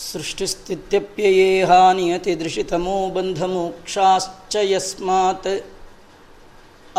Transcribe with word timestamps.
सृष्टिस्थित्यप्ययेहा 0.00 1.78
नियतिदृशितमो 1.96 2.94
बन्धमोक्षाश्च 3.14 4.54
यस्मात् 4.70 5.48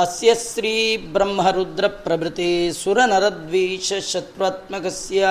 अस्य 0.03 0.35
श्रीब्रह्मरुद्रप्रभृते 0.43 2.49
सुरनरद्वीषशत्रुत्मकस्य 2.81 5.23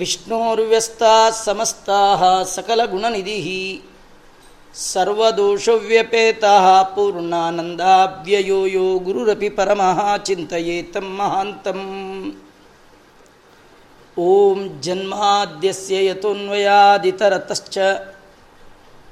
विष्णोर्व्यस्ताः 0.00 1.24
समस्ताः 1.44 2.22
सकलगुणनिधिः 2.56 3.48
सर्वदोषव्यपेतः 4.90 6.66
पूर्णानन्दाव्ययो 6.94 8.60
यो 8.76 8.86
गुरुरपि 9.08 9.50
परमः 9.58 10.00
चिन्तयेतं 10.28 11.08
महान्तम् 11.18 11.84
ಓಂ 14.17 14.81
ಜನ್ಮಾದ್ಯಸ್ಯ 14.81 16.05
ಯತೋನ್ವಯಾದಿತರತಶ್ಚ 16.05 17.77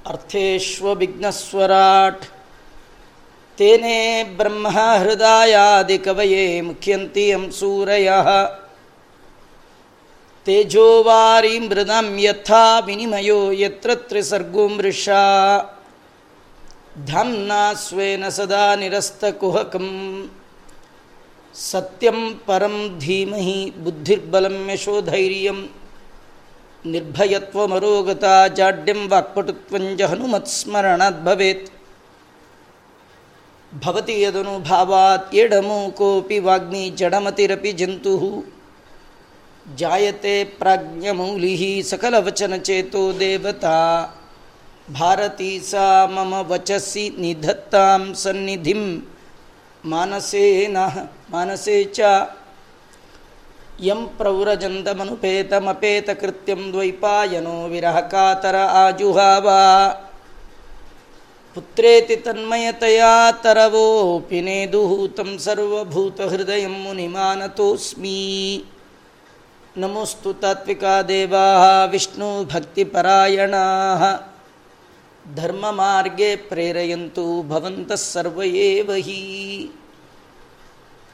ಅರ್ಥೇಷ್ವವಿಘ್ನಸ್ವರಾಟ್ 0.06 2.26
ತೇನೇ 3.58 4.24
ಬ್ರಹ್ಮ 4.24 4.70
ಹೃದಯಾದಿ 4.70 5.98
ಕವಯೇ 5.98 6.62
ಮುಖ್ಯಂತಿ 6.62 7.34
ಅಂಸೂರಯ 7.34 8.12
ತೇಜೋವಾರಿ 10.46 11.60
ಮೃದಂ 11.60 12.20
ಯಥಾ 12.20 12.80
ವಿನಿಮಯೋ 12.80 13.52
ಯತ್ರ 13.52 13.96
ತ್ರಿಸರ್ಗೋ 13.96 14.68
ಮೃಷಾ. 14.68 15.24
ಧಾಮ್ನಾ 17.06 17.74
ಸ್ವೇನ 17.74 18.30
ಸದಾ 18.30 18.76
ನಿರಸ್ತಕುಹಕಂ. 18.76 20.32
सत्यं 21.54 22.34
परम 22.34 23.00
धीमहि 23.00 23.74
बुद्धिर्बलं 23.78 24.70
यशोधैर्यं 24.70 25.60
निर्भयत्वमरोगता 26.86 28.48
जाड्यम 28.48 29.08
वाक्पटुत्वं 29.08 29.98
च 29.98 30.02
हनुमत्स्मरणात् 30.02 31.24
भवेत्। 31.24 31.70
भवति 33.84 34.24
यदनुभावात् 34.24 35.36
एडमो 35.36 35.88
कोऽपि 35.90 36.40
वाग्मी 36.40 36.90
जडमतिरपि 36.90 37.74
जन्तुः। 37.74 38.44
जायते 39.76 40.44
प्राज्ञमौलिः 40.44 41.84
सकलवचनचेतो 41.84 43.14
देवता। 43.14 43.78
भारती 44.90 45.60
सा 45.60 46.08
मम 46.08 46.36
वचसि 46.36 47.16
निधत्तां 47.20 48.14
सन्निधिं 48.14 48.84
ಮಾನಸೇನ 49.86 50.78
ಮಾನಸೇ 51.32 51.84
ಚ. 51.84 52.00
ಯಂ 53.80 54.10
ಪ್ರವ್ರಜಂತಮನುಪೇತಮಪೇತಕೃತ್ಯಂ 54.18 56.72
ದ್ವೈಪಾಯನೋ 56.72 57.66
ವಿರಹ 57.66 58.00
ಕಾತರ 58.00 58.58
ಆಜುಹಾವ. 58.58 59.50
ಪುತ್ರೇತಿ 61.56 62.16
ತನ್ಮಯತೆಯ 62.16 63.04
ತರವೋಪಿ 63.44 64.42
ನೇದುಹೂತಂ 64.42 65.40
ಸರ್ವಭೂತಹೃದಯ 65.40 66.68
ಮುನಿಮಾನತೋಸ್ಮಿ. 66.68 68.66
ನಮೋಸ್ತು 69.78 70.34
ತಾತ್ವಿಕಾ 70.34 71.02
ದೇವಾ, 71.02 71.86
ವಿಷ್ಣು 71.86 72.46
ಭಕ್ತಿಪರಾಯಣಾ. 72.46 73.64
ಧರ್ಮಮಾರ್ಗೆ 75.36 76.36
ಪ್ರೇರೆಯಂತು 76.36 77.44
ಭವಂತಃ 77.44 77.96
ಸರ್ವೇವ 77.96 78.94
ಹಿ. 78.94 79.72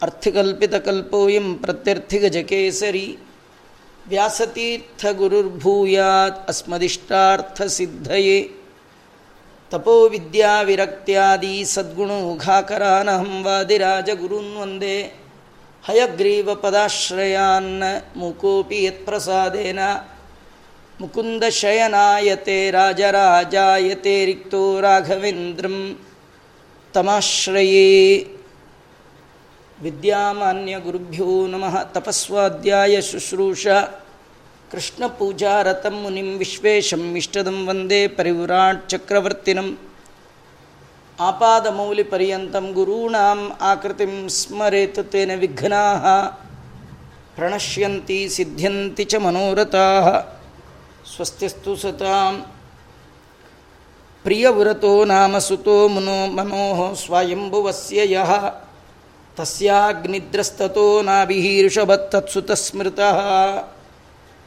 ಅರ್ಥಿಕಲ್ಪಿತಕಲ್ಪೋಯಂ 0.02 1.56
ಪ್ರತ್ಯರ್ಥಿಗಜಕೇಸರಿ 1.56 3.18
ವ್ಯಾಸತೀರ್ಥಗುರುರ್ಭೂಯಾತ್ 4.08 6.48
ಅಸ್ಮದಿಷ್ಟಾರ್ಥಸಿದ್ಧಯೇ 6.48 8.52
ತಪೋವಿದ್ಯಾವಿರಕ್ತ್ಯಾದಿ 9.72 11.66
ಸದ್ಗುಣೋಘಾಕರಾನಹಂ 11.66 13.44
ವಾದಿರಾಜಗುರುನ್ 13.44 14.58
ವಂದೇ 14.58 15.14
ಹಯಗ್ರೀವಪದಾಶ್ರಯಾನ್ನ 15.86 17.84
ಮೂಕೋಪಿ 18.16 18.84
ಯತ್ಪ್ರಸಾದೇನ. 18.84 19.80
ಮುಕುಂದ 21.02 21.44
ಶಯನಾಯತೆ 21.50 22.72
ರಾಜರಾಜಾಯತೆ 22.72 24.26
ರಿಕ್ತೋ 24.26 24.80
ರಾಘವೇಂದ್ರಂ 24.80 26.00
ತಮಾಶ್ರಯೇ. 26.94 28.18
ವಿದ್ಯಾಮಾನ್ಯ 29.82 30.80
ಗುರುಭ್ಯೋ 30.80 31.48
ನಮಃ. 31.48 31.84
ತಪಸ್ವಾಧ್ಯಾಯ 31.84 33.02
ಶುಶ್ರೂಷ. 33.02 33.68
ಕೃಷ್ಣ 34.72 35.08
ಪೂಜಾರತಂ 35.08 36.02
ಮುನಿಂ 36.02 36.38
ವಿಶ್ವೇಶಂ 36.38 37.16
ಇಷ್ಟದಂ 37.16 37.68
ವಂದೇ 37.68 38.08
ಪರಿವ್ರಾಟ್ 38.08 38.90
ಚಕ್ರವರ್ತಿನಂ. 38.90 39.80
ಆಪಾದಮೌಲಿಪರ್ಯಂತಂ 41.20 42.72
ಗುರೂಣಾಂ 42.72 43.58
ಆಕೃತಿಂ 43.62 44.30
ಸ್ಮರೇತ್ 44.30 45.12
ತೇನ 45.12 45.31
ವಿಘ್ನಾ. 45.36 45.84
ಪ್ರಣಶ್ಯಂತಿ 47.36 48.30
ಸಿದ್ಧ್ಯಂತಿ 48.30 49.04
ಚ 49.04 49.16
ಮನೋರಥಾ. 49.16 50.36
ಸ್ವಸ್ತಿಸ್ತು 51.16 51.75
ಸತಾಂ. 51.75 52.46
ಪ್ರಿಯವ್ರತೋ 54.24 55.06
ನಾಮ 55.06 55.38
ಸುತೋ 55.38 55.88
ಮನೋ 55.88 56.28
ಮನೋ 56.28 56.94
ಸ್ವಯಂಭುವಸ್ಯ 56.94 58.14
ಯಃ. 58.14 58.56
ತಸ್ಯಾಗ್ನಿದ್ರಸ್ತೋ 59.36 61.02
ನಾಭಿಹೀರ್ಷಭತ್ತತ್ಸುತಸ್ಮೃತಃ. 61.02 63.19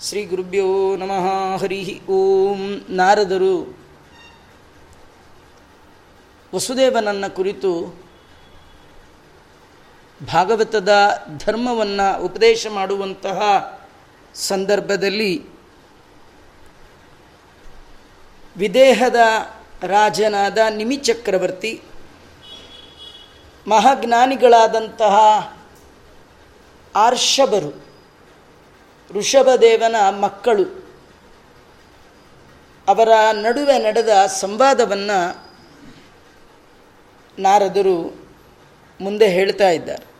ಶ್ರೀ 0.00 0.24
ಗುರುಭ್ಯೋ 0.24 0.96
ನಮಃ 0.96 1.60
ಹರಿ 1.60 2.00
ಓಂ. 2.08 2.86
ನಾರದರು, 2.90 3.78
ವಸುದೇವನನ್ನ 6.54 7.26
ಕುರಿತು 7.26 8.02
ಭಾಗವತದ 10.32 10.88
ಧರ್ಮವನ್ನು 11.46 12.22
ಉಪದೇಶ 12.22 12.66
ಮಾಡುವಂತಹ 12.74 13.40
ಸಂದರ್ಭದಲ್ಲಿ 14.34 15.51
ವಿದೇಹದ 18.56 19.16
ರಾಜನಾದ 19.82 20.58
ನಿಮಿ 20.70 20.96
ಚಕ್ರವರ್ತಿ, 20.96 21.82
ಮಹಾಜ್ಞಾನಿಗಳಾದಂತಹ 23.68 25.16
ಆರ್ಷಭರು, 26.96 27.84
ಋಷಭದೇವನ 29.10 30.20
ಮಕ್ಕಳು, 30.20 30.64
ಅವರ 32.88 33.08
ನಡುವೆ 33.32 33.78
ನಡೆದ 33.78 34.26
ಸಂವಾದವನ್ನು 34.26 35.50
ನಾರದರು 37.38 38.26
ಮುಂದೆ 39.00 39.28
ಹೇಳ್ತಾ 39.28 39.70
ಇದ್ದಾರೆ. 39.70 40.12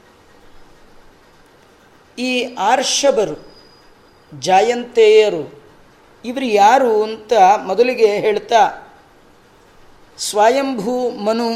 ಈ 2.19 2.55
ಆರ್ಷಭರು, 2.55 3.53
ಜಾಯಂತೇಯರು 4.41 5.62
ಇವರು 6.25 6.45
ಯಾರು 6.45 7.03
ಅಂತ 7.03 7.33
ಮೊದಲಿಗೆ 7.65 8.07
ಹೇಳ್ತಾ, 8.07 8.89
ಸ್ವಯಂಭೂ 10.19 11.11
ಮನು, 11.11 11.49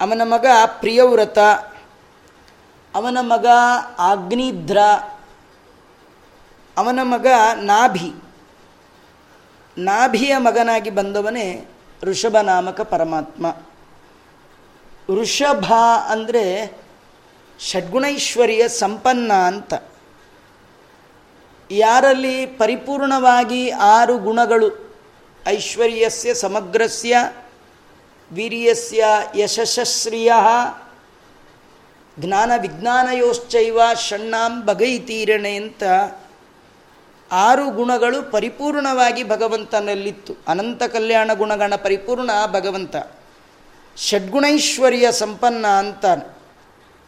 ಅವನ 0.00 0.20
ಮಗ 0.24 0.46
ಪ್ರಿಯವ್ರತ, 0.66 1.38
ಅವನ 2.94 3.18
ಮಗ 3.20 3.46
ಆಗ್ನಿಧ್ರ 3.98 4.78
ಅವನ 6.76 6.98
ಮಗ 7.02 7.26
ನಾಭಿ, 7.54 8.12
ನಾಭಿಯ 9.78 10.36
ಮಗನಾಗಿ 10.36 10.90
ಬಂದವನೇ 10.90 11.64
ಋಷಭ 12.02 12.36
ನಾಮಕ 12.36 12.80
ಪರಮಾತ್ಮ. 12.80 13.46
ಋಷಭ 15.20 15.72
ಅಂದರೆ 16.06 16.44
ಷಡ್ಗುಣೈಶ್ವರ್ಯ 17.60 18.68
ಸಂಪನ್ನ 18.68 19.32
ಅಂತ. 19.32 19.74
ಯಾರಲ್ಲಿ 21.76 22.46
ಪರಿಪೂರ್ಣವಾಗಿ 22.46 23.70
ಆರು 23.70 24.18
ಗುಣಗಳು? 24.18 24.96
ಐಶ್ವರ್ಯಸ್ಯ, 25.46 26.34
ಸಮಗ್ರಸ್ಯ, 26.34 27.16
ವೀರ್ಯಸ್ಯ 28.32 29.04
ಯಶಸ್ಶ್ರಿಯ 29.36 30.32
ಜ್ಞಾನ 32.18 32.52
ವಿಜ್ಞಾನಯೋಶ್ಚೈವ, 32.60 33.80
ಷಣ್ಣಾಂ 33.94 34.66
ಬಗೈತೀರಣೆ 34.66 35.54
ಅಂತ 35.54 35.82
ಆರು 37.32 37.70
ಗುಣಗಳು 37.70 38.30
ಪರಿಪೂರ್ಣವಾಗಿ 38.30 39.24
ಭಗವಂತನಲ್ಲಿತ್ತು. 39.24 40.36
ಅನಂತ 40.48 40.82
ಕಲ್ಯಾಣ 40.82 41.30
ಗುಣಗಣ 41.34 41.74
ಪರಿಪೂರ್ಣ 41.74 42.30
ಭಗವಂತ. 42.46 42.96
ಷಡ್ಗುಣೈಶ್ವರ್ಯ 43.96 45.12
ಸಂಪನ್ನ 45.12 45.66
ಅಂತ 45.66 46.04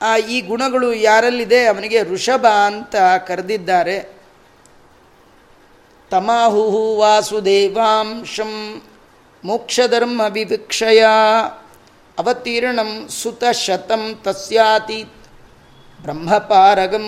ಆ 0.03 0.17
ಈ 0.17 0.41
ಗುಣಗಳು 0.41 0.93
ಯಾರಲ್ಲಿದೆ? 0.93 1.67
ಅವನಿಗೆ 1.67 2.03
ಋಷಭ 2.03 2.47
ಅಂತ 2.47 2.97
ಕರೆದಿದ್ದಾರೆ. 3.27 4.14
ತಮಾಹು 6.15 6.97
ವಾಸುದೇವಾಂಶಂ 6.97 8.83
ಮೋಕ್ಷಧರ್ಮ 9.45 10.23
ವಿವಿಕ್ಷಯ 10.29 11.05
ಅವತೀರ್ಣಂ 12.19 13.09
ಸುತಶತಂ 13.09 14.21
ತಸ್ಯಾತೀತ್ 14.25 15.29
ಬ್ರಹ್ಮಪಾರಗಂ. 16.03 17.07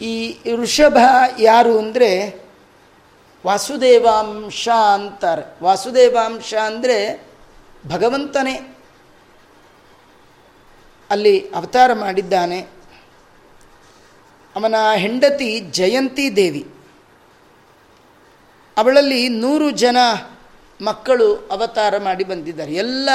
ಈ 0.00 0.36
ಋಷಭ 0.56 0.98
ಯಾರು 1.38 1.78
ಅಂದರೆ 1.78 2.42
ವಾಸುದೇವಾಂಶ 3.46 4.68
ಅಂತಾರೆ. 4.94 5.64
ವಾಸುದೇವಾಂಶ 5.64 6.54
ಅಂದರೆ 6.54 7.26
ಭಗವಂತನೇ. 7.88 8.76
ಅಲ್ಲಿ 11.10 11.40
ಅವತಾರ 11.54 11.92
ಮಾಡಿದ್ದಾನೆ. 11.92 12.77
ಅವನ 14.56 14.74
ಹೆಂಡತಿ 14.96 15.60
ಜಯಂತಿ 15.60 16.36
ದೇವಿ. 16.36 16.74
ಅವಳಲ್ಲಿ 18.78 19.28
ನೂರು 19.28 19.70
ಜನ 19.70 19.96
ಮಕ್ಕಳು 20.80 21.34
ಅವತಾರ 21.34 21.98
ಮಾಡಿ 21.98 22.24
ಬಂದಿದ್ದಾರೆ. 22.24 22.74
ಎಲ್ಲ 22.74 23.10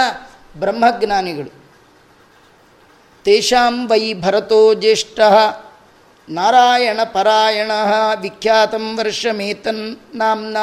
ಬ್ರಹ್ಮಜ್ಞಾನಿಗಳು. 0.60 1.64
ತೇಷಾಂ 3.24 3.88
ವೈ 3.88 4.14
ಭರತೋ 4.14 4.74
ಜ್ಯೇಷ್ಠ 4.74 5.20
ನಾರಾಯಣ 6.30 7.00
ಪರಾಯಣ 7.14 7.72
ವಿಖ್ಯಾತಂ 8.22 8.98
ವರ್ಷಮೇತನ್ 8.98 9.98
ನಾಮ್ನ 10.16 10.58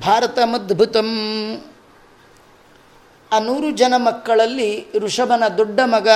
ಭಾರತಮದ್ಭುತಂ. 0.00 1.08
ಆ 3.32 3.38
ನೂರು 3.38 3.70
ಜನ 3.70 3.94
ಮಕ್ಕಳಲ್ಲಿ 3.96 4.86
ಋಷಭನ 4.98 5.48
ದೊಡ್ಡ 5.58 5.80
ಮಗ 5.84 6.08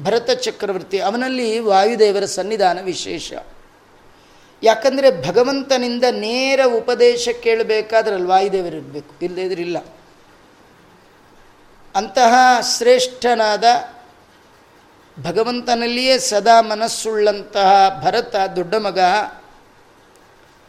ಭರತ 0.00 0.30
ಚಕ್ರವರ್ತಿ, 0.30 0.98
ಅವನಲ್ಲಿ 0.98 1.58
ವಾಯುದೇವರ 1.58 2.24
ಸನ್ನಿಧಾನ 2.24 2.80
ವಿಶೇಷ. 2.80 3.32
ಯಾಕಂದರೆ 4.62 5.26
ಭಗವಂತನಿಂದ 5.26 6.04
ನೇರ 6.10 6.60
ಉಪದೇಶ 6.76 7.28
ಕೇಳಬೇಕಾದ್ರೆ 7.42 8.14
ಅಲ್ಲಿ 8.14 8.28
ವಾಯುದೇವರಿರಬೇಕು 8.28 9.24
ಇಲ್ಲದಿದ್ರಿಲ್ಲ 9.24 9.78
ಅಂತಹ 11.96 12.34
ಶ್ರೇಷ್ಠನಾದ 12.78 13.64
ಭಗವಂತನಲ್ಲಿಯೇ 15.22 16.18
ಸದಾ 16.18 16.60
ಮನಸ್ಸುಳ್ಳಂತಹ 16.60 18.00
ಭರತ 18.04 18.36
ದೊಡ್ಡ 18.56 18.74
ಮಗ, 18.74 18.98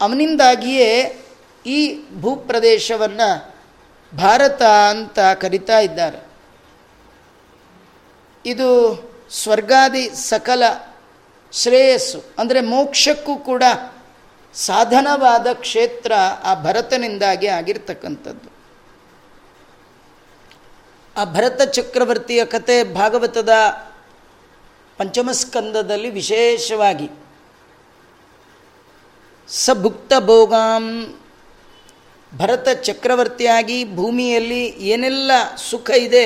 ಅವನಿಂದಾಗಿಯೇ 0.01 1.21
ಈ 1.65 2.03
ಭೂಪ್ರದೇಶವನ್ನು 2.19 3.55
ಭಾರತ 4.17 4.61
ಅಂತ 4.63 5.19
ಕರಿತಾ 5.19 5.79
ಇದ್ದಾರೆ. 5.79 6.33
ಇದು 8.45 8.69
ಸ್ವರ್ಗಾದಿ 9.41 10.03
ಸಕಲ 10.29 10.63
ಶ್ರೇಯಸ್ಸು, 11.51 12.19
ಅಂದರೆ 12.39 12.59
ಮೋಕ್ಷಕ್ಕೂ 12.61 13.33
ಕೂಡ 13.49 13.63
ಸಾಧನವಾದ 14.53 15.47
ಕ್ಷೇತ್ರ 15.53 16.11
ಆ 16.43 16.51
ಭರತನಿಂದಾಗಿ 16.63 17.47
ಆಗಿರ್ತಕ್ಕಂಥದ್ದು. 17.47 18.49
ಆ 21.15 21.23
ಭರತ 21.33 21.61
ಚಕ್ರವರ್ತಿಯ 21.77 22.41
ಕತೆ 22.45 22.77
ಭಾಗವತದ 22.83 23.53
ಪಂಚಮಸ್ಕಂದದಲ್ಲಿ 24.97 26.09
ವಿಶೇಷವಾಗಿ, 26.09 27.09
ಸಭುಕ್ತ 29.49 30.13
ಭೋಗಾಂ 30.19 30.85
ಭರತ 32.31 32.67
ಚಕ್ರವರ್ತಿಯಾಗಿ 32.83 33.77
ಭೂಮಿಯಲ್ಲಿ 33.95 34.63
ಏನೆಲ್ಲ 34.93 35.31
ಸುಖ 35.69 35.89
ಇದೆ 35.89 36.25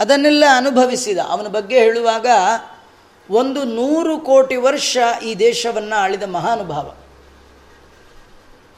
ಅದನ್ನೆಲ್ಲ 0.00 0.44
ಅನುಭವಿಸಿದ. 0.56 1.18
ಅವನ 1.34 1.48
ಬಗ್ಗೆ 1.48 1.76
ಹೇಳುವಾಗ 1.78 2.28
ಒಂದು 3.30 3.60
ನೂರು 3.78 4.14
ಕೋಟಿ 4.20 4.56
ವರ್ಷ 4.56 4.96
ಈ 5.24 5.30
ದೇಶವನ್ನು 5.34 5.96
ಆಳಿದ 5.96 6.26
ಮಹಾನುಭಾವ. 6.36 6.86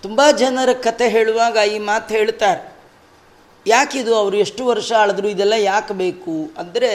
ತುಂಬ 0.03 0.21
ಜನರ 0.37 0.71
ಕತೆ 0.83 1.07
ಹೇಳುವಾಗ 1.09 1.57
ಈ 1.75 1.79
ಮಾತು 1.89 2.11
ಹೇಳ್ತಾರೆ. 2.15 2.63
ಯಾಕಿದು 3.67 4.13
ಅವರು 4.17 4.37
ಎಷ್ಟು 4.37 4.63
ವರ್ಷ 4.67 4.91
ಆಳಿದ್ರು 4.93 5.29
ಇದೆಲ್ಲ 5.29 5.57
ಯಾಕೆ 5.63 5.95
ಬೇಕು 5.95 6.37
ಅಂದರೆ 6.59 6.93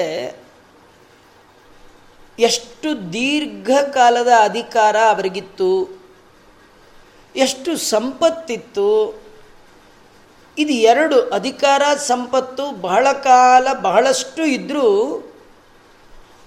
ಎಷ್ಟು 2.39 2.89
ದೀರ್ಘಕಾಲದ 3.13 4.31
ಅಧಿಕಾರ 4.43 4.95
ಅವರಿಗಿತ್ತು, 5.09 5.71
ಎಷ್ಟು 7.35 7.71
ಸಂಪತ್ತಿತ್ತು 7.77 8.89
ಇದು 10.57 10.71
ಎರಡು 10.71 11.29
ಅಧಿಕಾರ 11.29 11.81
ಸಂಪತ್ತು 11.97 12.81
ಬಹಳ 12.81 13.11
ಕಾಲ 13.11 13.73
ಬಹಳಷ್ಟು 13.73 14.43
ಇದ್ದರೂ 14.43 14.87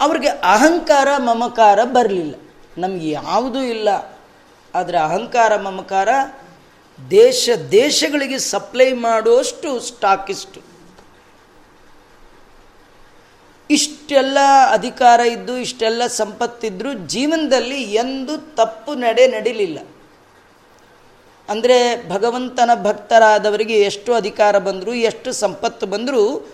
ಅವ್ರಿಗೆ 0.01 0.29
ಅಹಂಕಾರ 0.29 1.09
ಮಮಕಾರ 1.17 1.85
ಬರಲಿಲ್ಲ. 1.85 2.35
ನಮಗೆ 2.79 3.11
ಯಾವುದೂ 3.11 3.63
ಇಲ್ಲ. 3.63 3.89
ಆದರೆ 4.75 4.99
ಅಹಂಕಾರ 4.99 5.57
ಮಮಕಾರ 5.57 6.09
ದೇಶ 7.11 7.51
ದೇಶಗಳಿಗೆ 7.71 8.39
ಸಪ್ಲೈ 8.39 8.93
ಮಾಡುವಷ್ಟು 8.93 9.81
ಸ್ಟಾಕಿಸ್ಟು 9.81 10.61
ಇಷ್ಟೆಲ್ಲ 13.71 14.39
ಅಧಿಕಾರ 14.71 15.21
ಇದ್ದು, 15.21 15.57
ಇಷ್ಟೆಲ್ಲ 15.57 16.07
ಸಂಪತ್ತಿದ್ದರೂ 16.07 16.93
ಜೀವನದಲ್ಲಿ 16.93 17.83
ಎಂದು 17.83 18.55
ತಪ್ಪು 18.55 18.95
ನಡೆ 18.95 19.27
ನಡಿಲಿಲ್ಲ. 19.27 19.79
ಅಂದರೆ 21.49 22.09
ಭಗವಂತನ 22.09 22.71
ಭಕ್ತರಾದವರಿಗೆ 22.83 23.81
ಎಷ್ಟು 23.81 24.15
ಅಧಿಕಾರ 24.15 24.59
ಬಂದರೂ, 24.59 24.95
ಎಷ್ಟು 24.95 25.33
ಸಂಪತ್ತು 25.33 25.87
ಬಂದರೂ, 25.87 26.53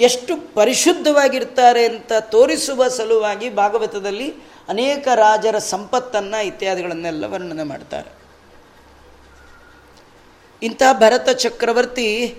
ಎಷ್ಟು 0.00 0.54
ಪರಿಶುದ್ಧವಾಗಿರ್ತಾರೆ 0.54 1.84
ಅಂತ 1.84 2.12
ತೋರಿಸುವ 2.20 2.88
ಸಲುವಾಗಿ 2.88 3.50
ಭಾಗವತದಲ್ಲಿ 3.50 4.34
ಅನೇಕ 4.68 5.08
ರಾಜರ 5.14 5.58
ಸಂಪತ್ತನ್ನು 5.58 6.46
ಇತ್ಯಾದಿಗಳನ್ನೆಲ್ಲ 6.46 7.24
ವರ್ಣನೆ 7.24 7.62
ಮಾಡ್ತಾರೆ. 7.62 8.10
ಇಂಥ 10.62 10.82
ಭರತ 10.92 11.28
ಚಕ್ರವರ್ತಿ 11.28 12.34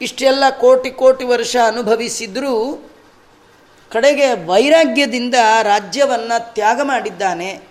ಇಷ್ಟೆಲ್ಲ 0.00 0.44
ಕೋಟಿ 0.60 0.90
ಕೋಟಿ 0.90 1.24
ವರ್ಷ 1.24 1.56
ಅನುಭವಿಸಿದರೂ, 1.66 2.54
ಕಡೆಗೆ 3.90 4.46
ವೈರಾಗ್ಯದಿಂದ 4.46 5.34
ರಾಜ್ಯವನ್ನು 5.62 6.54
ತ್ಯಾಗ 6.54 6.80
ಮಾಡಿದ್ದಾನೆ. 6.82 7.69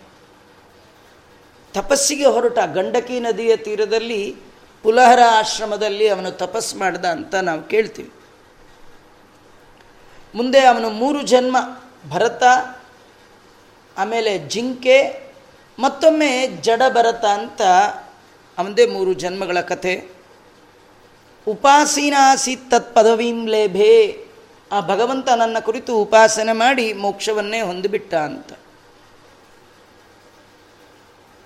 ತಪಸ್ಸಿಗೆ 1.73 2.25
ಹೊರಟ 2.25 2.59
ಗಂಡಕಿ 2.73 3.19
ನದಿಯ 3.19 3.57
ತೀರದಲ್ಲಿ 3.57 4.35
ಪುಲಹರ 4.83 5.19
ಆಶ್ರಮದಲ್ಲಿ 5.29 6.07
ಅವನು 6.07 6.31
ತಪಸ್ 6.31 6.75
ಮಾಡ್ದ 6.75 7.05
ಅಂತ 7.05 7.35
ನಾವು 7.35 7.63
ಕೇಳ್ತೀವಿ. 7.63 8.11
ಮುಂದೆ 10.35 10.65
ಅವನು 10.65 10.89
ಮೂರು 10.89 11.21
ಜನ್ಮ, 11.21 11.57
ಭರತ, 12.09 12.43
ಆಮೇಲೆ 13.97 14.39
ಜಿಂಕೆ, 14.39 15.29
ಮತ್ತೊಮ್ಮೆ 15.79 16.47
ಜಡ 16.47 16.81
ಭರತ 16.89 17.25
ಅಂತ 17.25 17.61
ಅವನದೇ 18.57 18.85
ಮೂರು 18.85 19.13
ಜನ್ಮಗಳ 19.13 19.61
ಕಥೆ. 19.61 20.09
ಉಪಾಸೀನಾಸಿ 21.47 22.55
ತತ್ 22.55 22.95
ಪದವೀಂ 22.95 23.47
ಲೇಭೆ, 23.47 24.25
ಆ 24.71 24.79
ಭಗವಂತ 24.79 25.29
ನನ್ನ 25.29 25.59
ಕುರಿತು 25.59 25.97
ಉಪಾಸನೆ 25.97 26.53
ಮಾಡಿ 26.53 26.93
ಮೋಕ್ಷವನ್ನೇ 26.93 27.61
ಹೊಂದಿಬಿಟ್ಟ 27.61 28.13
ಅಂತ. 28.13 28.53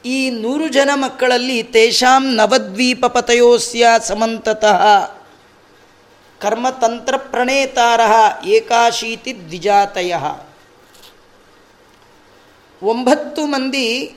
ಈ 0.06 0.30
ನೂರು 0.30 0.68
ಜನ 0.68 0.90
ಮಕ್ಕಳಲ್ಲಿ 0.94 1.64
ತೇಷಾಂ 1.64 2.36
ನವದ್ವೀಪಪತಯೋಸ್ಯ 2.36 3.88
ಸಮಂತತಃ. 4.00 4.82
ಕರ್ಮತಂತ್ರ 6.40 7.18
ಪ್ರಣೇತಾರ 7.18 8.02
ಏಕಾಶೀತಿ 8.46 9.38
ದ್ವಿಜಾತಯ. 9.38 10.16
ಒಂಬತ್ತು 12.84 13.46
ಮಂದಿ 13.46 14.16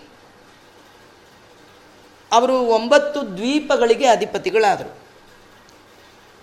ಅವರು 2.33 2.52
ಒಂಬತ್ತು 2.52 3.37
ದ್ವೀಪಗಳಿಗೆ 3.37 4.07
ಅಧಿಪತಿಗಳಾದರು. 4.07 4.99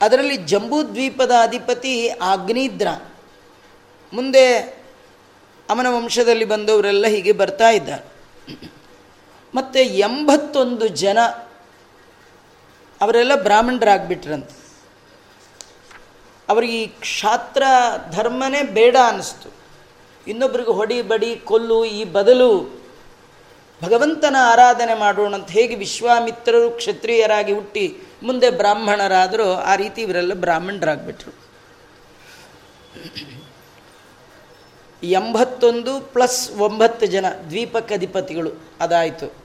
ಅದರಲ್ಲಿ 0.01 0.37
ಜಂಬೂ 0.37 0.83
ದ್ವೀಪದ 0.83 1.31
ಅಧಿಪತಿ 1.41 2.09
ಆಗ್ನಿದ್ರ. 2.09 2.87
ಮುಂದೆ 4.13 4.55
ಅವನ 5.69 5.87
ವಂಶದಲ್ಲಿ 5.89 6.45
ಬಂದವರೆಲ್ಲ 6.45 7.07
ಹೀಗೆ 7.07 7.31
ಬರ್ತಾ 7.31 7.69
ಇದ್ದಾರೆ. 7.69 8.13
ಮತ್ತು 9.55 9.79
ಎಂಬತ್ತೊಂದು 9.79 10.87
ಜನ 10.87 11.19
ಅವರೆಲ್ಲ 13.01 13.35
ಬ್ರಾಹ್ಮಣರಾಗ್ಬಿಟ್ರಂತೆ. 13.43 14.55
ಅವ್ರಿಗೆ 16.49 16.83
ಈ 16.83 16.87
ಕ್ಷಾತ್ರ 16.87 17.63
ಧರ್ಮನೇ 18.11 18.61
ಬೇಡ 18.61 18.95
ಅನ್ನಿಸ್ತು 19.07 19.49
ಇನ್ನೊಬ್ರಿಗೆ 20.27 20.71
ಹೊಡಿ 20.71 21.01
ಬಡಿ 21.01 21.35
ಕೊಲ್ಲು 21.35 21.85
ಈ 21.85 22.03
ಬದಲು 22.03 22.49
ಭಗವಂತನ 23.83 24.35
ಆರಾಧನೆ 24.39 24.93
ಮಾಡೋಣ 24.93 25.33
ಅಂತ 25.33 25.51
ಹೇಗೆ 25.51 25.75
ವಿಶ್ವಾಮಿತ್ರರು 25.75 26.71
ಕ್ಷತ್ರಿಯರಾಗಿ 26.71 27.53
ಹುಟ್ಟಿ 27.53 27.85
ಮುಂದೆ 28.23 28.49
ಬ್ರಾಹ್ಮಣರಾದರೂ 28.49 29.53
ಆ 29.53 29.75
ರೀತಿ 29.75 30.01
ಇವರೆಲ್ಲ 30.01 30.33
ಬ್ರಾಹ್ಮಣರಾಗ್ಬಿಟ್ರು. 30.33 31.31
ಎಂಬತ್ತೊಂದು 35.03 35.99
ಪ್ಲಸ್ 35.99 36.51
ಒಂಬತ್ತು 36.51 37.05
ಜನ 37.05 37.25
ದ್ವೀಪಕ್ಕೆ 37.49 37.93
ಅಧಿಪತಿಗಳು 37.93 38.51
ಅದಾಯಿತು. 38.79 39.42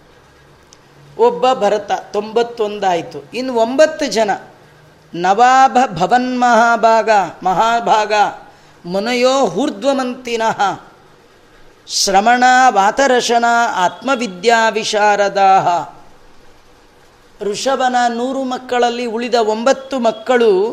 ಒಬ್ಬ 1.18 1.52
ಭರತ, 1.52 1.92
ತೊಂಬತ್ತೊಂದಾಯಿತು. 1.92 3.30
ಇನ್ನು 3.34 3.54
ಒಂಬತ್ತು 3.54 4.06
ಜನ. 4.06 4.30
ನವಾಭ 5.14 5.76
ಭವನ್ 5.86 6.40
ಮಹಾಭಾಗ 6.40 7.10
ಮಹಾಭಾಗ, 7.42 8.12
ಮುನಯೋ 8.86 9.46
ಹೂರ್ಧ್ವಮಂತಿನಃ. 9.46 10.80
ಶ್ರಮಣ 11.86 12.44
ವಾತರಶನ 12.68 13.44
ಆತ್ಮವಿದ್ಯಾ 13.74 14.68
ವಿಶಾರದಾ 14.68 15.58
ಋಷಭನ 17.40 17.96
ನೂರು 18.08 18.44
ಮಕ್ಕಳಲ್ಲಿ 18.44 19.06
ಉಳಿದ 19.06 19.34
ಒಂಬತ್ತು 19.34 19.98
ಮಕ್ಕಳು 19.98 20.70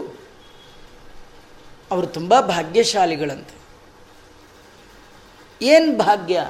ಅವರು 1.92 2.08
ತುಂಬ 2.08 2.40
ಭಾಗ್ಯಶಾಲಿಗಳಂತೆ. 2.40 3.56
ಏನು 5.66 5.98
ಭಾಗ್ಯ? 5.98 6.48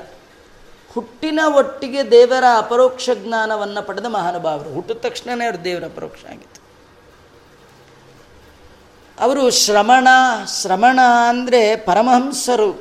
ಹುಟ್ಟಿನ 0.96 1.40
ಒಟ್ಟಿಗೆ 1.46 2.12
ದೇವರ 2.12 2.44
ಅಪರೋಕ್ಷ 2.58 3.10
ಜ್ಞಾನವನ್ನು 3.14 3.82
ಪಡೆದ 3.86 4.06
ಮಹಾನುಭಾವರು. 4.06 4.70
ಹುಟ್ಟಿದ 4.74 4.98
ತಕ್ಷಣವೇ 4.98 5.46
ಅವರು 5.46 5.64
ದೇವರ 5.64 5.86
ಅಪರೋಕ್ಷ 5.86 6.26
ಆಗಿತ್ತು 6.26 6.62
ಅವರು 9.20 9.52
ಶ್ರಮಣ 9.52 10.08
ಶ್ರಮಣ 10.62 11.00
ಅಂದರೆ 11.30 11.76
ಪರಮಹಂಸರು. 11.76 12.72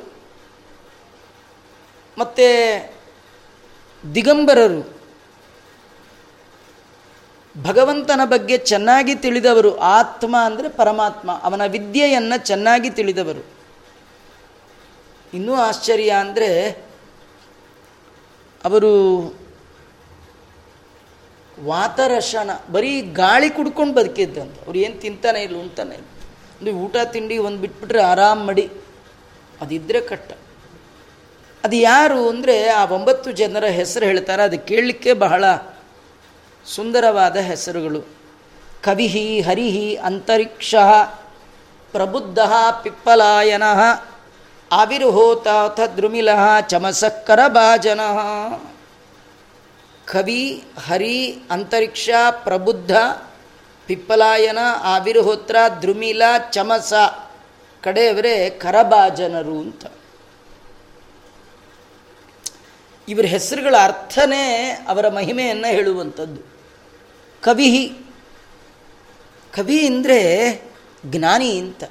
ಮತ್ತು 2.17 2.47
ದಿಗಂಬರರು. 4.15 4.81
ಭಗವಂತನ 7.63 8.21
ಬಗ್ಗೆ 8.25 8.57
ಚೆನ್ನಾಗಿ 8.57 9.15
ತಿಳಿದವರು 9.15 9.77
ಆತ್ಮ 9.77 10.35
ಅಂದರೆ 10.45 10.69
ಪರಮಾತ್ಮ. 10.69 11.39
ಅವನ 11.43 11.61
ವಿದ್ಯೆಯನ್ನು 11.65 12.45
ಚೆನ್ನಾಗಿ 12.45 12.89
ತಿಳಿದವರು. 12.89 13.43
ಇನ್ನೂ 15.33 15.55
ಆಶ್ಚರ್ಯ 15.55 16.09
ಅಂದರೆ 16.09 16.49
ಅವರು 18.67 18.91
ವಾತರಶನ, 21.69 22.51
ಬರೀ 22.75 22.93
ಗಾಳಿ 23.19 23.49
ಕುಡ್ಕೊಂಡು 23.57 23.93
ಬದುಕಿದ್ದಂತ 23.97 24.57
ಅವ್ರು 24.65 24.77
ಏನು 24.85 24.95
ತಿಂತಾನೆ 25.03 25.39
ಇಲ್ಲ 25.47 25.55
ಉಂತಾನೆ 25.65 25.93
ಇಲ್ಲ. 25.99 26.09
ಅಂದರೆ 26.57 26.73
ಊಟ, 26.83 26.95
ತಿಂಡಿ 27.13 27.35
ಒಂದು 27.47 27.59
ಬಿಟ್ಬಿಟ್ರೆ 27.63 28.01
ಆರಾಮ್ 28.11 28.41
ಮಡಿ. 28.47 28.65
ಅದಿದ್ದರೆ 29.63 29.99
ಕಟ್ಟ 30.09 30.29
ಅದು 31.63 31.77
ಯಾರು 31.91 32.19
ಅಂದರೆ 32.31 32.55
ಆ 32.79 32.81
ಒಂಬತ್ತು 32.97 33.29
ಜನರ 33.41 33.65
ಹೆಸರು 33.77 34.05
ಹೇಳ್ತಾರೆ, 34.09 34.41
ಅದು 34.49 34.57
ಕೇಳಲಿಕ್ಕೆ 34.71 35.13
ಬಹಳ 35.25 35.43
ಸುಂದರವಾದ 36.65 37.37
ಹೆಸರುಗಳು. 37.51 38.01
ಕವಿಹಿ 38.87 39.27
ಹರಿಹಿ 39.47 39.87
ಅಂತರಿಕ್ಷ 40.09 40.75
ಪ್ರಬುದ್ಧ 41.93 42.39
ಪಿಪ್ಪಲಾಯನ 42.83 43.65
ಆವಿರ್ಹೋತಾಥ 44.71 45.79
ದ್ರುಮಿಲ 45.79 46.29
ಚಮಸಕ್ಕರ 46.67 47.39
ಭಾಜನ. 47.47 47.99
ಕವಿ, 50.05 50.63
ಹರಿ, 50.85 51.37
ಅಂತರಿಕ್ಷ, 51.51 52.09
ಪ್ರಬುದ್ಧ, 52.43 52.95
ಪಿಪ್ಪಲಾಯನ 53.87 54.57
ಆವಿರ್ಹೋತ್ರ 54.81 55.55
ದ್ರುಮಿಲ, 55.81 56.21
ಚಮಸ 56.51 56.93
ಕಡೆಯವರೇ 57.83 58.49
ಕರಬಾಜನರು 58.49 59.59
ಅಂತ. 59.59 59.85
ಇವರ 63.07 63.25
ಹೆಸರುಗಳ 63.25 63.75
ಅರ್ಥನೇ 63.83 64.69
ಅವರ 64.87 65.09
ಮಹಿಮೆಯನ್ನು 65.09 65.67
ಹೇಳುವಂಥದ್ದು. 65.67 66.41
ಕವಿ 67.41 67.97
ಕವಿ 69.51 69.85
ಅಂದರೆ 69.85 70.61
ಜ್ಞಾನಿ 71.05 71.57
ಅಂತ. 71.57 71.83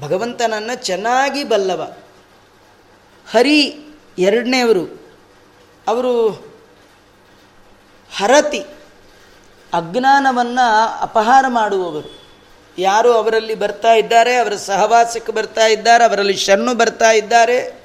ಭಗವಂತನನ್ನು 0.00 0.74
ಚೆನ್ನಾಗಿ 0.74 1.44
ಬಲ್ಲವ. 1.44 1.92
ಹರಿ 3.30 3.86
ಎರಡನೇವರು. 4.18 5.04
ಅವರು 5.88 6.30
ಹರತಿ 8.16 8.60
ಅಜ್ಞಾನವನ್ನು 9.72 10.98
ಅಪಹಾರ 11.00 11.44
ಮಾಡುವವರು. 11.48 12.24
ಯಾರು 12.78 13.12
ಅವರಲ್ಲಿ 13.12 13.54
ಬರ್ತಾ 13.54 13.92
ಇದ್ದಾರೆ, 13.92 14.36
ಅವರ 14.36 14.56
ಸಹವಾಸಕ್ಕೆ 14.56 15.32
ಬರ್ತಾ 15.32 15.66
ಇದ್ದಾರೆ, 15.66 16.04
ಅವರಲ್ಲಿ 16.04 16.36
ಶರಣು 16.36 16.74
ಬರ್ತಾ 16.74 17.10
ಇದ್ದಾರೆ, 17.10 17.84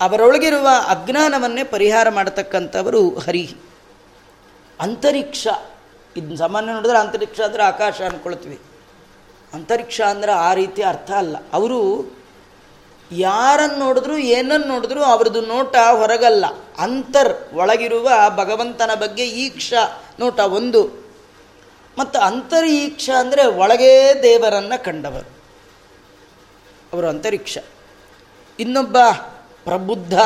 ಅವರೊಳಗಿರುವ 0.00 0.68
ಅಜ್ಞಾನವನ್ನೇ 0.88 1.64
ಪರಿಹಾರ 1.64 2.08
ಮಾಡತಕ್ಕಂಥವರು 2.08 3.18
ಹರಿ. 3.18 3.54
ಅಂತರಿಕ್ಷ, 4.80 5.48
ಇದು 6.16 6.36
ಸಾಮಾನ್ಯ 6.36 6.72
ನೋಡಿದ್ರೆ 6.72 6.98
ಅಂತರಿಕ್ಷ 6.98 7.40
ಅಂದರೆ 7.40 7.62
ಆಕಾಶ 7.62 8.02
ಅಂದ್ಕೊಳ್ತೀವಿ 8.02 8.60
ಅಂತರಿಕ್ಷ 9.54 10.00
ಅಂದರೆ 10.00 10.32
ಆ 10.32 10.54
ರೀತಿ 10.54 10.82
ಅರ್ಥ 10.82 11.10
ಅಲ್ಲ. 11.10 11.36
ಅವರು 11.52 11.80
ಯಾರನ್ನು 13.12 13.78
ನೋಡಿದ್ರು 13.78 14.18
ಏನನ್ನು 14.18 14.66
ನೋಡಿದ್ರು, 14.66 15.04
ಅವ್ರದ್ದು 15.04 15.40
ನೋಟ 15.40 15.76
ಹೊರಗಲ್ಲ. 15.76 16.44
ಅಂತರ್ 16.78 17.54
ಒಳಗಿರುವ 17.54 18.10
ಭಗವಂತನ 18.36 18.90
ಬಗ್ಗೆ 18.94 19.24
ಈಕ್ಷ 19.26 19.74
ನೋಟ 20.20 20.40
ಒಂದು. 20.40 20.82
ಮತ್ತು 21.98 22.18
ಅಂತರೀಕ್ಷ 22.18 23.10
ಅಂದರೆ 23.18 23.46
ಒಳಗೇ 23.46 24.20
ದೇವರನ್ನು 24.22 24.84
ಕಂಡವರು. 24.84 25.30
ಅವರು 26.92 27.06
ಅಂತರಿಕ್ಷ. 27.08 27.58
ಇನ್ನೊಬ್ಬ 28.58 28.96
ಪ್ರಬುದ್ಧ. 29.64 30.18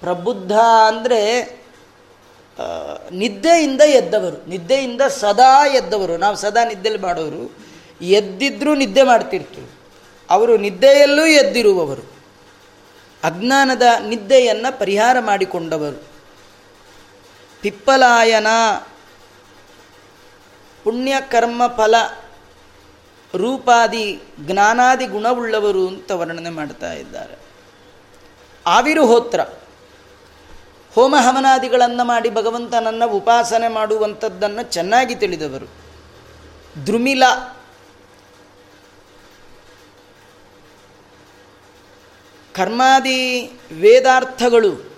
ಪ್ರಬುದ್ಧ 0.00 0.52
ಅಂದರೆ 0.86 1.20
ನಿದ್ದೆಯಿಂದ 3.12 3.80
ಎದ್ದವರು. 3.80 4.48
ನಿದ್ದೆಯಿಂದ 4.48 5.00
ಸದಾ 5.00 5.66
ಎದ್ದವರು. 5.66 6.16
ನಾವು 6.16 6.36
ಸದಾ 6.36 6.64
ನಿದ್ದೆಯಲ್ಲಿ 6.64 7.02
ಮಾಡೋರು. 7.02 7.69
ಎದ್ದಿದ್ರೂ 8.00 8.74
ನಿದ್ದೆ 8.74 9.02
ಮಾಡ್ತಿರ್ತೀವಿ. 9.02 9.70
ಅವರು 10.30 10.56
ನಿದ್ದೆಯಲ್ಲೂ 10.56 11.26
ಎದ್ದಿರುವವರು. 11.26 12.02
ಅಜ್ಞಾನದ 13.24 13.82
ನಿದ್ದೆಯನ್ನು 14.06 14.78
ಪರಿಹಾರ 14.78 15.16
ಮಾಡಿಕೊಂಡವರು. 15.20 16.02
ಪಿಪ್ಪಲಾಯನ 17.60 18.46
ಪುಣ್ಯಕರ್ಮ 20.84 21.66
ಫಲ 21.66 21.94
ರೂಪಾದಿ 23.34 24.22
ಜ್ಞಾನಾದಿ 24.40 25.06
ಗುಣವುಳ್ಳವರು 25.06 25.88
ಅಂತ 25.88 26.10
ವರ್ಣನೆ 26.10 26.50
ಮಾಡ್ತಾ 26.50 26.92
ಇದ್ದಾರೆ. 26.92 27.34
ಆವಿರುಹೋತ್ರ 28.66 29.40
ಹೋಮ 30.94 31.16
ಹವನಾದಿಗಳನ್ನು 31.18 32.04
ಮಾಡಿ 32.04 32.30
ಭಗವಂತನನ್ನು 32.30 33.08
ಉಪಾಸನೆ 33.08 33.68
ಮಾಡುವಂಥದ್ದನ್ನು 33.68 34.62
ಚೆನ್ನಾಗಿ 34.62 35.14
ತಿಳಿದವರು. 35.14 35.66
ದ್ರುಮಿಲ 36.86 37.22
ಕರ್ಮಾದಿ 42.54 43.52
ವೇದಾರ್ಥಗಳು, 43.80 44.94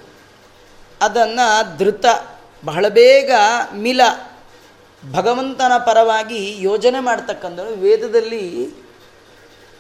ಅದನ್ನು 1.00 1.76
ಧೃತ, 1.78 2.04
ಬಹಳ 2.64 2.88
ಬೇಗ 2.88 3.30
ಮಿಲ, 3.74 4.00
ಭಗವಂತನ 5.12 5.72
ಪರವಾಗಿ 5.86 6.62
ಯೋಜನೆ 6.62 7.00
ಮಾಡ್ತಕ್ಕಂಥದ್ದು 7.00 7.74
ವೇದದಲ್ಲಿ 7.74 8.70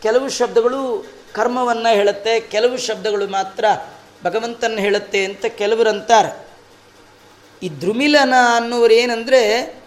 ಕೆಲವು 0.02 0.28
ಶಬ್ದಗಳು 0.28 1.06
ಕರ್ಮವನ್ನು 1.34 1.94
ಹೇಳುತ್ತೆ, 1.94 2.40
ಕೆಲವು 2.40 2.76
ಶಬ್ದಗಳು 2.76 3.26
ಮಾತ್ರ 3.26 3.64
ಭಗವಂತನ 4.24 4.76
ಹೇಳುತ್ತೆ 4.78 5.24
ಅಂತ 5.24 5.44
ಕೆಲವರು 5.46 5.90
ಅಂತಾರೆ. 5.90 6.48
ಈ 7.62 7.80
ದ್ರುಮಿಲನ 7.80 8.34
ಅನ್ನುವರು 8.56 8.94
ಏನಂದರೆ, 8.94 9.82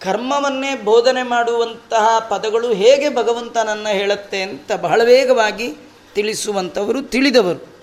ಕರ್ಮವನ್ನೇ 0.00 0.74
ಬೋಧನೆ 0.74 1.22
ಮಾಡುವಂತಹ 1.22 2.18
ಪದಗಳು 2.18 2.72
ಹೇಗೆ 2.72 3.14
ಭಗವಂತನನ್ನು 3.14 3.88
ಹೇಳುತ್ತೆ 3.88 4.42
ಅಂತ 4.42 4.72
ಬಹಳ 4.72 5.04
ವೇಗವಾಗಿ 5.04 5.76
ತಿಳಿಸುವಂಥವರು 6.14 7.02
ತಿಳಿದವರು. 7.02 7.74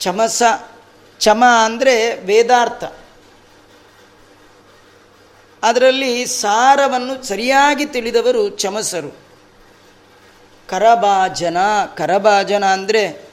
ಚಮಸ, 0.00 0.42
ಚಮ 1.18 1.44
ಅಂದರೆ 1.64 2.20
ವೇದಾರ್ಥ. 2.20 2.84
ಅದರಲ್ಲಿ 5.62 6.26
ಸಾರವನ್ನು 6.26 7.22
ಸರಿಯಾಗಿ 7.22 7.86
ತಿಳಿದವರು 7.86 8.48
ಚಮಸರು. 8.48 9.16
ಕರಭಾಜನ 10.68 11.56
ಕರಭಾಜನ 11.96 12.64
ಅಂದರೆ 12.64 13.28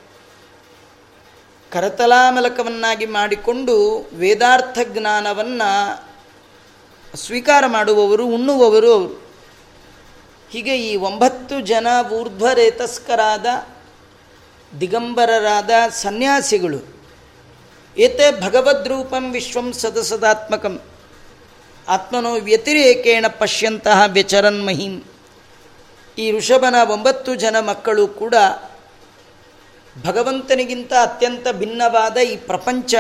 ಕರತಲಾಮಲಕವನ್ನಾಗಿ 1.72 3.06
ಮಾಡಿಕೊಂಡು 3.06 4.08
ವೇದಾರ್ಥ 4.16 4.78
ಜ್ಞಾನವನ್ನು 4.84 6.06
ಸ್ವೀಕಾರ 7.18 7.64
ಮಾಡುವವರು, 7.68 8.26
ಉಣ್ಣುವವರು 8.26 8.94
ಅವರು. 8.94 9.25
ಹೀಗೆ 10.52 10.78
ಈ 10.78 10.96
ಒಂಬತ್ತು 10.96 11.62
ಜನ 11.62 11.88
ಊರ್ಧ್ವರೇತಸ್ಕರಾದ 12.12 13.46
ದಿಗಂಬರರಾದ 14.80 15.70
ಸನ್ಯಾಸಿಗಳು, 15.90 16.96
ಏತೆ 17.98 18.42
ಭಗವದ್ರೂಪಂ 18.42 19.32
ವಿಶ್ವಂ 19.32 19.74
ಸದಸದಾತ್ಮಕಂ, 19.74 20.82
ಆತ್ಮನೋ 21.88 22.34
ವ್ಯತಿರೇಕೇಣ 22.34 23.26
ಪಶ್ಯಂತಹ 23.28 24.04
ವ್ಯಚರನ್ 24.08 24.66
ಮಹಿಂ. 24.66 25.04
ಈ 26.18 26.32
ಋಷಭನ 26.32 26.76
ಒಂಬತ್ತು 26.90 27.36
ಜನ 27.36 27.60
ಮಕ್ಕಳು 27.60 28.08
ಕೂಡ 28.08 28.36
ಭಗವಂತನಿಗಿಂತ 30.08 30.94
ಅತ್ಯಂತ 30.94 31.48
ಭಿನ್ನವಾದ 31.52 32.18
ಈ 32.18 32.38
ಪ್ರಪಂಚ. 32.38 32.96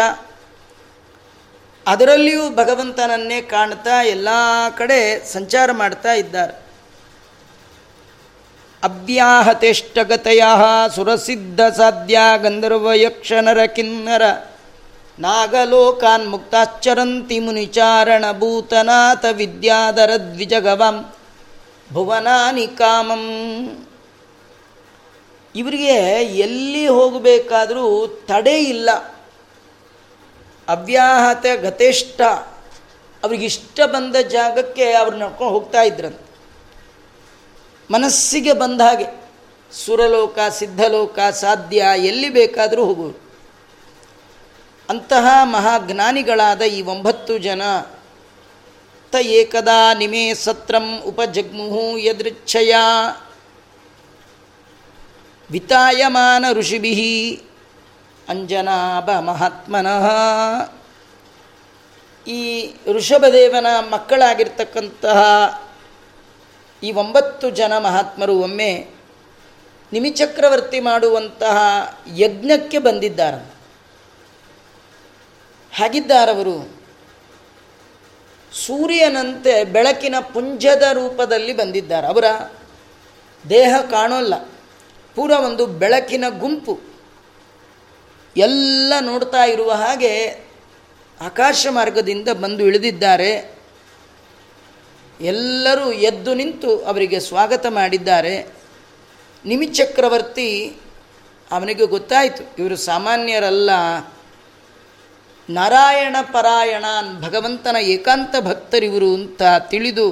ಅದರಲ್ಲಿಯೂ 1.88 2.56
ಭಗವಂತನನ್ನೇ 2.56 3.42
ಕಾಣ್ತಾ 3.42 4.04
ಎಲ್ಲ 4.04 4.30
ಕಡೆ 4.78 5.26
ಸಂಚಾರ 5.34 5.72
ಮಾಡ್ತಾ 5.72 6.14
ಇದ್ದಾರೆ. 6.14 6.65
ಅವ್ಯಾಹತೆಷ್ಟಗತೆಯ 8.86 10.44
ಸುರಸಿದ್ಧ 10.96 11.62
ಸಾಧ್ಯ 11.62 12.18
ಗಂಧರ್ವ 12.38 12.94
ಯಕ್ಷನರ 12.94 13.66
ಕಿನ್ನರ. 13.66 14.22
ನಾಗಲೋಕಾನ್ 15.20 16.30
ಮುಕ್ತಾಶ್ಚರಂತಿ 16.30 17.40
ಮುನಿಚಾರಣ 17.40 18.26
ಭೂತನಾಥ 18.32 19.26
ವಿದ್ಯಾಧರ 19.32 20.10
ದ್ವಿಜಗವಂ 20.34 21.14
ಭುವನಾನಿ 21.94 22.68
ಕಾಮಂ. 22.68 23.88
ಇವರಿಗೆ 25.56 25.96
ಎಲ್ಲಿ 26.24 26.88
ಹೋಗಬೇಕಾದರೂ 26.88 28.08
ತಡೆ 28.08 28.64
ಇಲ್ಲ. 28.64 28.90
ಅವ್ಯಾಹತ 30.68 31.46
ಗತೇಷ್ಟ. 31.62 32.22
ಅವ್ರಿಗಿಷ್ಟ 33.24 33.82
ಬಂದ 33.86 34.16
ಜಾಗಕ್ಕೆ 34.16 34.92
ಅವ್ರು 34.92 35.18
ನಡ್ಕೊಂಡು 35.18 35.54
ಹೋಗ್ತಾ 35.54 35.82
ಇದ್ರಂತೆ. 35.82 36.25
ಮನಸ್ಸಿಗೆ 37.92 38.54
ಬಂದ 38.54 38.82
ಹಾಗೆ. 38.82 39.26
ಸುರಲೋಕ, 39.72 40.40
ಸಿದ್ಧಲೋಕ, 40.50 41.20
ಸಾಧ್ಯ, 41.20 41.86
ಎಲ್ಲಿ 41.98 42.30
ಬೇಕಾದರೂ 42.30 42.86
ಹೋಗುವರು 42.86 43.26
ಅಂತಹ 44.90 45.26
ಮಹಾಜ್ಞಾನಿಗಳಾದ 45.44 46.62
ಈ 46.62 46.82
ಒಂಬತ್ತು 46.82 47.38
ಜನ, 47.38 47.62
ತ 49.12 49.16
ಏಕದಾ 49.22 49.94
ನಿಮೇ 49.94 50.34
ಸತ್ರಂ 50.34 51.02
ಉಪಜಗ್ಮುಹು 51.02 51.98
ಯದೃಚ್ಛಯ. 51.98 52.76
ವಿತಾಯಮಾನ 55.52 56.46
ಋಷಿಭಿ 56.54 57.44
ಅಂಜನಾಭ 58.30 59.12
ಮಹಾತ್ಮನಃ. 59.12 60.12
ಈ 62.28 62.74
ಋಷಭದೇವನ 62.92 63.68
ಮಕ್ಕಳಾಗಿರ್ತಕ್ಕಂತಹ 63.90 65.22
ಈ 66.86 66.92
ಒಂಬತ್ತು 66.92 67.50
ಜನ 67.50 67.78
ಮಹಾತ್ಮರು 67.78 68.40
ಒಮ್ಮೆ 68.40 68.88
ನಿಮಿಚಕ್ರವರ್ತಿ 69.94 70.80
ಮಾಡುವಂತಹ 70.80 71.58
ಯಜ್ಞಕ್ಕೆ 72.18 72.80
ಬಂದಿದ್ದಾರೆ. 72.80 73.56
ಹಾಗಿದ್ದಾರವರು 75.78 76.82
ಸೂರ್ಯನಂತೆ 78.54 79.64
ಬೆಳಕಿನ 79.64 80.16
ಪುಂಜದ 80.34 80.84
ರೂಪದಲ್ಲಿ 80.94 81.54
ಬಂದಿದ್ದಾರೆ. 81.54 82.08
ಅವರ 82.08 82.26
ದೇಹ 83.50 83.76
ಕಾಣೋಲ್ಲ. 83.92 84.36
ಪೂರ 85.16 85.32
ಒಂದು 85.32 85.66
ಬೆಳಕಿನ 85.66 86.26
ಗುಂಪು. 86.30 86.80
ಎಲ್ಲ 88.38 88.94
ನೋಡ್ತಾ 89.02 89.44
ಇರುವ 89.44 89.72
ಹಾಗೆ 89.72 90.46
ಆಕಾಶ 91.22 91.68
ಮಾರ್ಗದಿಂದ 91.70 92.30
ಬಂದು 92.30 92.66
ಇಳಿದಿದ್ದಾರೆ. 92.66 93.55
ಎಲ್ಲರೂ 95.22 95.92
ಎದ್ದು 95.92 96.34
ನಿಂತು 96.34 96.78
ಅವರಿಗೆ 96.78 97.20
ಸ್ವಾಗತ 97.20 97.66
ಮಾಡಿದ್ದಾರೆ. 97.70 98.48
ನಿಮಿಚಕ್ರವರ್ತಿ 99.46 100.76
ಅವನಿಗೆ 101.52 101.86
ಗೊತ್ತಾಯಿತು, 101.86 102.62
ಇವರು 102.62 102.76
ಸಾಮಾನ್ಯರಲ್ಲ. 102.76 103.70
ನಾರಾಯಣ 105.50 106.16
ಪರಾಯಣ 106.22 106.86
ಭಗವಂತನ 107.22 107.76
ಏಕಾಂತ 107.76 108.36
ಭಕ್ತರಿವರು 108.40 109.14
ಅಂತ 109.14 109.42
ತಿಳಿದು 109.60 110.12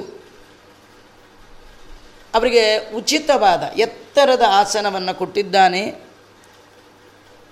ಅವರಿಗೆ 2.34 2.92
ಉಚಿತವಾದ 2.92 3.62
ಎತ್ತರದ 3.76 4.42
ಆಸನವನ್ನು 4.48 5.14
ಕೊಟ್ಟಿದ್ದಾನೆ. 5.14 5.94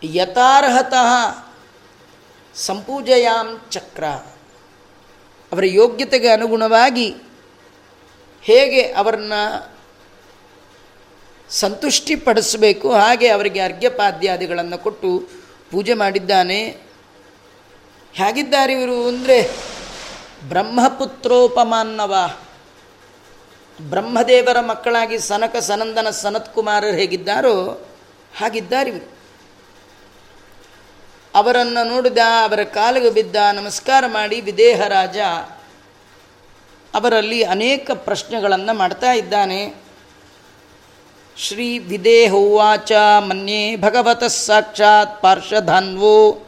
ಯಥಾರ್ಹತಃ 0.05 1.45
ಸಂಪೂಜಯಾಂ 2.55 3.67
ಚಕ್ರ. 3.71 4.05
ಅವರ 5.53 5.65
ಯೋಗ್ಯತೆಗೆ 5.65 6.29
ಅನುಗುಣವಾಗಿ 6.29 7.15
ಹೇಗೆ 8.43 8.83
ಅವರನ್ನ 8.93 9.33
ಸಂತುಷ್ಟಿಪಡಿಸಬೇಕು, 11.51 12.93
ಹಾಗೆ 12.93 13.29
ಅವರಿಗೆ 13.29 13.61
ಅರ್ಘ್ಯಪಾದ್ಯಾದಿಗಳನ್ನು 13.61 14.79
ಕೊಟ್ಟು 14.79 15.11
ಪೂಜೆ 15.71 15.95
ಮಾಡಿದ್ದಾನೆ. 15.95 16.61
ಹೇಗಿದ್ದಾರೆ 18.15 18.73
ಇವರು 18.73 19.09
ಅಂದರೆ 19.09 19.37
ಬ್ರಹ್ಮಪುತ್ರೋಪಮಾನ್ನವ 20.49 22.15
ಬ್ರಹ್ಮದೇವರ 23.81 24.61
ಮಕ್ಕಳಾಗಿ 24.61 25.19
ಸನಕ 25.19 25.57
ಸನಂದನ 25.57 26.11
ಸನತ್ಕುಮಾರರು 26.11 26.97
ಹೇಗಿದ್ದಾರೋ, 26.97 27.57
ಹಾಗಿದ್ದಾರೆ 28.39 28.91
ಇವರು. 28.91 29.09
ಅವರನ್ನು 31.35 31.89
ನೋಡಿದ, 31.89 32.19
ಅವರ 32.43 32.63
ಕಾಲಿಗೆ 32.63 33.11
ಬಿದ್ದ, 33.11 33.37
ನಮಸ್ಕಾರ 33.53 34.05
ಮಾಡಿ, 34.07 34.41
ವಿದೇಹ 34.41 34.81
ರಾಜ 34.89 35.19
ಅವರಲ್ಲಿ 36.95 37.43
ಅನೇಕ 37.43 37.91
ಪ್ರಶ್ನೆಗಳನ್ನು 37.91 38.75
ಮಾಡ್ತಾ 38.75 39.13
ಇದ್ದಾನೆ. 39.13 39.75
ಶ್ರೀ 41.37 41.79
ವಿದೇಹೋವಾಚ 41.79 42.93
ಮನ್ಯೇ 43.19 43.77
ಭಗವತ 43.77 44.25
ಸಾಕ್ಷಾತ್ 44.25 45.23
ಪಾರ್ಶ್ವಧಾನ್ವೋ 45.23 46.47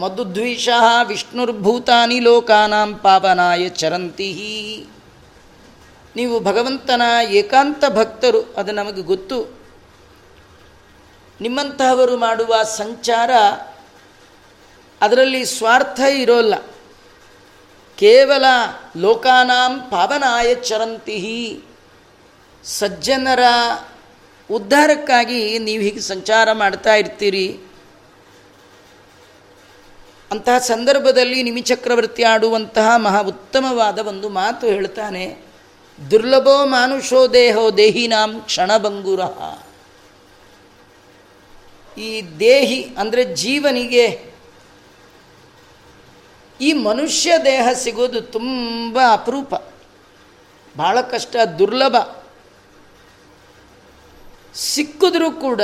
ಮಧುದ್ವೀಷ 0.00 0.68
ವಿಷ್ಣುರ್ಭೂತಾನಿ 1.06 2.20
ಲೋಕಾನಾಂ 2.20 2.94
ಪಾವನಾಯ 2.94 3.68
ಚರಂತಿ 3.68 4.30
ನೀವು 6.16 6.40
ಭಗವಂತನ 6.40 7.02
ಏಕಾಂತ 7.30 7.84
ಭಕ್ತರು, 7.88 8.54
ಅದು 8.56 8.72
ನಮಗೆ 8.72 9.02
ಗೊತ್ತು. 9.02 9.58
ನಿಮ್ಮಂತಹವರು 11.40 12.16
ಮಾಡುವ 12.16 12.62
ಸಂಚಾರ 12.62 13.30
ಅದರಲ್ಲಿ 15.00 15.44
ಸ್ವಾರ್ಥ 15.44 16.00
ಇರೋಲ್ಲ. 16.00 16.54
ಕೇವಲ 17.98 18.44
ಲೋಕಾನಾಂ 18.96 19.80
ಪಾವನಾಯ 19.80 20.54
ಚರಂತಿ. 20.54 21.60
ಸಜ್ಜನರ 22.64 23.42
ಉದ್ಧಾರಕ್ಕಾಗಿ 24.50 25.58
ನೀವು 25.58 25.82
ಹೀಗೆ 25.82 26.00
ಸಂಚಾರ 26.00 26.52
ಮಾಡ್ತಾ 26.52 26.94
ಇರ್ತೀರಿ. 26.94 27.60
ಅಂತಹ 30.30 30.58
ಸಂದರ್ಭದಲ್ಲಿ 30.58 31.42
ನಿಮಿಚಕ್ರವರ್ತಿ 31.42 32.22
ಆಡುವಂತಹ 32.22 32.96
ಮಹಾ 32.96 33.20
ಉತ್ತಮವಾದ 33.20 33.98
ಒಂದು 33.98 34.28
ಮಾತು 34.28 34.66
ಹೇಳ್ತಾನೆ. 34.66 35.38
ದುರ್ಲಭೋ 36.10 36.64
ಮಾನುಷೋ 36.64 37.26
ದೇಹೋ 37.26 37.76
ದೇಹಿನಾಂ 37.76 38.40
ಕ್ಷಣಭಂಗುರ. 38.40 39.20
ಈ 42.00 42.22
ದೇಹಿ 42.40 42.88
ಅಂದರೆ 42.98 43.34
ಜೀವನಿಗೆ 43.34 44.32
ಈ 46.60 46.72
ಮನುಷ್ಯ 46.72 47.32
ದೇಹ 47.44 47.68
ಸಿಗೋದು 47.72 48.20
ತುಂಬ 48.20 48.98
ಅಪರೂಪ. 49.12 49.54
ಭಾಳ 50.78 51.00
ಕಷ್ಟ, 51.00 51.36
ದುರ್ಲಭ. 51.58 51.96
ಸಿಕ್ಕಿದ್ರೂ 54.54 55.30
ಕೂಡ 55.30 55.62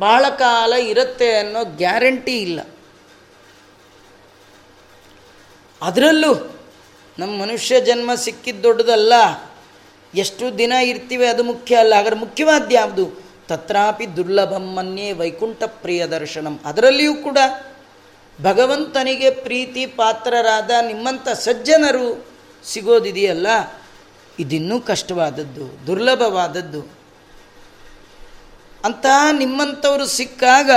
ಭಾಳ 0.00 0.24
ಕಾಲ 0.38 0.72
ಇರುತ್ತೆ 0.72 1.36
ಅನ್ನೋ 1.36 1.64
ಗ್ಯಾರಂಟಿ 1.64 2.36
ಇಲ್ಲ. 2.38 2.60
ಅದರಲ್ಲೂ 5.82 6.32
ನಮ್ಮ 7.18 7.42
ಮನುಷ್ಯ 7.42 7.80
ಜನ್ಮ 7.80 8.14
ಸಿಕ್ಕಿದ್ದು 8.14 8.62
ದೊಡ್ಡದಲ್ಲ, 8.62 9.12
ಎಷ್ಟು 10.14 10.58
ದಿನ 10.58 10.72
ಇರ್ತೀವಿ 10.72 11.26
ಅದು 11.26 11.42
ಮುಖ್ಯ 11.42 11.76
ಅಲ್ಲ. 11.76 11.94
ಹಾಗಾದ್ರೆ 11.94 12.18
ಮುಖ್ಯವಾದ್ಯಾವುದು? 12.20 13.06
ತತ್ರಾಪಿ 13.48 14.16
ದುರ್ಲಭಂ 14.16 14.64
ಮನ್ಯೇ 14.76 15.12
ವೈಕುಂಠ 15.12 15.62
ಪ್ರಿಯ 15.62 16.06
ದರ್ಶನಂ. 16.06 16.60
ಅದರಲ್ಲಿಯೂ 16.64 17.14
ಕೂಡ 17.14 17.38
ಭಗವಂತನಿಗೆ 18.42 19.30
ಪ್ರೀತಿ 19.30 19.86
ಪಾತ್ರರಾದ 19.86 20.70
ನಿಮ್ಮಂಥ 20.86 21.28
ಸಜ್ಜನರು 21.28 22.26
ಸಿಗೋದಿದೆಯಲ್ಲ? 22.64 23.46
ಇದಿನ್ನೂ 24.38 24.80
ಕಷ್ಟವಾದದ್ದು, 24.80 25.86
ದುರ್ಲಭವಾದದ್ದು. 25.86 26.96
ಅಂತ 28.84 29.06
ನಿಮ್ಮಂಥವರು 29.32 30.06
ಸಿಕ್ಕಾಗ 30.06 30.70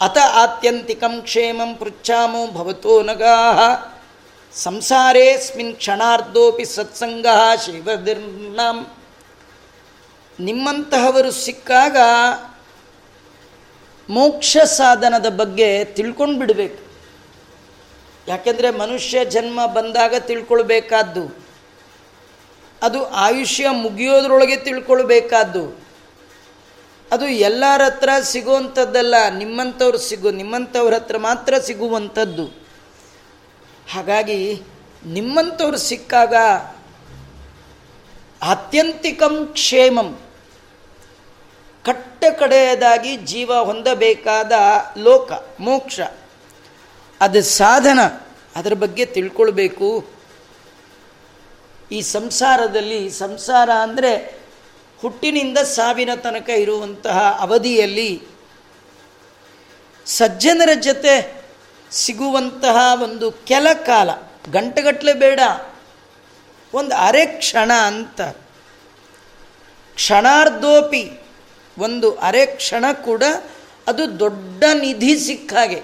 ಅತ 0.00 0.18
ಆತ್ಯಂತಿಕಂ 0.18 1.22
ಕ್ಷೇಮಂ 1.22 1.74
ಪೃಚ್ಛಾಮೋ 1.74 2.46
ಭವತೋ 2.46 3.02
ನಗಾ 3.02 3.34
ಸಂಸಾರೇಸ್ಮಿನ್ 4.54 5.76
ಕ್ಷಣಾರ್ಧೋಪಿ 5.76 6.64
ಸತ್ಸಂಗ 6.64 7.26
ಶಿವದಿರ್ನಾಂ 7.64 8.86
ನಿಮ್ಮಂತಹವರು 10.40 11.30
ಸಿಕ್ಕಾಗ 11.30 11.96
ಮೋಕ್ಷ 14.10 14.56
ಸಾಧನದ 14.56 15.26
ಬಗ್ಗೆ 15.36 15.84
ತಿಳ್ಕೊಂಡು 15.84 16.38
ಬಿಡಬೇಕು 16.38 16.92
ಯಾಕೆಂದರೆ 18.28 18.70
ಮನುಷ್ಯ 18.70 19.24
ಜನ್ಮ 19.24 19.66
ಬಂದಾಗ 19.66 20.14
ತಿಳ್ಕೊಳ್ಬೇಕಾದ್ದು. 20.18 21.42
ಅದು 22.82 23.08
ಆಯುಷ್ಯ 23.08 23.68
ಮುಗಿಯೋದ್ರೊಳಗೆ 23.70 24.56
ತಿಳ್ಕೊಳ್ಬೇಕಾದ್ದು. 24.56 25.82
ಅದು 27.12 27.28
ಎಲ್ಲರ 27.28 27.82
ಹತ್ರ 27.82 28.08
ಸಿಗುವಂಥದ್ದಲ್ಲ, 28.22 29.14
ನಿಮ್ಮಂಥವ್ರು 29.38 29.98
ಸಿಗು, 29.98 30.30
ನಿಮ್ಮಂಥವ್ರ 30.30 30.94
ಹತ್ರ 30.94 31.16
ಮಾತ್ರ 31.18 31.58
ಸಿಗುವಂಥದ್ದು. 31.58 32.46
ಹಾಗಾಗಿ 33.92 34.62
ನಿಮ್ಮಂಥವ್ರು 35.06 35.76
ಸಿಕ್ಕಾಗ 35.76 36.34
ಆತ್ಯಂತಿಕಂ 38.42 39.46
ಕ್ಷೇಮಂ. 39.52 40.20
ಕಟ್ಟ 41.84 42.24
ಕಡೆಯದಾಗಿ 42.38 43.16
ಜೀವ 43.16 43.54
ಹೊಂದಬೇಕಾದ 43.64 44.52
ಲೋಕ, 44.98 45.32
ಮೋಕ್ಷ. 45.60 46.00
ಅದು 47.20 47.42
ಸಾಧನ. 47.42 48.00
ಅದರ 48.56 48.74
ಬಗ್ಗೆ 48.74 49.06
ತಿಳ್ಕೊಳ್ಬೇಕು. 49.06 50.10
ಈ 51.92 52.00
ಸಂಸಾರದಲ್ಲಿ, 52.00 53.10
ಸಂಸಾರ 53.10 53.70
ಅಂದರೆ 53.70 54.34
ಹುಟ್ಟಿನಿಂದ 55.00 55.58
ಸಾವಿನ 55.58 56.14
ತನಕ 56.14 56.48
ಇರುವಂತಹ 56.48 57.36
ಅವಧಿಯಲ್ಲಿ 57.40 58.22
ಸಜ್ಜನರ 60.06 60.68
ಜೊತೆ 60.80 61.44
ಸಿಗುವಂತಹ 61.90 63.02
ಒಂದು 63.02 63.32
ಕೆಲ 63.32 63.66
ಕಾಲ 63.72 64.10
ಗಂಟೆಗಟ್ಟಲೆ 64.52 65.12
ಬೇಡ. 65.14 65.40
ಒಂದು 66.74 66.94
ಅರೆ 66.94 67.26
ಕ್ಷಣ 67.26 67.72
ಅಂತ. 67.72 68.20
ಕ್ಷಣಾರ್ಧೋಪಿ 69.94 71.21
ಒಂದು 71.78 72.18
ಅರೆ 72.18 72.46
ಕ್ಷಣ 72.46 72.84
ಕೂಡ 73.04 73.22
ಅದು 73.86 74.18
ದೊಡ್ಡ 74.18 74.64
ನಿಧಿ 74.74 75.18
ಸಿಕ್ಕ 75.18 75.54
ಹಾಗೆ 75.54 75.82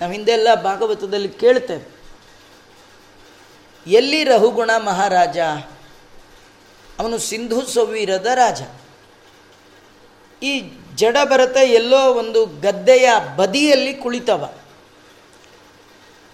ನಾವು 0.00 0.12
ಹಿಂದೆಲ್ಲ 0.12 0.54
ಭಾಗವತದಲ್ಲಿ 0.54 1.28
ಕೇಳ್ತೇವೆ. 1.28 1.94
ಎಲ್ಲಿ 3.86 4.24
ರಹುಗುಣ 4.24 4.70
ಮಹಾರಾಜ? 4.76 5.38
ಅವನು 6.98 7.18
ಸಿಂಧು 7.18 7.62
ಸವೀರದ 7.62 8.26
ರಾಜ. 8.34 8.62
ಈ 10.42 10.72
ಜಡ 10.94 11.16
ಭರತ 11.24 11.56
ಎಲ್ಲೋ 11.56 12.12
ಒಂದು 12.12 12.46
ಗದ್ದೆಯ 12.46 13.08
ಬದಿಯಲ್ಲಿ 13.36 13.94
ಕುಳಿತವ. 13.94 14.54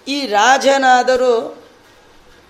ಈ 0.08 0.26
ರಾಜನಾದರೂ 0.26 1.64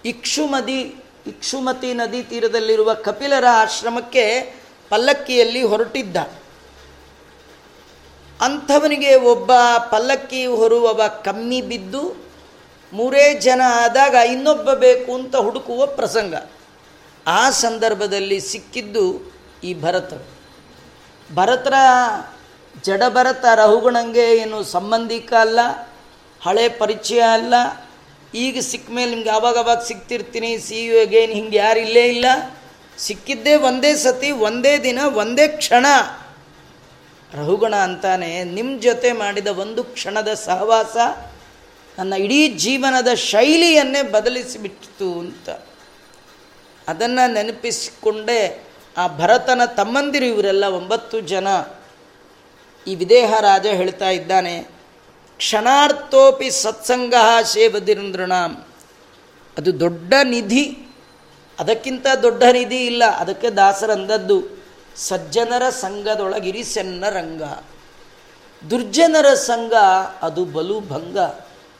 ಇಕ್ಷುಮದಿ, 0.04 0.80
ಇಕ್ಷುಮತಿ 1.26 1.94
ನದಿ 1.94 2.22
ತೀರದಲ್ಲಿರುವ 2.22 2.94
ಕಪಿಲರ 2.94 3.44
ಆಶ್ರಮಕ್ಕೆ 3.52 4.54
ಪಲ್ಲಕ್ಕಿಯಲ್ಲಿ 4.90 5.62
ಹೊರಟಿದ್ದ. 5.72 6.16
ಅಂಥವನಿಗೆ 8.40 9.12
ಒಬ್ಬ 9.32 9.50
ಪಲ್ಲಕ್ಕಿ 9.92 10.42
ಹೊರುವವ 10.60 11.00
ಕಮ್ಮಿ 11.24 11.60
ಬಿದ್ದು 11.70 12.02
ಮೂರೇ 12.92 13.24
ಜನ 13.46 13.60
ಆದಾಗ 13.82 14.14
ಇನ್ನೊಬ್ಬ 14.34 14.72
ಬೇಕು 14.84 15.10
ಅಂತ 15.14 15.36
ಹುಡುಕುವ 15.46 15.86
ಪ್ರಸಂಗ. 15.98 16.34
ಆ 17.26 17.42
ಸಂದರ್ಭದಲ್ಲಿ 17.64 18.38
ಸಿಕ್ಕಿದ್ದು 18.40 19.04
ಈ 19.64 19.72
ಭರತರು 19.82 20.24
ಭರತರ 21.34 21.74
ಜಡಭರತ 22.86 23.44
ರಹುಗುಣಂಗೆ 23.54 24.24
ಏನು 24.42 24.58
ಸಂಬಂಧಿಕ 24.74 25.30
ಅಲ್ಲ, 25.44 25.60
ಹಳೆ 26.40 26.66
ಪರಿಚಯ 26.82 27.20
ಅಲ್ಲ. 27.36 27.54
ಈಗ 28.34 28.58
ಸಿಕ್ಕ 28.70 28.88
ಮೇಲೆ 28.96 29.10
ನಿಮ್ಗೆ 29.10 29.30
ಆವಾಗವಾಗ 29.30 29.82
ಸಿಗ್ತಿರ್ತೀನಿ 29.88 30.50
ಸಿ 30.66 30.78
ಯು 30.84 30.96
ಅಗೇನ್ 31.00 31.32
ಹಿಂಗೆ 31.38 31.56
ಯಾರು 31.56 31.80
ಇಲ್ಲೇ 31.80 32.04
ಇಲ್ಲ. 32.14 32.26
ಸಿಕ್ಕಿದ್ದೇ 33.00 33.54
ಒಂದೇ 33.54 33.94
ಸತಿ, 33.94 34.30
ಒಂದೇ 34.30 34.78
ದಿನ, 34.78 34.98
ಒಂದೇ 35.14 35.48
ಕ್ಷಣ. 35.48 35.86
ರಹುಗುಣ 37.34 37.74
ಅಂತಾನೆ 37.76 38.44
ನಿಮ್ಮ 38.44 38.80
ಜೊತೆ 38.80 39.12
ಮಾಡಿದ 39.12 39.46
ಒಂದು 39.46 39.84
ಕ್ಷಣದ 39.84 40.34
ಸಹವಾಸ 40.34 40.96
ನನ್ನ 41.98 42.12
ಇಡೀ 42.12 42.48
ಜೀವನದ 42.48 43.14
ಶೈಲಿಯನ್ನೇ 43.14 44.02
ಬದಲಿಸಿಬಿಟ್ಟಿತು 44.02 45.18
ಅಂತ. 45.18 45.48
ಅದನ್ನು 46.88 47.32
ನೆನಪಿಸಿಕೊಂಡೇ 47.32 48.64
ಆ 48.96 49.06
ಭರತನ 49.06 49.64
ತಮ್ಮಂದಿರು 49.64 50.24
ಇವರೆಲ್ಲ 50.24 50.64
ಒಂಬತ್ತು 50.64 51.20
ಜನ. 51.20 51.48
ಈ 52.86 52.94
ವಿದೇಹ 52.94 53.34
ರಾಜ 53.40 53.66
ಹೇಳ್ತಾ 53.66 54.10
ಇದ್ದಾನೆ, 54.10 54.68
ಕ್ಷಣಾರ್ಥೋಪಿ 55.36 56.50
ಸತ್ಸಂಗ 56.50 57.14
ಶೇವದಿರಂದ್ರಣಾಂ 57.54 58.64
ಅದು 59.58 59.80
ದೊಡ್ಡ 59.80 60.14
ನಿಧಿ. 60.24 60.89
ಅದಕ್ಕಿಂತ 61.60 62.06
ದೊಡ್ಡ 62.22 62.42
ನಿಧಿ 62.52 62.86
ಇಲ್ಲ. 62.86 63.04
ಅದಕ್ಕೆ 63.04 63.50
ದಾಸರಂದದ್ದು 63.50 64.64
ಸಜ್ಜನರ 64.96 65.70
ಸಂಘದೊಳಗಿರಿಸೆನ್ನ 65.70 67.04
ರಂಗ. 67.08 67.42
ದುರ್ಜನರ 68.70 69.34
ಸಂಘ 69.34 69.72
ಅದು 70.22 70.44
ಬಲು 70.44 70.80
ಭಂಗ. 70.80 71.18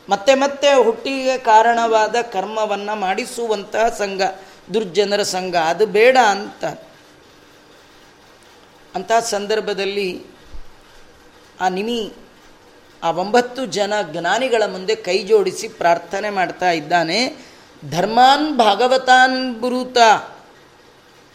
ಮತ್ತೆ 0.09 0.35
ಮತ್ತೆ 0.35 0.75
ಹುಟ್ಟಿಗೆ 0.75 1.39
ಕಾರಣವಾದ 1.39 2.17
ಕರ್ಮವನ್ನು 2.33 2.97
ಮಾಡಿಸುವಂತಹ 2.97 3.89
ಸಂಘ. 3.89 4.23
ದುರ್ಜನರ 4.75 5.23
ಸಂಘ. 5.23 5.55
ಅದು 5.55 5.87
ಬೇಡ 5.87 6.17
ಅಂತ. 6.29 6.65
ಅಂಥ 8.95 9.13
ಸಂದರ್ಭದಲ್ಲಿ 9.13 10.23
ಆ 11.61 11.69
ನಿಮಿ 11.69 12.13
ಆ 13.03 13.11
ಒಂಬತ್ತು 13.11 13.67
ಜನ 13.67 13.93
ಜ್ಞಾನಿಗಳ 14.03 14.63
ಮುಂದೆ 14.67 14.95
ಕೈ 14.95 15.19
ಜೋಡಿಸಿ 15.19 15.69
ಪ್ರಾರ್ಥನೆ 15.69 16.31
ಮಾಡ್ತಾ 16.31 16.71
ಇದ್ದಾನೆ. 16.71 17.50
ಧರ್ಮಾನ್ 17.89 18.59
ಭಾಗವತಾನ್ 18.59 19.61
ಬುರುತ 19.61 19.97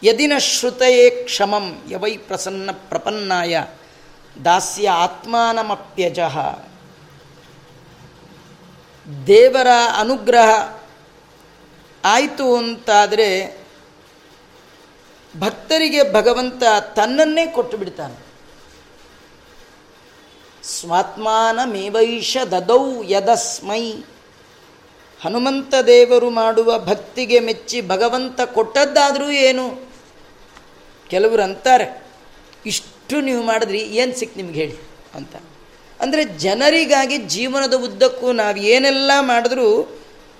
ಯದಿನ 0.02 0.32
ಶ್ರುತಯೇ 0.38 1.10
ಕ್ಷಮಂ 1.10 1.82
ಯವೈ 1.90 2.16
ಪ್ರಸನ್ನ 2.16 2.70
ಪ್ರಪನ್ನಾಯ 2.88 3.64
ದಾಸ್ಯ 4.44 4.88
ಆತ್ಮಾನಮಪ್ಯಜ. 4.88 6.18
ದೇವರ 9.26 9.66
ಅನುಗ್ರಹ 9.98 10.78
ಆಯಿತು 12.04 12.56
ಅಂತಾದರೆ 12.56 13.58
ಭಕ್ತರಿಗೆ 15.40 16.12
ಭಗವಂತ 16.12 16.62
ತನ್ನನ್ನೇ 16.94 17.46
ಕೊಟ್ಟು 17.46 17.76
ಬಿಡ್ತಾನೆ. 17.76 18.26
ಸ್ವಾತ್ಮಾನಮೇವೈಷ 20.64 22.36
ದದೌ 22.50 23.02
ಯದಸ್ಮೈ 23.02 23.92
ಹನುಮಂತ 25.20 25.74
ದೇವರು 25.86 26.28
ಮಾಡುವ 26.38 26.70
ಭಕ್ತಿಗೆ 26.78 27.38
ಮೆಚ್ಚಿ 27.40 27.78
ಭಗವಂತ 27.92 28.40
ಕೊಟ್ಟದ್ದಾದರೂ 28.56 29.28
ಏನು? 29.48 29.66
ಕೆಲವರು 31.10 31.42
ಅಂತಾರೆ, 31.42 31.86
ಇಷ್ಟು 32.66 33.16
ನೀವು 33.20 33.42
ಮಾಡಿದ್ರಿ, 33.42 33.80
ಏನು 34.00 34.12
ಸಿಕ್ 34.18 34.36
ನಿಮ್ಗೆ 34.36 34.58
ಹೇಳಿ 34.62 34.76
ಅಂತ. 35.14 35.34
ಅಂದರೆ 36.00 36.22
ಜನರಿಗಾಗಿ 36.44 37.18
ಜೀವನದ 37.34 37.74
ಉದ್ದಕ್ಕೂ 37.86 38.28
ನಾವು 38.40 38.64
ಏನೆಲ್ಲ 38.72 39.12
ಮಾಡಿದ್ರೂ 39.30 39.68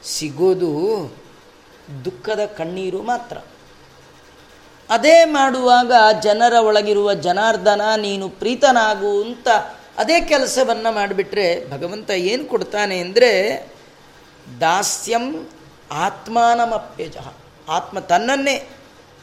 ಸಿಗೋದು 0.05 0.73
ದುಃಖದ 2.05 2.43
ಕಣ್ಣೀರು 2.59 3.01
ಮಾತ್ರ. 3.03 3.37
ಅದೇ 4.91 5.17
ಮಾಡುವಾಗ 5.37 5.93
ಜನರ 6.23 6.55
ಒಳಗಿರುವ 6.69 7.09
ಜನಾರ್ದನ, 7.27 7.83
ನೀನು 8.07 8.27
ಪ್ರೀತನಾಗು 8.41 9.12
ಅಂತ 9.23 9.49
ಅದೇ 9.99 10.17
ಕೆಲಸವನ್ನು 10.33 10.91
ಮಾಡಿಬಿಟ್ರೆ 10.93 11.47
ಭಗವಂತ 11.71 12.11
ಏನು 12.33 12.45
ಕೊಡ್ತಾನೆ 12.45 12.97
ಅಂದರೆ 12.99 13.31
ದಾಸ್ಯಂ 14.61 15.48
ಆತ್ಮಾನಮಪ್ಯಜ. 15.90 17.16
ಆತ್ಮ 17.68 17.98
ತನ್ನನ್ನೇ, 17.98 18.68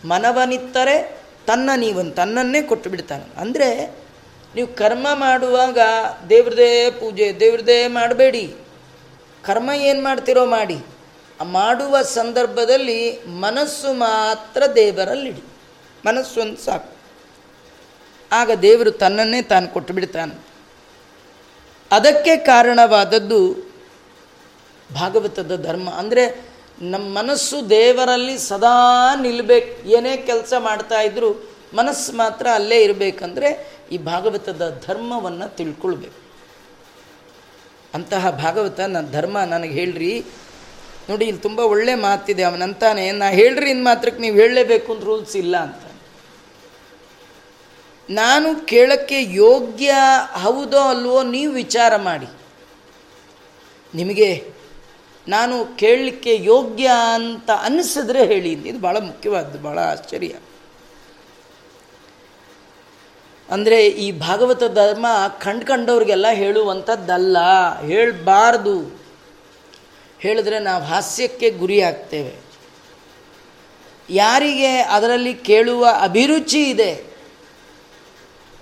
ಮನವನಿತ್ತರೆ 0.06 1.18
ತನ್ನ 1.48 1.70
ನೀವು 1.76 2.12
ತನ್ನನ್ನೇ 2.12 2.62
ಕೊಟ್ಟು 2.62 2.90
ಬಿಡ್ತಾನೆ. 2.90 3.26
ಅಂದರೆ 3.38 4.00
ನೀವು 4.56 4.76
ಕರ್ಮ 4.76 5.08
ಮಾಡುವಾಗ 5.14 5.80
ದೇವ್ರದೇ 6.30 6.92
ಪೂಜೆ, 6.92 7.40
ದೇವ್ರದೇ 7.40 7.88
ಮಾಡಬೇಡಿ. 7.88 8.56
ಕರ್ಮ 9.44 9.72
ಏನು 9.72 10.04
ಮಾಡ್ತಿರೋ 10.04 10.46
ಮಾಡಿ. 10.46 10.78
ಮಾಡುವ 11.44 12.02
ಸಂದರ್ಭದಲ್ಲಿ 12.02 13.28
ಮನಸ್ಸು 13.28 13.94
ಮಾತ್ರ 13.94 14.64
ದೇವರಲ್ಲಿಡಿ. 14.76 15.44
ಮನಸ್ಸು 16.06 16.42
ಒಂದು 16.42 16.58
ಸಾಕು. 16.58 16.94
ಆಗ 18.32 18.52
ದೇವರು 18.52 18.92
ತನ್ನನ್ನೇ 18.92 19.42
ತಾನು 19.42 19.68
ಕೊಟ್ಟು 19.68 19.94
ಬಿಡ್ತಾನೆ. 19.94 20.40
ಅದಕ್ಕೆ 21.92 22.36
ಕಾರಣವಾದದ್ದು 22.38 23.73
ಭಾಗವತದ 25.00 25.54
ಧರ್ಮ. 25.68 25.90
ಅಂದರೆ 25.90 26.24
ನಮ್ಮ 26.82 27.06
ಮನಸ್ಸು 27.20 27.70
ದೇವರಲ್ಲಿ 27.70 28.38
ಸದಾ 28.38 28.76
ನಿಲ್ಲಬೇಕು 29.16 29.90
ಏನೇ 29.90 30.18
ಕೆಲಸ 30.18 30.54
ಮಾಡ್ತಾ 30.60 31.02
ಇದ್ದರೂ 31.02 31.30
ಮನಸ್ಸು 31.74 32.12
ಮಾತ್ರ 32.18 32.48
ಅಲ್ಲೇ 32.54 32.84
ಇರಬೇಕಂದ್ರೆ 32.84 33.50
ಈ 33.92 33.98
ಭಾಗವತದ 33.98 34.64
ಧರ್ಮವನ್ನು 34.88 35.56
ತಿಳ್ಕೊಳ್ಬೇಕು. 35.58 36.20
ಅಂತಹ 37.94 38.30
ಭಾಗವತ 38.30 38.80
ನನ್ನ 38.80 39.12
ಧರ್ಮ, 39.12 39.38
ನನಗೆ 39.40 39.74
ಹೇಳ್ರಿ. 39.74 40.20
ನೋಡಿ, 41.10 41.26
ಇಲ್ಲಿ 41.26 41.42
ತುಂಬ 41.42 41.60
ಒಳ್ಳೆ 41.60 41.96
ಮಾತಿದೆ. 41.96 42.44
ಅವನಂತಾನೆ 42.44 43.12
ನಾ 43.12 43.30
ಹೇಳ್ರಿ 43.30 43.70
ಇನ್ನು 43.70 43.84
ಮಾತ್ರಕ್ಕೆ 43.84 44.22
ನೀವು 44.22 44.36
ಹೇಳಲೇಬೇಕು 44.36 44.94
ಅಂತ 44.94 45.04
ರೂಲ್ಸ್ 45.04 45.36
ಇಲ್ಲ 45.36 45.58
ಅಂತ 45.58 45.82
ನಾನು 48.10 48.66
ಕೇಳಕ್ಕೆ 48.66 49.24
ಯೋಗ್ಯ 49.24 49.92
ಹೌದೋ 50.44 50.80
ಅಲ್ವೋ, 50.80 51.24
ನೀವು 51.24 51.52
ವಿಚಾರ 51.54 51.94
ಮಾಡಿ. 51.98 52.30
ನಿಮಗೆ 53.96 54.30
ನಾನು 55.28 55.78
ಕೇಳಲಿಕ್ಕೆ 55.78 56.38
ಯೋಗ್ಯ 56.42 56.92
ಅಂತ 57.14 57.52
ಅನ್ನಿಸಿದ್ರೆ 57.52 58.26
ಹೇಳಿ. 58.26 58.52
ಇದು 58.52 58.80
ಭಾಳ 58.80 58.98
ಮುಖ್ಯವಾದ್ದು 58.98 59.60
ಭಾಳ 59.60 59.80
ಆಶ್ಚರ್ಯ. 59.80 60.36
ಅಂದರೆ 63.50 63.88
ಈ 63.88 64.12
ಭಾಗವತ 64.12 64.64
ಧರ್ಮ 64.64 65.06
ಕಂಡ್ಕಂಡವ್ರಿಗೆಲ್ಲ 65.42 66.26
ಹೇಳುವಂಥದ್ದಲ್ಲ, 66.30 67.38
ಹೇಳಬಾರ್ದು. 67.82 69.04
ಹೇಳಿದ್ರೆ 70.20 70.60
ನಾವು 70.60 70.84
ಹಾಸ್ಯಕ್ಕೆ 70.84 71.50
ಗುರಿ 71.50 71.82
ಆಗ್ತೇವೆ. 71.82 72.44
ಯಾರಿಗೆ 74.10 74.78
ಅದರಲ್ಲಿ 74.78 75.34
ಕೇಳುವ 75.34 75.88
ಅಭಿರುಚಿ 76.02 76.64
ಇದೆ? 76.64 77.04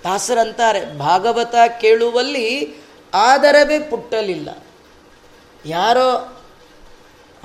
ದಾಸರಂತಾರೆ, 0.04 0.98
ಭಾಗವತ 0.98 1.54
ಕೇಳುವಲ್ಲಿ 1.80 2.76
ಆದರವೇ 3.14 3.78
ಪುಟ್ಟಲಿಲ್ಲ. 3.78 4.64
ಯಾರೋ 5.66 6.31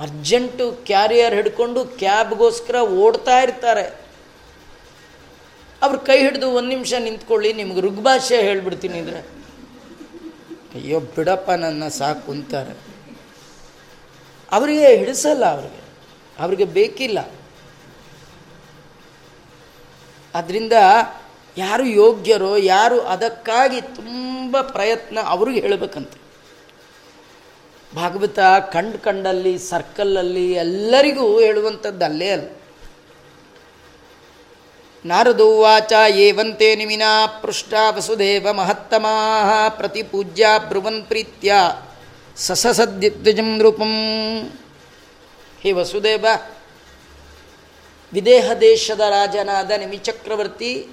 ಅರ್ಜೆಂಟು 0.00 0.72
ಕ್ಯಾರಿಯರ್ 0.72 1.34
ಹಿಡ್ಕೊಂಡು 1.34 1.84
ಕ್ಯಾಬ್ಗೋಸ್ಕರ 1.84 2.74
ಓಡ್ತಾ 2.74 3.40
ಇರ್ತಾರೆ. 3.40 4.08
ಅವ್ರು 5.82 5.98
ಕೈ 5.98 6.18
ಹಿಡಿದು 6.18 6.50
ಒಂದು 6.50 6.68
ನಿಮಿಷ 6.68 6.92
ನಿಂತ್ಕೊಳ್ಳಿ, 6.94 7.52
ನಿಮ್ಗೆ 7.52 7.80
ಋಗ್ಭಾಷೆ 7.80 8.42
ಹೇಳ್ಬಿಡ್ತೀನಿ 8.42 8.98
ಅಂದರೆ 8.98 9.20
ಅಯ್ಯೋ, 10.74 11.00
ಬಿಡಪ್ಪ 11.00 11.50
ನನ್ನ 11.50 11.88
ಸಾಕು 11.88 12.32
ಅಂತಾರೆ. 12.32 12.74
ಅವರಿಗೆ 14.52 14.96
ಹಿಡಿಸಲ್ಲ 14.96 15.44
ಅವ್ರಿಗೆ. 15.44 15.82
ಅವ್ರಿಗೆ 16.38 16.64
ಬೇಕಿಲ್ಲ. 16.64 17.18
ಅದರಿಂದ 20.34 20.72
ಯಾರು 21.56 21.84
ಯೋಗ್ಯರೋ, 21.84 22.56
ಯಾರು 22.56 23.00
ಅದಕ್ಕಾಗಿ 23.00 23.80
ತುಂಬ 23.80 24.60
ಪ್ರಯತ್ನ 24.60 25.18
ಅವ್ರಿಗೆ 25.24 25.60
ಹೇಳಬೇಕಂತೆ. 25.60 26.27
ಭಾಗವತ 27.94 28.38
ಕಂಡು 28.72 28.98
ಕಂಡಲ್ಲಿ 28.98 29.58
ಸರ್ಕಲ್ಲಲ್ಲಿ 29.58 30.52
ಎಲ್ಲರಿಗೂ 30.52 31.40
ಹೇಳುವಂಥದ್ದು 31.40 32.04
ಅಲ್ಲೇ 32.04 32.28
ಅಲ್ಲ 32.30 32.48
ನಾರದೋವಾಚ 35.04 35.92
ಏವಂತೆ 36.08 36.74
ನಿಮಿನಾ 36.74 37.26
ಪೃಷ್ಟ 37.26 37.74
ವಸುದೇವ 37.90 38.52
ಮಹತ್ತಮಾ 38.52 39.68
ಪ್ರತಿಪೂಜ್ಯ 39.68 40.46
ಬ್ರುವನ್ 40.68 41.04
ಪ್ರೀತ್ಯ 41.04 41.54
ಸಸಸದ್ಯಜಂ 42.36 43.62
ರೂಪಂ. 43.62 43.92
ಹೇ 45.60 45.72
ವಸುದೇವ, 45.72 46.26
ವಿದೇಹ 48.12 48.50
ದೇಶದ 48.60 49.00
ರಾಜನಾದ 49.00 49.70
ನಿಮಿಚಕ್ರವರ್ತಿ 49.70 50.88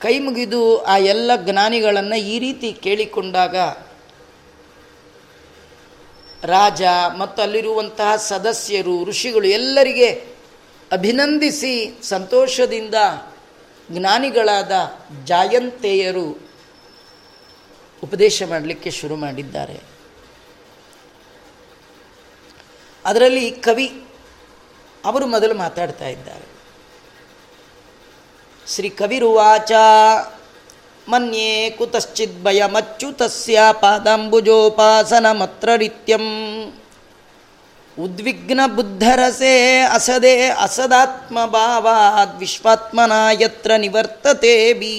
ಕೈ 0.00 0.18
ಮುಗಿದು 0.18 0.82
ಆ 0.82 0.96
ಎಲ್ಲ 0.96 1.30
ಜ್ಞಾನಿಗಳನ್ನು 1.36 2.16
ಈ 2.16 2.38
ರೀತಿ 2.38 2.72
ಕೇಳಿಕೊಂಡಾಗ 2.72 3.56
ರಾಜ 6.46 6.82
ಮತ್ತು 7.18 7.42
ಅಲ್ಲಿರುವಂತಹ 7.42 8.16
ಸದಸ್ಯರು, 8.16 9.04
ಋಷಿಗಳು 9.04 9.46
ಎಲ್ಲರಿಗೆ 9.46 10.08
ಅಭಿನಂದಿಸಿ 10.92 11.98
ಸಂತೋಷದಿಂದ 12.02 12.94
ಜ್ಞಾನಿಗಳಾದ 13.90 14.72
ಜಾಯಂತೆಯರು 15.24 16.38
ಉಪದೇಶ 18.04 18.42
ಮಾಡಲಿಕ್ಕೆ 18.42 18.90
ಶುರು 18.90 19.16
ಮಾಡಿದ್ದಾರೆ. 19.16 19.80
ಅದರಲ್ಲಿ 23.04 23.50
ಕವಿ 23.50 24.04
ಅವರು 25.04 25.26
ಮೊದಲು 25.26 25.54
ಮಾತಾಡ್ತಾ 25.54 26.08
ಇದ್ದಾರೆ. 26.08 26.56
ಶ್ರೀ 28.68 28.88
ಕವಿರುವಾಚ 28.88 29.72
ಮನ್ಯೇ 31.10 31.70
ಕುತಶ್ಚಿದ್ 31.70 32.44
ಭಯಮಚ್ಯುತಸ್ಯ 32.44 33.58
ಪಾದಾಂಬುಜೋಪಾಸನಮತ್ರ 33.80 35.68
ನಿತ್ಯಂ 35.74 36.24
ಉದ್ವಿಗ್ನ 37.98 38.60
ಬುದ್ಧರಸೆ 38.66 39.80
ಅಸದೆ 39.80 40.48
ಅಸದಾತ್ಮ 40.48 41.46
ಭಾವಾದ್ 41.46 42.38
ವಿಶ್ವಾತ್ಮನ 42.38 43.12
ಯತ್ರ 43.40 43.70
ನಿವರ್ತತೆ 43.76 44.72
ಬೀ 44.72 44.94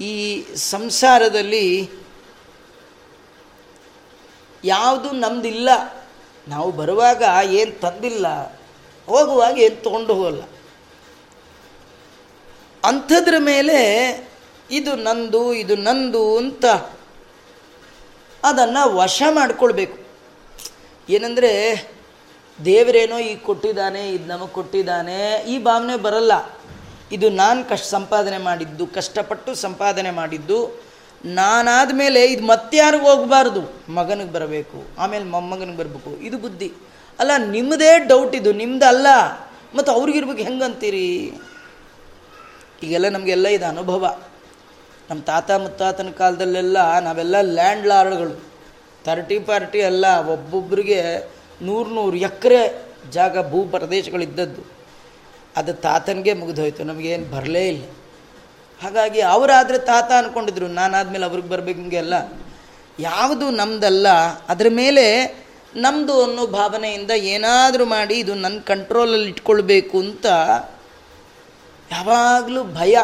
ಈ 0.00 0.14
ಸಂಸಾರದಲ್ಲಿ 0.56 1.90
ಯಾವುದು 4.64 5.10
ನಮ್ದಿಲ್ಲ, 5.10 5.68
ನಾವು 6.48 6.70
ಬರುವಾಗ 6.72 7.22
ಏನು 7.50 7.80
ತಂದಿಲ್ಲ, 7.80 8.26
ಹೋಗುವಾಗ 9.06 9.58
ಏನು 9.58 9.82
ತೊಗೊಂಡು 9.82 10.14
ಹೋಗಲ್ಲ. 10.14 10.42
ಅಂಥದ್ರ 12.84 13.34
ಮೇಲೆ 13.38 13.78
ಇದು 14.70 14.96
ನಂದು 14.96 15.54
ಇದು 15.54 15.76
ನಂದು 15.76 16.36
ಅಂತ 16.36 16.64
ಅದನ್ನು 18.44 18.96
ವಶ 18.96 19.22
ಮಾಡಿಕೊಳ್ಬೇಕು. 19.30 19.98
ಏನಂದರೆ, 21.08 21.50
ದೇವರೇನೋ 22.64 23.18
ಈಗ 23.18 23.38
ಕೊಟ್ಟಿದ್ದಾನೆ, 23.42 24.10
ಇದು 24.10 24.26
ನಮಗೆ 24.26 24.52
ಕೊಟ್ಟಿದ್ದಾನೆ, 24.52 25.44
ಈ 25.48 25.58
ಭಾವನೆ 25.58 25.96
ಬರಲ್ಲ. 25.96 26.32
ಇದು 27.12 27.30
ನಾನು 27.30 27.68
ಕಷ್ಟ 27.68 27.84
ಸಂಪಾದನೆ 27.84 28.38
ಮಾಡಿದ್ದು, 28.38 28.86
ಕಷ್ಟಪಟ್ಟು 28.86 29.54
ಸಂಪಾದನೆ 29.54 30.10
ಮಾಡಿದ್ದು, 30.10 30.82
ನಾನಾದ 31.24 31.90
ಮೇಲೆ 31.94 32.24
ಇದು 32.24 32.46
ಮತ್ತಾರಿಗೂ 32.46 33.06
ಹೋಗಬಾರ್ದು. 33.06 33.92
ಮಗನಿಗೆ 33.92 34.32
ಬರಬೇಕು, 34.32 34.84
ಆಮೇಲೆ 34.98 35.24
ಮೊಮ್ಮಗನಿಗೆ 35.24 35.78
ಬರಬೇಕು, 35.78 36.22
ಇದು 36.22 36.38
ಬುದ್ಧಿ. 36.38 36.72
ಅಲ್ಲ 37.18 37.30
ನಿಮ್ಮದೇ 37.50 37.98
ಡೌಟ್ 37.98 38.34
ಇದು 38.34 38.52
ನಿಮ್ಮದಲ್ಲ 38.52 39.06
ಮತ್ತು 39.74 39.92
ಅವ್ರಿಗಿರ್ಬೇಕು, 39.92 40.38
ಹೆಂಗಂತೀರಿ? 40.38 41.32
ಈಗೆಲ್ಲ 42.84 43.08
ನಮಗೆಲ್ಲ 43.16 43.46
ಇದು 43.56 43.66
ಅನುಭವ. 43.72 44.04
ನಮ್ಮ 45.08 45.20
ತಾತ 45.30 45.50
ಮುತ್ತಾತನ 45.64 46.10
ಕಾಲದಲ್ಲೆಲ್ಲ 46.20 46.78
ನಾವೆಲ್ಲ 47.06 47.36
ಲ್ಯಾಂಡ್ 47.56 47.86
ಲಾರ್ಡ್ಗಳು. 47.90 48.34
ತರ್ಟಿ 49.06 49.38
ಪಾರ್ಟಿ 49.48 49.80
ಎಲ್ಲ 49.90 50.06
ಒಬ್ಬೊಬ್ಬರಿಗೆ 50.34 51.00
ನೂರು 51.60 51.88
ನೂರು 51.96 52.16
ಎಕರೆ 52.28 52.62
ಜಾಗ 53.16 53.36
ಭೂ 53.50 53.58
ಪ್ರದೇಶಗಳಿದ್ದದ್ದು 53.74 54.62
ಅದು 55.56 55.72
ತಾತನಿಗೆ 55.86 56.32
ಮುಗಿದೋಯ್ತು, 56.40 56.82
ನಮಗೇನು 56.84 57.26
ಬರಲೇ 57.34 57.64
ಇಲ್ಲ. 57.72 57.84
ಹಾಗಾಗಿ 58.80 59.20
ಅವರಾದರೆ 59.34 59.78
ತಾತ 59.90 60.10
ಅಂದ್ಕೊಂಡಿದ್ರು 60.20 60.68
ನಾನಾದಮೇಲೆ 60.78 61.24
ಅವ್ರಿಗೆ 61.28 61.48
ಬರಬೇಕು 61.52 61.80
ಹಿಂಗೆಲ್ಲ. 61.80 62.14
ಯಾವುದು 62.98 63.46
ನಮ್ಮದಲ್ಲ 63.60 64.08
ಅದರ 64.52 64.68
ಮೇಲೆ 64.82 65.04
ನಮ್ಮದು 65.76 66.16
ಅನ್ನೋ 66.24 66.42
ಭಾವನೆಯಿಂದ 66.58 67.12
ಏನಾದರೂ 67.34 67.84
ಮಾಡಿ 67.94 68.16
ಇದು 68.22 68.32
ನನ್ನ 68.44 68.58
ಕಂಟ್ರೋಲಲ್ಲಿ 68.70 69.28
ಇಟ್ಕೊಳ್ಬೇಕು 69.28 69.96
ಅಂತ 70.06 70.26
ಯಾವಾಗಲೂ 71.92 72.64
ಭಯ, 72.64 72.98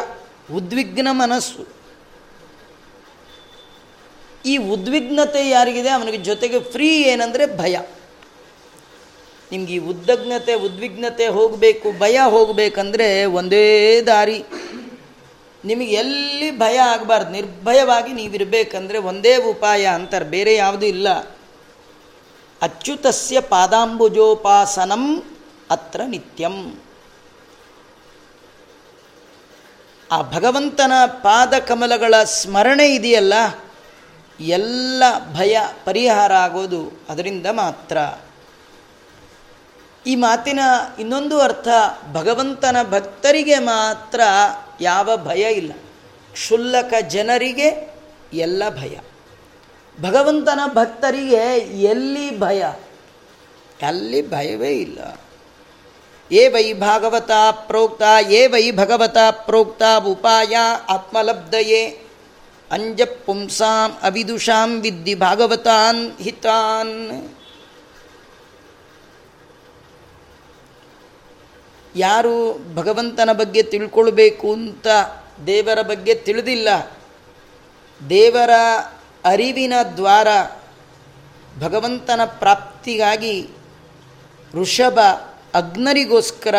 ಉದ್ವಿಗ್ನ 0.55 1.09
ಮನಸ್ಸು. 1.11 1.67
ಈ 4.47 4.57
ಉದ್ವಿಗ್ನತೆ 4.57 5.49
ಯಾರಿಗಿದೆ? 5.49 5.89
ಅವನಿಗೆ 5.89 6.17
ಜೊತೆಗೆ 6.17 6.61
ಫ್ರೀ 6.61 7.03
ಏನಂದರೆ 7.03 7.59
ಭಯ. 7.59 7.79
ನಿಮ್ಗೆ 9.53 9.75
ಈ 9.75 9.79
ಉದ್ದಗ್ನತೆ, 9.79 10.55
ಉದ್ವಿಗ್ನತೆ 10.55 11.27
ಹೋಗಬೇಕು, 11.27 11.99
ಭಯ 11.99 12.21
ಹೋಗಬೇಕಂದ್ರೆ 12.25 13.25
ಒಂದೇ 13.25 14.01
ದಾರಿ. 14.01 14.45
ನಿಮಗೆ 15.65 15.95
ಎಲ್ಲಿ 15.95 16.51
ಭಯ 16.51 16.77
ಆಗಬಾರ್ದು, 16.77 17.31
ನಿರ್ಭಯವಾಗಿ 17.31 18.13
ನೀವಿರಬೇಕಂದ್ರೆ 18.13 18.99
ಒಂದೇ 18.99 19.37
ಉಪಾಯ 19.37 19.87
ಅಂತಾರೆ, 19.87 20.25
ಬೇರೆ 20.25 20.55
ಯಾವುದೂ 20.55 20.87
ಇಲ್ಲ. 20.87 21.09
ಅಚ್ಯುತಸ್ಯ 22.63 23.41
ಪಾದಾಂಬುಜೋಪಾಸನಂ 23.41 25.25
ಅತ್ರ 25.71 26.01
ನಿತ್ಯಂ. 26.07 26.83
ಆ 30.11 30.23
ಭಗವಂತನ 30.23 30.93
ಪಾದಕಮಲಗಳ 31.07 32.15
ಸ್ಮರಣೆ 32.25 32.95
ಇದೆಯಲ್ಲ, 32.95 33.35
ಎಲ್ಲ 34.41 35.03
ಭಯ 35.35 35.59
ಪರಿಹಾರ 35.85 36.33
ಆಗೋದು 36.33 37.01
ಅದರಿಂದ 37.09 37.47
ಮಾತ್ರ. 37.53 37.99
ಈ 40.07 40.17
ಮಾತಿನ 40.17 40.61
ಇನ್ನೊಂದು 40.99 41.41
ಅರ್ಥ, 41.41 41.69
ಭಗವಂತನ 42.13 42.77
ಭಕ್ತರಿಗೆ 42.91 43.59
ಮಾತ್ರ 43.59 44.21
ಯಾವ 44.81 45.17
ಭಯ 45.17 45.53
ಇಲ್ಲ. 45.53 45.73
ಕ್ಷುಲ್ಲಕ 46.33 46.95
ಜನರಿಗೆ 47.09 47.95
ಎಲ್ಲ 48.33 48.63
ಭಯ. 48.69 48.99
ಭಗವಂತನ 50.01 50.61
ಭಕ್ತರಿಗೆ 50.67 51.59
ಎಲ್ಲಿ 51.83 52.39
ಭಯ? 52.39 52.63
ಅಲ್ಲಿ 53.87 54.31
ಭಯವೇ 54.31 54.71
ಇಲ್ಲ. 54.71 55.21
ಏ 56.33 56.49
ವೈ 56.49 56.73
ಭಾಗವತ 56.73 57.31
ಪ್ರೋಕ್ತ 57.51 58.03
ಏ 58.31 58.47
ವೈ 58.47 58.71
ಭಗವತ 58.71 59.17
ಪ್ರೋಕ್ತ 59.31 59.83
ಉಪಾಯ 60.07 60.57
ಆತ್ಮಲಬ್ಧಯೇ. 60.89 62.03
ಅಂಜ 62.73 63.03
ಪುಂಸಾಂ 63.03 63.93
ಅವಿದುಷಾಂ 64.03 64.81
ವಿದ್ಧಿ 64.81 65.15
ಭಾಗವತಾನ್ 65.15 66.19
ಹಿತಾನ್. 66.21 67.29
ಯಾರು 71.97 72.59
ಭಗವಂತನ 72.75 73.31
ಬಗ್ಗೆ 73.33 73.63
ತಿಳ್ಕೊಳ್ಬೇಕು 73.63 74.53
ಅಂತ 74.53 74.87
ದೇವರ 75.47 75.83
ಬಗ್ಗೆ 75.83 76.15
ತಿಳಿದಿಲ್ಲ. 76.15 76.69
ದೇವರ 78.11 78.51
ಅರಿವಿನ 79.25 79.73
ದ್ವಾರ 79.97 80.29
ಭಗವಂತನ 81.61 82.21
ಪ್ರಾಪ್ತಿಗಾಗಿ 82.25 83.49
ಋಷಭ 84.55 84.99
ಅಗ್ನರಿಗೋಸ್ಕರ 85.55 86.55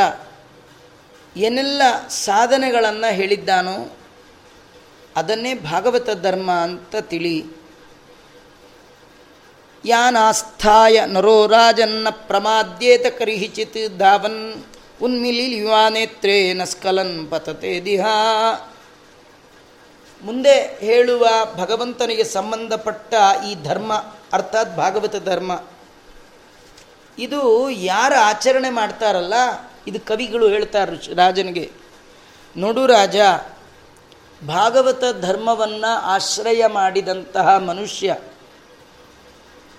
ಏನೆಲ್ಲ 1.38 1.82
ಸಾಧನೆಗಳನ್ನು 2.10 3.14
ಹೇಳಿದ್ದಾನೋ 3.14 3.98
ಅದನ್ನೇ 5.16 5.54
ಭಾಗವತ 5.54 6.10
ಧರ್ಮ 6.22 6.52
ಅಂತ 6.52 6.96
ತಿಳಿ. 6.96 7.46
ಯಾನಾಸ್ಥಾಯ 9.86 11.06
ನರೋ 11.06 11.48
ರಾಜನ್ನ 11.48 12.08
ಪ್ರಮಾದ್ಯೇತ 12.12 13.06
ಕರಿಹಿಚಿತ್ 13.20 13.98
ಧಾವನ್ 13.98 14.64
ಉನ್ಮಿಲಿಯುವಾನೇತ್ರೇ 15.02 16.54
ನಸ್ಕಲನ್ 16.54 17.32
ಪತತೆ 17.32 17.82
ದಿಹಾ. 17.86 18.16
ಮುಂದೆ 20.24 20.78
ಹೇಳುವ 20.80 21.28
ಭಗವಂತನಿಗೆ 21.56 22.24
ಸಂಬಂಧಪಟ್ಟ 22.24 23.14
ಈ 23.48 23.64
ಧರ್ಮ, 23.64 23.94
ಅರ್ಥಾತ್ 24.34 24.78
ಭಾಗವತ 24.78 25.16
ಧರ್ಮ 25.16 25.52
ಇದು 27.22 27.70
ಯಾರು 27.70 28.18
ಆಚರಣೆ 28.20 28.70
ಮಾಡ್ತಾರಲ್ಲ, 28.70 29.34
ಇದು 29.88 30.00
ಕವಿಗಳು 30.00 30.46
ಹೇಳ್ತಾರೆ 30.48 31.16
ರಾಜನಿಗೆ. 31.16 31.66
ನೋಡು 32.58 32.82
ರಾಜ, 32.88 33.18
ಭಾಗವತ 34.42 35.04
ಧರ್ಮವನ್ನು 35.22 35.92
ಆಶ್ರಯ 36.06 36.62
ಮಾಡಿದಂತಹ 36.68 37.48
ಮನುಷ್ಯ, 37.58 38.16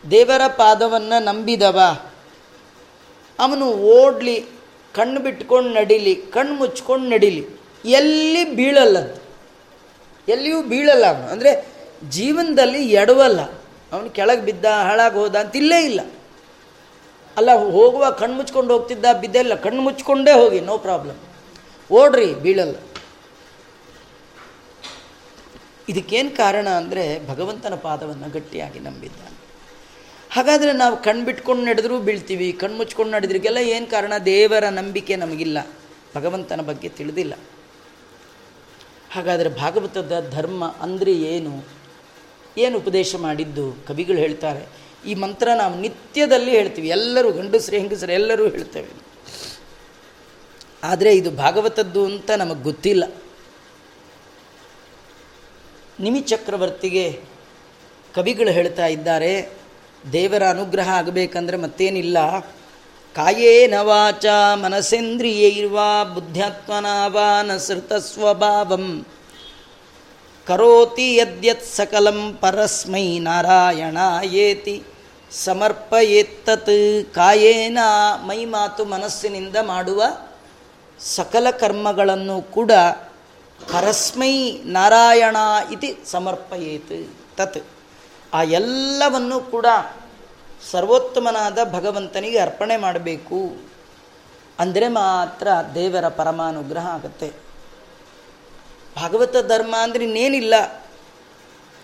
ದೇವರ 0.05 0.45
ಪಾದವನ್ನು 0.57 1.19
ನಂಬಿದವ. 1.25 1.79
ಅವನು 3.39 3.67
ಓಡಲಿ, 3.95 4.37
ಕಣ್ಣು 4.95 5.21
ಬಿಟ್ಕೊಂಡು 5.21 5.71
ನಡಿಲಿ, 5.75 6.15
ಕಣ್ಣು 6.33 6.55
ಮುಚ್ಕೊಂಡು 6.55 7.07
ನಡಿಲಿ, 7.09 7.45
ಎಲ್ಲಿ 7.85 8.43
ಬೀಳಲ್ಲ 8.57 8.97
ಎಲ್ಲಿಯೂ 10.29 10.59
ಬೀಳಲ್ಲ 10.63 11.05
ಅವನು. 11.07 11.27
ಅಂದರೆ 11.27 11.53
ಜೀವನದಲ್ಲಿ 12.11 12.83
ಎಡವಲ್ಲ. 12.91 13.41
ಅವನು 13.93 14.11
ಕೆಳಗೆ 14.11 14.41
ಬಿದ್ದ 14.41 14.65
ಹಾಳಾಗಿ 14.65 15.15
ಹೋದ 15.15 15.37
ಇಲ್ಲೇ 15.55 15.79
ಇಲ್ಲ. 15.85 16.01
ಅಲ್ಲ, 17.39 17.51
ಹೋಗುವ 17.77 18.05
ಕಣ್ಣು 18.21 18.37
ಮುಚ್ಕೊಂಡು 18.39 18.71
ಹೋಗ್ತಿದ್ದ 18.75 19.07
ಬಿದ್ದೆಲ್ಲ 19.21 19.55
ಕಣ್ಣು 19.67 19.83
ಮುಚ್ಕೊಂಡೇ 19.89 20.33
ಹೋಗಿ 20.43 20.59
ನೋ 20.71 20.75
ಪ್ರಾಬ್ಲಮ್ 20.87 21.21
ಓಡ್ರಿ, 21.91 22.29
ಬೀಳಲ್ಲ. 22.45 22.77
ಇದಕ್ಕೇನು 25.93 26.31
ಕಾರಣ 26.37 26.69
ಅಂದರೆ 26.81 27.05
ಭಗವಂತನ 27.31 27.75
ಪಾದವನ್ನು 27.87 28.29
ಗಟ್ಟಿಯಾಗಿ 28.37 28.81
ನಂಬಿದ್ದಾನೆ. 28.89 29.37
ಹಾಗಾದರೆ 30.37 30.73
ನಾವು 30.83 30.95
ಕಣ್ಣು 31.07 31.23
ಬಿಟ್ಕೊಂಡು 31.29 31.63
ನಡೆದರೂ 31.71 31.97
ಬೀಳ್ತೀವಿ, 32.09 32.49
ಕಣ್ಣು 32.61 32.77
ಮುಚ್ಕೊಂಡು 32.81 33.13
ನಡೆದ್ರಿಗೆಲ್ಲ 33.17 33.61
ಏನು 33.75 33.87
ಕಾರಣ? 33.95 34.13
ದೇವರ 34.33 34.65
ನಂಬಿಕೆ 34.81 35.17
ನಮಗಿಲ್ಲ. 35.17 35.59
ಭಗವಂತನ 36.17 36.61
ಬಗ್ಗೆ 36.71 36.89
ತಿಳಿದಿಲ್ಲ. 36.99 37.35
ಹಾಗಾದರೆ 39.15 39.51
ಭಾಗವತದ 39.63 40.15
ಧರ್ಮ 40.37 40.65
ಅಂದರೆ 40.87 41.13
ಏನು? 41.33 41.53
ಏನು 42.65 42.75
ಉಪದೇಶ 42.83 43.17
ಮಾಡಿದ್ದು? 43.27 43.67
ಕವಿಗಳು 43.89 44.19
ಹೇಳ್ತಾರೆ 44.25 44.63
ಈ 45.07 45.15
ಮಂತ್ರ 45.15 45.49
ನಾವು 45.57 45.81
ನಿತ್ಯದಲ್ಲಿ 45.81 46.51
ಹೇಳ್ತೀವಿ. 46.51 46.89
ಎಲ್ಲರೂ 46.89 47.33
ಗಂಡಸರು, 47.33 47.77
ಹೆಂಗಸರು 47.77 48.13
ಎಲ್ಲರೂ 48.13 48.49
ಹೇಳ್ತೇವೆ. 48.49 49.03
ಆದರೆ 50.83 51.13
ಇದು 51.13 51.31
ಭಾಗವತದ್ದು 51.31 52.05
ಅಂತ 52.05 52.31
ನಮಗೆ 52.31 52.63
ಗೊತ್ತಿಲ್ಲ. 52.63 53.05
ನಿಮಿ 56.01 56.21
ಚಕ್ರವರ್ತಿಗೆ 56.21 57.21
ಕವಿಗಳು 58.15 58.51
ಹೇಳ್ತಾ 58.51 58.87
ಇದ್ದಾರೆ, 58.87 59.51
ದೇವರ 60.13 60.49
ಅನುಗ್ರಹ 60.49 60.89
ಆಗಬೇಕಂದ್ರೆ 60.89 61.57
ಮತ್ತೇನಿಲ್ಲ. 61.57 62.41
ಕಾಯೇನ 63.15 63.75
ವಾಚ 63.81 64.27
ಮನಸೇಂದ್ರಿಯೈರ್ವಾ 64.55 66.05
ಬುದ್ಧ್ಯಾತ್ಮನಾವಾ 66.05 67.43
ನ 67.43 67.57
ಸ್ವಭಾವಂ. 67.57 69.07
ಕರೋತಿ 70.47 71.17
ಯದ್ಯತ್ 71.17 71.65
ಸಕಲಂ 71.65 72.39
ಪರಸ್ಮೈ 72.41 73.19
ನಾರಾಯಣ 73.19 73.99
ಏತಿ 74.25 74.83
ಸಮರ್ಪಯೇತ್ತತ್. 75.33 77.15
ಕಾಯೇನ 77.15 77.79
ಮೈ 78.23 78.45
ಮಾತು 78.45 78.85
ಮನಸ್ಸಿನಿಂದ 78.85 79.57
ಮಾಡುವ 79.63 80.05
ಸಕಲ 80.99 81.51
ಕರ್ಮಗಳನ್ನು 81.51 82.43
ಕೂಡ 82.43 82.73
ಪರಸ್ಮೈ 83.73 84.61
ನಾರಾಯಣ 84.65 85.37
ಇತಿ 85.73 85.99
ಸಮರ್ಪಯೇತ್. 86.07 87.11
ತತ್. 87.37 87.65
ಆ 88.35 88.43
ಎಲ್ಲವನ್ನು 88.43 89.41
ಕೂಡ 89.41 89.67
ಸರ್ವೋತ್ತಮನಾದ 90.71 91.59
ಭಗವಂತನಿಗೆ 91.73 92.39
ಅರ್ಪಣೆ 92.39 92.77
ಮಾಡಬೇಕು. 92.77 93.57
ಅಂದರೆ 94.59 94.89
ಮಾತ್ರ 94.89 95.49
ದೇವರ 95.75 96.09
ಪರಮಾನುಗ್ರಹ 96.09 96.87
ಆಗುತ್ತೆ. 96.87 97.33
ಭಗವತ 99.03 99.37
ಧರ್ಮ 99.47 99.75
ಅಂದರೆ 99.83 100.05
ಇನ್ನೇನಿಲ್ಲ. 100.05 100.82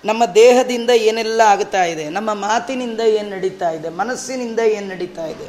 ನಮ್ಮ 0.04 0.22
ದೇಹದಿಂದ 0.34 0.90
ಏನೆಲ್ಲ 1.08 1.40
ಆಗ್ತಾ 1.52 1.82
ಇದೆ, 1.92 2.04
ನಮ್ಮ 2.16 2.30
ಮಾತಿನಿಂದ 2.46 3.02
ಏನು 3.18 3.28
ನಡೀತಾ 3.36 3.70
ಇದೆ, 3.76 3.88
ಮನಸ್ಸಿನಿಂದ 4.00 4.60
ಏನು 4.76 4.86
ನಡೀತಾ 4.94 5.24
ಇದೆ, 5.32 5.48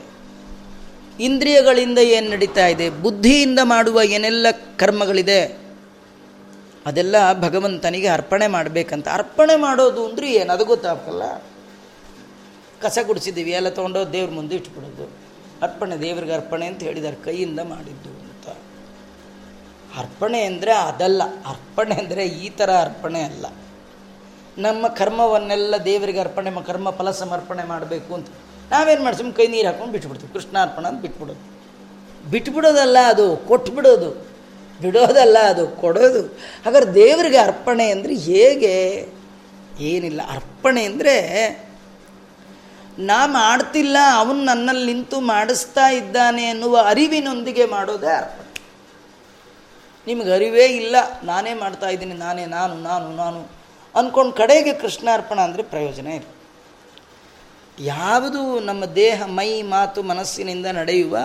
ಇಂದ್ರಿಯಗಳಿಂದ 1.20 2.00
ಏನು 2.16 2.28
ನಡೀತಾ 2.34 2.66
ಇದೆ, 2.74 2.88
ಬುದ್ಧಿಯಿಂದ 3.04 3.60
ಮಾಡುವ 3.74 4.04
ಏನೆಲ್ಲ 4.18 4.48
ಕರ್ಮಗಳಿದೆ, 4.82 5.42
ಅದೆಲ್ಲ 6.86 7.16
ಭಗವಂತನಿಗೆ 7.46 8.10
ಅರ್ಪಣೆ 8.18 8.48
ಮಾಡಬೇಕಂತ. 8.48 9.08
ಅರ್ಪಣೆ 9.20 9.56
ಮಾಡೋದು 9.66 10.02
ಅಂದರೆ 10.10 10.28
ಏನು? 10.42 10.52
ಅದು 10.56 10.66
ಗೊತ್ತಾಗಲ್ಲ 10.74 11.24
ಕಸ 12.84 12.98
ಗುಡಿಸಿದ್ದೀವಿ, 13.08 13.52
ಎಲ್ಲ 13.60 13.70
ತೊಗೊಂಡು 13.78 14.02
ದೇವ್ರ 14.14 14.32
ಮುಂದೆ 14.38 14.56
ಇಟ್ಬಿಡೋದು. 14.56 15.08
ಅರ್ಪಣೆ, 15.66 15.96
ದೇವ್ರಿಗೆ 16.04 16.34
ಅರ್ಪಣೆ 16.40 16.66
ಅಂತ 16.72 16.82
ಹೇಳಿದ್ದಾರೆ 16.90 17.18
ಕೈಯಿಂದ 17.26 17.62
ಮಾಡಿದ್ದು 17.72 18.12
ಅಂತ. 18.26 18.48
ಅರ್ಪಣೆ 20.02 20.40
ಅಂದರೆ 20.50 20.74
ಅದಲ್ಲ. 20.90 21.22
ಅರ್ಪಣೆ 21.54 21.96
ಅಂದರೆ 22.02 22.26
ಈ 22.46 22.50
ಥರ 22.60 22.70
ಅರ್ಪಣೆ 22.86 23.22
ಅಲ್ಲ. 23.30 23.46
ನಮ್ಮ 24.60 24.88
ಕರ್ಮವನ್ನೆಲ್ಲ 24.88 25.76
ದೇವರಿಗೆ 25.86 26.20
ಅರ್ಪಣೆ 26.20 26.66
ಕರ್ಮ 26.66 26.90
ಫಲ 26.90 27.12
ಸಮರ್ಪಣೆ 27.12 27.64
ಮಾಡಬೇಕು 27.64 28.14
ಅಂತ. 28.14 28.28
ನಾವೇನು 28.72 29.04
ಮಾಡ್ತೀವಿ? 29.04 29.32
ಕೈ 29.32 29.48
ನೀರು 29.48 29.68
ಹಾಕೊಂಡು 29.68 29.92
ಬಿಟ್ಬಿಡ್ತೀವಿ. 29.92 30.34
ಕೃಷ್ಣಾರ್ಪಣ 30.34 30.88
ಅಂತ 30.88 31.02
ಬಿಟ್ಬಿಡೋದು. 31.02 31.60
ಬಿಟ್ಬಿಡೋದಲ್ಲ 32.30 32.98
ಅದು, 33.00 33.38
ಕೊಟ್ಬಿಡೋದು. 33.38 34.10
ಬಿಡೋದಲ್ಲ 34.82 35.38
ಅದು, 35.38 35.68
ಕೊಡೋದು. 35.68 36.22
ಹಾಗಾದ್ರೆ 36.66 36.94
ದೇವರಿಗೆ 36.94 37.38
ಅರ್ಪಣೆ 37.38 37.92
ಅಂದರೆ 37.92 38.14
ಹೇಗೆ? 38.16 38.76
ಏನಿಲ್ಲ. 39.80 40.22
ಅರ್ಪಣೆ 40.30 40.84
ಅಂದರೆ 40.84 41.16
ನಾ 43.00 43.28
ಮಾಡ್ತಿಲ್ಲ 43.28 43.98
ಅವನು 44.16 44.44
ನನ್ನಲ್ಲಿ 44.44 44.94
ನಿಂತು 44.94 45.22
ಮಾಡಿಸ್ತಾ 45.22 45.90
ಇದ್ದಾನೆ 45.90 46.46
ಅನ್ನುವ 46.46 46.78
ಅರಿವಿನೊಂದಿಗೆ 46.86 47.66
ಮಾಡೋದೇ 47.66 48.08
ಅರ್ಪಣೆ. 48.08 48.62
ನಿಮಗೆ 50.08 50.32
ಅರಿವೇ 50.32 50.66
ಇಲ್ಲ. 50.66 50.96
ನಾನೇ 51.24 51.54
ಮಾಡ್ತಾ 51.54 51.88
ಇದ್ದೀನಿ, 51.90 52.14
ನಾನೇ, 52.14 52.46
ನಾನು 52.46 52.74
ನಾನು 52.74 53.16
ನಾನು. 53.16 53.59
ಅಂದ್ಕೊಂಡು 53.96 54.34
ಕಡೆಗೆ 54.34 54.74
ಕೃಷ್ಣಾರ್ಪಣ 54.74 55.40
ಅಂದರೆ 55.40 55.64
ಪ್ರಯೋಜನ 55.64 56.08
ಇದೆ 56.08 56.40
ಯಾವುದು 57.80 58.60
ನಮ್ಮ 58.60 58.86
ದೇಹ 58.86 59.24
ಮೈ 59.26 59.62
ಮಾತು 59.62 60.04
ಮನಸ್ಸಿನಿಂದ 60.04 60.66
ನಡೆಯುವ 60.66 61.18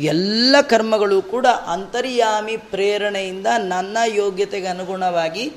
ಎಲ್ಲ 0.00 0.56
ಕರ್ಮಗಳು 0.70 1.22
ಕೂಡ 1.22 1.46
ಅಂತರ್ಯಾಮಿ 1.46 2.56
ಪ್ರೇರಣೆಯಿಂದ 2.56 3.46
ನನ್ನ 3.58 3.98
ಯೋಗ್ಯತೆಗೆ 4.06 4.66
ಅನುಗುಣವಾಗಿ 4.66 5.52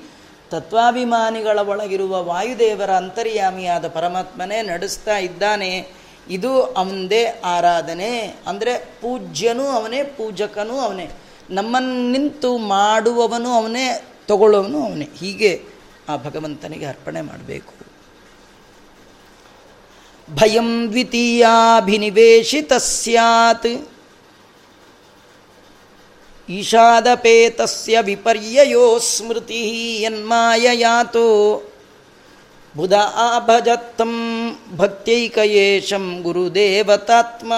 ತತ್ವಾಭಿಮಾನಿಗಳ 0.52 1.60
ಒಳಗಿರುವ 1.60 2.24
ವಾಯುದೇವರ 2.24 2.92
ಅಂತರ್ಯಾಮಿಯಾದ 2.92 3.88
ಪರಮಾತ್ಮನೇ 3.88 4.62
ನಡೆಸ್ತಾ 4.62 5.18
ಇದ್ದಾನೆ. 5.18 5.88
ಇದು 6.30 6.64
ಅವನದೇ 6.64 7.26
ಆರಾಧನೆ. 7.26 8.36
ಅಂದರೆ 8.48 8.76
ಪೂಜ್ಯನೂ 8.76 9.68
ಅವನೇ, 9.68 10.04
ಪೂಜಕನೂ 10.04 10.80
ಅವನೇ. 10.80 11.10
ನಮ್ಮನ್ನು 11.50 12.12
ನಿಂತು 12.12 12.58
ಮಾಡುವವನು 12.58 13.50
ಅವನೇ, 13.50 14.04
ತಗೊಳ್ಳೋವನು 14.28 14.84
ಅವನೇ. 14.84 15.10
ಹೀಗೆ 15.20 15.75
ಆ 16.10 16.16
ಭಗವಂತನಿಗೆ 16.16 16.86
ಅರ್ಪಣೆ 16.86 17.22
ಮಾಡಬೇಕು. 17.22 17.74
ಭಯಂ 20.36 20.90
ದ್ವಿತೀಯಾಭಿನಿವೇಶಿತ 20.90 22.74
ಸ್ಯಾತ್ 22.74 23.90
ಈಶಾದಪೇತಸ್ಯ 26.50 27.98
ವಿಪರ್ಯಯೋ 28.02 29.00
ಸ್ಮೃತಿ 29.00 30.02
ಯನ್ಮಾಯಯಾತೋ. 30.02 31.62
ಬುಧ 32.76 32.94
ಆಭಜತ್ತಂ 32.94 34.14
ಭಕ್ತೈಕಯೇಶಂ 34.76 36.22
ಗುರುದೇವತಾತ್ಮ. 36.22 37.54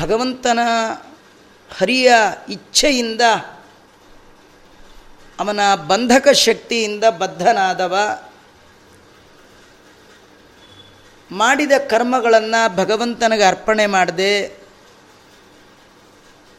ಭಗವಂತನ 0.00 0.58
ಹರಿಯ 1.78 2.12
ಇಚ್ಛೆಯಿಂದ, 2.48 3.20
ಅವನ 5.38 5.74
ಬಂಧಕ 5.74 6.28
ಶಕ್ತಿಯಿಂದ 6.28 7.04
ಬದ್ಧನಾದವ. 7.04 7.94
ಮಾಡಿದ 11.32 11.72
ಕರ್ಮಗಳನ್ನು 11.90 12.76
ಭಗವಂತನಿಗೆ 12.76 13.42
ಅರ್ಪಣೆ 13.42 13.86
ಮಾಡದೆ, 13.86 14.60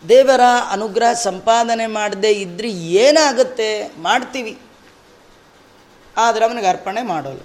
ದೇವರ 0.09 0.41
ಅನುಗ್ರಹ 0.71 1.13
ಸಂಪಾದನೆ 1.13 1.87
ಮಾಡದೆ 1.87 2.31
ಇದ್ರೆ 2.31 2.69
ಏನಾಗುತ್ತೆ 2.71 3.91
ಮಾಡ್ತೀವಿ. 3.97 4.59
ಆದರೆ 6.17 6.45
ಅವನಿಗೆ 6.45 6.67
ಅರ್ಪಣೆ 6.67 7.01
ಮಾಡೋಲ್ಲ. 7.01 7.41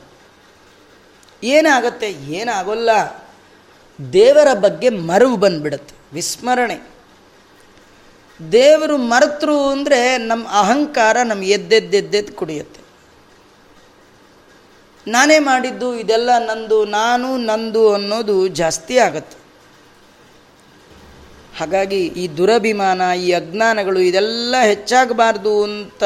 ಏನಾಗುತ್ತೆ 1.42 2.10
ಏನಾಗೋಲ್ಲ. 2.10 2.90
ದೇವರ 4.12 4.54
ಬಗ್ಗೆ 4.54 4.88
ಮರವು 4.88 5.36
ಬಂದ್ಬಿಡುತ್ತೆ, 5.36 5.94
ವಿಸ್ಮರಣೆ. 6.12 6.95
ದೇವರು 8.40 8.96
ಮರೆತರು 8.96 9.68
ಅಂದರೆ 9.68 10.18
ನಮ್ಮ 10.18 10.48
ಅಹಂಕಾರ 10.48 11.16
ನಮ್ಮ 11.22 11.42
ಎದ್ದೆದ್ದೆದ್ದೆದ್ದು 11.42 12.32
ಕುಡಿಯುತ್ತೆ. 12.32 12.80
ನಾನೇ 15.08 15.38
ಮಾಡಿದ್ದು 15.38 15.98
ಇದೆಲ್ಲ 15.98 16.38
ನಂದು, 16.38 16.84
ನಾನು 16.84 17.36
ನಂದು 17.36 17.92
ಅನ್ನೋದು 17.92 18.48
ಜಾಸ್ತಿ 18.48 18.98
ಆಗತ್ತೆ. 18.98 19.38
ಹಾಗಾಗಿ 21.58 22.06
ಈ 22.06 22.28
ದುರಭಿಮಾನ, 22.28 23.02
ಈ 23.18 23.32
ಅಜ್ಞಾನಗಳು 23.32 23.98
ಇದೆಲ್ಲ 23.98 24.54
ಹೆಚ್ಚಾಗಬಾರ್ದು 24.62 25.62
ಅಂತ 25.62 26.04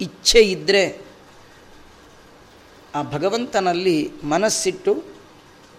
ಇಚ್ಛೆ 0.00 0.40
ಇದ್ದರೆ 0.40 1.02
ಆ 2.94 3.02
ಭಗವಂತನಲ್ಲಿ 3.02 4.12
ಮನಸ್ಸಿಟ್ಟು 4.24 5.04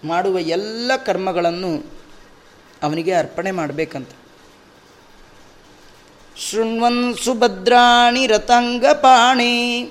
ಮಾಡುವ 0.04 0.38
ಎಲ್ಲ 0.38 0.96
ಕರ್ಮಗಳನ್ನು 0.96 1.86
ಅವನಿಗೆ 2.82 3.12
ಅರ್ಪಣೆ 3.14 3.50
ಮಾಡಬೇಕಂತ. 3.50 4.08
ಶೃಣ್ವನ್ 6.38 7.16
ಸುಭದ್ರಾಣಿ 7.16 8.26
ರತಂಗಪಾಣಿ 8.26 9.90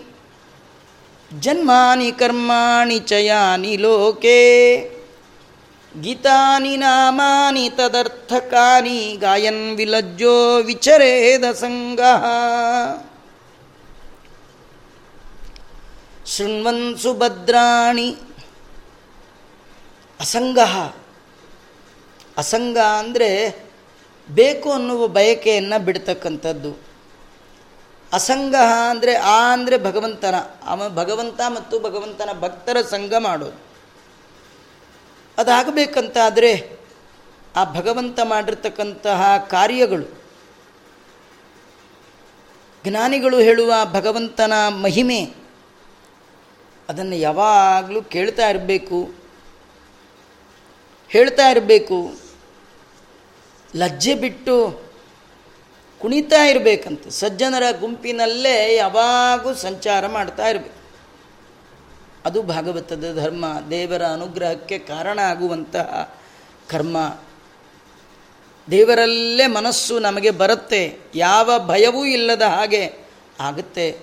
ಜನ್ಮಾನಿ 1.40 2.12
ಕರ್ಮಾಣಿ 2.12 3.00
ಚಯಾನಿ 3.00 3.78
ಲೋಕೆ. 3.78 4.44
ಗೀತಾನಿ 6.02 6.78
ನಾಮಾನಿ 6.78 7.70
ತದರ್ಥಕಾನಿ 7.70 9.18
ಗಾಯನ್ 9.20 9.78
ವಿಲಜ್ಜೋ 9.78 10.58
ವಿಚರೇದ 10.58 11.52
ಸಂಗ. 11.52 12.02
ಶೃಣ್ವನ್ 16.26 16.98
ಸುಭದ್ರಾಣಿ 16.98 18.16
ಅಸಂಗ. 20.20 20.60
ಅಸಂಗ 22.38 22.78
ಅಂದರೆ 22.78 23.67
ಬೇಕು 24.30 24.72
ಅನ್ನುವ 24.72 25.08
ಬಯಕೆಯನ್ನು 25.08 25.78
ಬಿಡ್ತಕ್ಕಂಥದ್ದು. 25.86 26.72
ಅಸಂಗ 28.14 28.56
ಅಂದರೆ 28.90 29.14
ಆ 29.16 29.40
ಅಂದರೆ 29.54 29.78
ಭಗವಂತನ. 29.78 30.36
ಅವ 30.64 30.90
ಭಗವಂತ 30.96 31.40
ಮತ್ತು 31.48 31.76
ಭಗವಂತನ 31.80 32.30
ಭಕ್ತರ 32.40 32.78
ಸಂಘ 32.92 33.14
ಮಾಡೋದು. 33.20 33.58
ಅದಾಗಬೇಕಂತಾದರೆ 35.38 36.52
ಆ 37.56 37.64
ಭಗವಂತ 37.74 38.20
ಮಾಡಿರ್ತಕ್ಕಂತಹ 38.24 39.22
ಕಾರ್ಯಗಳು. 39.50 40.08
ಜ್ಞಾನಿಗಳು 42.86 43.38
ಹೇಳುವ 43.38 43.74
ಭಗವಂತನ 43.92 44.54
ಮಹಿಮೆ, 44.70 45.22
ಅದನ್ನು 46.90 47.16
ಯಾವಾಗಲೂ 47.16 48.02
ಕೇಳ್ತಾ 48.02 48.46
ಇರಬೇಕು. 48.50 49.00
ಹೇಳ್ತಾ 51.10 51.46
ಇರಬೇಕು. 51.50 52.27
ಲಜ್ಜೆ 53.76 54.16
ಬಿಟ್ಟು 54.16 54.82
ಕುಣಿತಾ 56.00 56.46
ಇರಬೇಕಂತ. 56.46 57.08
ಸಜ್ಜನರ 57.08 57.64
ಗುಂಪಿನಲ್ಲೇ 57.80 58.76
ಯಾವಾಗೂ 58.76 59.54
ಸಂಚಾರ 59.54 60.08
ಮಾಡ್ತಾ 60.08 60.48
ಇರಬೇಕು. 60.48 60.78
ಅದು 62.26 62.42
ಭಾಗವತದ 62.42 63.20
ಧರ್ಮ. 63.20 63.46
ದೇವರ 63.70 64.06
ಅನುಗ್ರಹಕ್ಕೆ 64.06 64.80
ಕಾರಣ 64.80 65.20
ಆಗುವಂತಹ 65.20 66.16
ಕರ್ಮ. 66.70 67.18
ದೇವರಲ್ಲೇ 68.72 69.48
ಮನಸ್ಸು 69.48 70.00
ನಮಗೆ 70.00 70.30
ಬರುತ್ತೆ. 70.30 70.98
ಯಾವ 71.16 71.52
ಭಯವೂ 71.66 72.06
ಇಲ್ಲದ 72.06 72.42
ಹಾಗೆ 72.42 72.94
ಆಗುತ್ತೆ. 73.40 74.00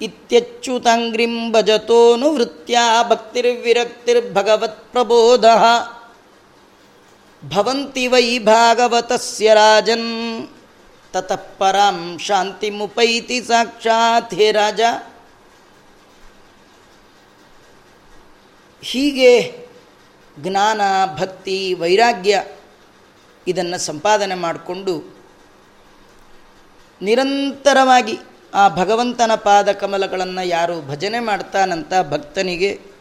ಇತ್ಯಚ್ಯುತಾಂಗ್ರಿಂ 0.00 1.52
ಭಜತೋನು 1.52 2.34
ವೃತ್ಯ 2.34 2.78
ಭಕ್ತಿರ್ವಿರಕ್ತಿರ್ಭಗವತ್ 3.08 4.92
ಪ್ರಬೋಧ 4.92 5.44
ಭವಂತಿ 7.48 8.06
ವೈ 8.06 8.38
ಭಾಗವತಸ್ಯ 8.38 9.54
ರಾಜನ್. 9.54 10.48
ತತಃ 11.12 11.74
ಶಾಂತಿ 12.18 12.70
ಮುಪೈತಿ 12.70 13.42
ಸಾಕ್ಷಾತ್ 13.42 14.34
ಹೇ 14.34 14.52
ರಾಜ. 14.52 14.80
ಹೀಗೆ 18.82 19.62
ಜ್ಞಾನ, 20.38 20.80
ಭಕ್ತಿ, 21.16 21.74
ವೈರಾಗ್ಯ 21.74 22.44
ಇದನ್ನು 23.48 23.78
ಸಂಪಾದನೆ 23.78 24.34
ಮಾಡಿಕೊಂಡು 24.34 25.16
ನಿರಂತರವಾಗಿ 27.02 28.18
ಆ 28.54 28.68
ಭಗವಂತನ 28.68 29.34
ಪಾದ 29.34 29.72
ಕಮಲಗಳನ್ನು 29.72 30.46
ಯಾರು 30.46 30.82
ಭಜನೆ 30.82 31.20
ಮಾಡ್ತಾನಂತ 31.20 31.92
ಭಕ್ತನಿಗೆ 32.10 32.91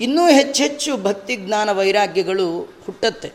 ಇನ್ನೂ 0.00 0.28
ಹೆಚ್ಚೆಚ್ಚು 0.28 0.96
ಭಕ್ತಿ 0.96 1.36
ಜ್ಞಾನ 1.36 1.72
ವೈರಾಗ್ಯಗಳು 1.72 2.62
ಹುಟ್ಟತ್ತೆ. 2.86 3.32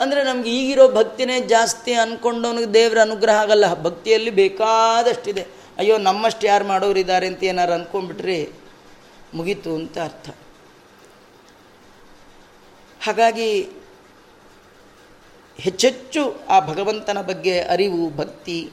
ಅಂದರೆ 0.00 0.24
ನಮ್ಗೆ 0.24 0.50
ಈಗಿರೋ 0.50 0.92
ಭಕ್ತಿನೇ 0.92 1.40
ಜಾಸ್ತಿ 1.40 1.92
ಅಂದ್ಕೊಂಡವನಿಗೆ 1.92 2.74
ದೇವರ 2.74 2.98
ಅನುಗ್ರಹ 3.00 3.34
ಆಗಲ್ಲ. 3.34 3.82
ಭಕ್ತಿಯಲ್ಲಿ 3.82 4.30
ಬೇಕಾದಷ್ಟಿದೆ. 4.30 5.46
ಅಯ್ಯೋ, 5.78 5.98
ನಮ್ಮಷ್ಟು 5.98 6.46
ಯಾರು 6.46 6.64
ಮಾಡೋರಿದ್ದಾರೆ 6.64 7.26
ಅಂತ 7.26 7.44
ಏನಾರು 7.44 7.72
ಅಂದ್ಕೊಂಡ್ಬಿಟ್ರೆ 7.72 8.52
ಮುಗೀತು 9.34 9.74
ಅಂತ 9.74 9.98
ಅರ್ಥ. 9.98 10.36
ಹಾಗಾಗಿ 13.02 13.68
ಹೆಚ್ಚೆಚ್ಚು 15.58 16.40
ಆ 16.48 16.60
ಭಗವಂತನ 16.60 17.20
ಬಗ್ಗೆ 17.20 17.60
ಅರಿವು, 17.60 18.16
ಭಕ್ತಿ, 18.16 18.70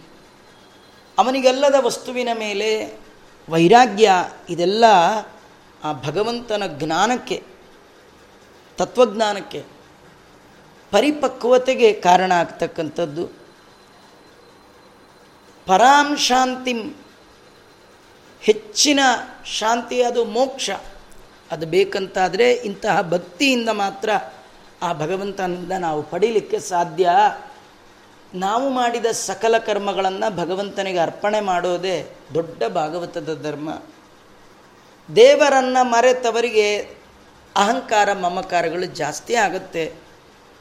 ಅವನಿಗೆಲ್ಲದ 1.18 1.76
ವಸ್ತುವಿನ 1.80 2.30
ಮೇಲೆ 2.34 2.99
ವೈರಾಗ್ಯ, 3.49 4.12
ಇದೆಲ್ಲ 4.49 4.86
ಆ 5.84 5.94
ಭಗವಂತನ 5.94 6.64
ಜ್ಞಾನಕ್ಕೆ, 6.68 7.44
ತತ್ವಜ್ಞಾನಕ್ಕೆ 8.78 9.64
ಪರಿಪಕ್ವತೆಗೆ 10.92 11.94
ಕಾರಣ 11.94 12.32
ಆಗ್ತಕ್ಕಂಥದ್ದು. 12.32 13.28
ಪರಾಂ 15.66 16.18
ಶಾಂತಿಂ 16.18 16.94
ಹೆಚ್ಚಿನ 18.42 19.00
ಶಾಂತಿ 19.46 20.04
ಅದು 20.04 20.26
ಮೋಕ್ಷ. 20.26 20.70
ಅದು 21.52 21.66
ಬೇಕಂತಾದರೆ 21.66 22.54
ಇಂತಹ 22.54 23.02
ಭಕ್ತಿಯಿಂದ 23.02 23.70
ಮಾತ್ರ 23.70 24.10
ಆ 24.82 24.94
ಭಗವಂತನಿಂದ 24.94 25.72
ನಾವು 25.72 26.04
ಪಡೀಲಿಕ್ಕೆ 26.04 26.60
ಸಾಧ್ಯ. 26.60 27.10
ನಾವು 28.34 28.70
ಮಾಡಿದ 28.70 29.06
ಸಕಲ 29.06 29.58
ಕರ್ಮಗಳನ್ನು 29.58 30.36
ಭಗವಂತನಿಗೆ 30.36 30.98
ಅರ್ಪಣೆ 30.98 31.40
ಮಾಡೋದೇ 31.40 32.16
ದೊಡ್ಡ 32.34 32.64
ಭಾಗವತದ 32.64 33.42
ಧರ್ಮ. 33.44 33.70
ದೇವರನ್ನು 35.16 35.84
ಮರೆತವರಿಗೆ 35.84 36.78
ಅಹಂಕಾರ 37.56 38.14
ಮಮಕಾರಗಳು 38.14 38.86
ಜಾಸ್ತಿ 38.86 39.36
ಆಗುತ್ತೆ. 39.36 39.93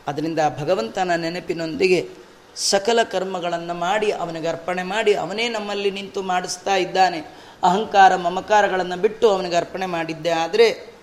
ಅದರಿಂದ 0.06 0.38
ಭಗವಂತನ 0.58 1.14
ನೆನಪಿನೊಂದಿಗೆ 1.14 2.08
ಸಕಲ 2.56 3.02
ಕರ್ಮಗಳನ್ನು 3.02 3.74
ಮಾಡಿ, 3.74 4.12
ಅವನಿಗೆ 4.12 4.48
ಅರ್ಪಣೆ 4.48 4.82
ಮಾಡಿ, 4.82 5.14
ಅವನೇ 5.14 5.48
ನಮ್ಮಲ್ಲಿ 5.48 5.90
ನಿಂತು 5.90 6.22
ಮಾಡಿಸ್ತಾ 6.22 6.76
ಇದ್ದಾನೆ. 6.76 7.18
ಅಹಂಕಾರ 7.62 8.16
ಮಮಕಾರಗಳನ್ನು 8.16 8.96
ಬಿಟ್ಟು 8.96 9.30
ಅವನಿಗೆ 9.30 9.56
ಅರ್ಪಣೆ 9.56 9.86
ಮಾಡಿದ್ದೆ 9.86 10.30
ಆದರೆ, 10.30 10.94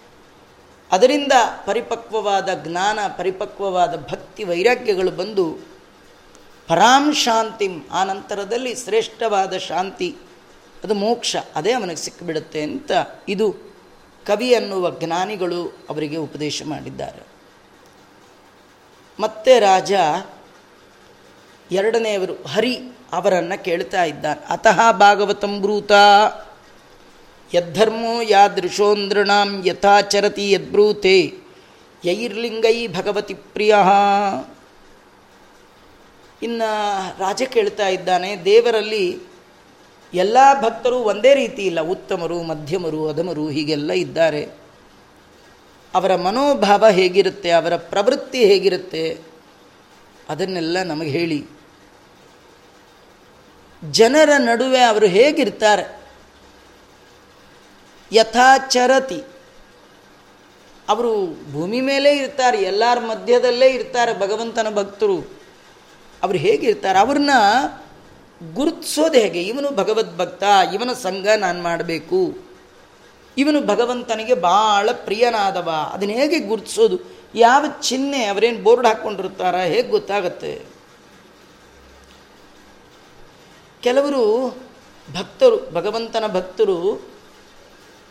ಅದರಿಂದ 0.91 1.31
ಪರಿಪಕ್ವವಾದ 1.65 2.49
ಜ್ಞಾನ, 2.63 2.99
ಪರಿಪಕ್ವವಾದ 3.17 3.95
ಭಕ್ತಿ, 3.95 4.43
ವೈರಾಗ್ಯಗಳು 4.43 5.11
ಬಂದು 5.11 5.57
ಪರಾಂ 6.67 7.13
ಶಾಂತಿಂ, 7.13 7.79
ಆ 7.91 8.03
ನಂತರದಲ್ಲಿ 8.03 8.75
ಶ್ರೇಷ್ಠವಾದ 8.75 9.57
ಶಾಂತಿ. 9.57 10.15
ಅದು 10.83 10.93
ಮೋಕ್ಷ, 10.93 11.35
ಅದೇ 11.55 11.71
ಅವನಿಗೆ 11.71 12.01
ಸಿಕ್ಕಿಬಿಡುತ್ತೆ 12.01 12.61
ಅಂತ 12.61 12.91
ಇದು 13.27 13.55
ಕವಿ 14.25 14.53
ಅನ್ನುವ 14.53 14.91
ಜ್ಞಾನಿಗಳು 14.91 15.77
ಅವರಿಗೆ 15.89 16.15
ಉಪದೇಶ 16.15 16.63
ಮಾಡಿದ್ದಾರೆ. 16.65 17.27
ಮತ್ತೆ 19.19 19.59
ರಾಜ 19.59 19.93
ಎರಡನೆಯವರು 21.71 22.33
ಹರಿ 22.33 22.75
ಅವರನ್ನು 23.13 23.63
ಕೇಳ್ತಾ 23.63 24.03
ಇದ್ದಾನೆ. 24.03 24.45
ಅತಃ 24.49 24.91
ಭಾಗವತಂ 24.91 25.61
ಬ್ರೂತ, 25.61 25.91
ಯದ್ಧರ್ಮೋ 27.53 28.21
ಯಾದೃಶೋಂದ್ರಣಾಂ 28.21 29.63
ಯಥಾಚರತಿ 29.65 30.51
ಯದ್ಬ್ರೂತೆ, 30.51 31.33
ಯೈರ್ಲಿಂಗೈ 32.05 32.87
ಭಗವತಿ 32.87 33.33
ಪ್ರಿಯ. 33.33 33.75
ಇನ್ನು 36.43 37.19
ರಾಜ 37.19 37.43
ಕೇಳ್ತಾ 37.43 37.87
ಇದ್ದಾನೆ, 37.87 38.45
ದೇವರಲ್ಲಿ 38.45 39.26
ಎಲ್ಲ 40.13 40.37
ಭಕ್ತರು 40.61 40.95
ಒಂದೇ 40.95 41.33
ರೀತಿ 41.33 41.61
ಇಲ್ಲ. 41.61 41.81
ಉತ್ತಮರು, 41.81 42.43
ಮಧ್ಯಮರು, 42.43 43.09
ಅಧಮರು 43.09 43.49
ಹೀಗೆಲ್ಲ 43.49 43.91
ಇದ್ದಾರೆ. 43.91 44.43
ಅವರ 45.95 46.15
ಮನೋಭಾವ 46.15 46.87
ಹೇಗಿರುತ್ತೆ, 46.89 47.51
ಅವರ 47.51 47.75
ಪ್ರವೃತ್ತಿ 47.75 48.45
ಹೇಗಿರುತ್ತೆ, 48.45 49.17
ಅದನ್ನೆಲ್ಲ 50.29 50.83
ನಮಗೆ 50.83 51.09
ಹೇಳಿ. 51.09 51.45
ಜನರ 53.91 54.29
ನಡುವೆ 54.37 54.79
ಅವರು 54.79 55.05
ಹೇಗಿರ್ತಾರೆ? 55.05 56.01
ಯಥಾಚರತಿ. 58.11 59.23
ಅವರು 60.89 61.43
ಭೂಮಿ 61.51 61.81
ಮೇಲೆ 61.81 62.17
ಇರ್ತಾರೆ, 62.17 62.57
ಎಲ್ಲರ 62.57 62.99
ಮಧ್ಯದಲ್ಲೇ 62.99 63.67
ಇರ್ತಾರೆ 63.67 64.19
ಭಗವಂತನ 64.19 64.75
ಭಕ್ತರು. 64.75 65.21
ಅವರು 66.23 66.37
ಹೇಗಿರ್ತಾರೆ? 66.37 66.99
ಅವ್ರನ್ನ 66.99 67.29
ಗುರುತಿಸೋದು 68.53 69.19
ಹೇಗೆ? 69.19 69.43
ಇವನು 69.43 69.71
ಭಗವದ್ಭಕ್ತ, 69.71 70.43
ಇವನ 70.73 70.93
ಸಂಘ 70.93 71.27
ನಾನು 71.37 71.63
ಮಾಡಬೇಕು. 71.63 72.37
ಇವನು 73.37 73.61
ಭಗವಂತನಿಗೆ 73.61 74.35
ಭಾಳ 74.35 74.89
ಪ್ರಿಯನಾದವ. 74.91 75.71
ಅದನ್ನು 75.93 76.13
ಹೇಗೆ 76.13 76.39
ಗುರುತಿಸೋದು? 76.39 76.99
ಯಾವ 77.35 77.65
ಚಿಹ್ನೆ 77.81 78.25
ಅವರೇನು 78.25 78.63
ಬೋರ್ಡ್ 78.63 78.87
ಹಾಕ್ಕೊಂಡಿರ್ತಾರ, 78.87 79.55
ಹೇಗೆ 79.55 79.89
ಗೊತ್ತಾಗತ್ತೆ? 79.89 80.61
ಕೆಲವರು 83.81 84.57
ಭಕ್ತರು, 85.19 85.71
ಭಗವಂತನ 85.71 86.27
ಭಕ್ತರು, 86.27 87.09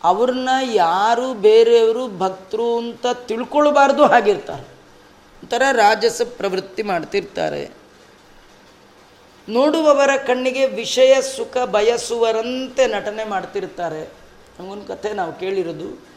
ಅವ್ರನ್ನ 0.03 0.49
ಯಾರು 0.63 1.33
ಬೇರೆಯವರು 1.33 2.17
ಭಕ್ತರು 2.17 2.77
ಅಂತ 2.77 3.05
ತಿಳ್ಕೊಳ್ಬಾರ್ದು 3.13 4.05
ಹಾಗಿರ್ತಾರೆ. 4.05 4.63
ಒಂಥರ 5.43 5.61
ರಾಜಸ 5.71 6.21
ಪ್ರವೃತ್ತಿ 6.37 6.83
ಮಾಡ್ತಿರ್ತಾರೆ. 6.83 7.86
ನೋಡುವವರ 9.49 10.09
ಕಣ್ಣಿಗೆ 10.27 10.67
ವಿಷಯ, 10.67 11.21
ಸುಖ, 11.21 11.57
ಬಯಸುವರಂತೆ 11.57 12.87
ನಟನೆ 12.87 13.23
ಮಾಡ್ತಿರ್ತಾರೆ 13.23 14.03
ಹಂಗೊಂದು 14.59 14.85
ಕಥೆ 14.85 15.13
ನಾವು 15.13 15.33
ಕೇಳಿರೋದು. 15.33 16.07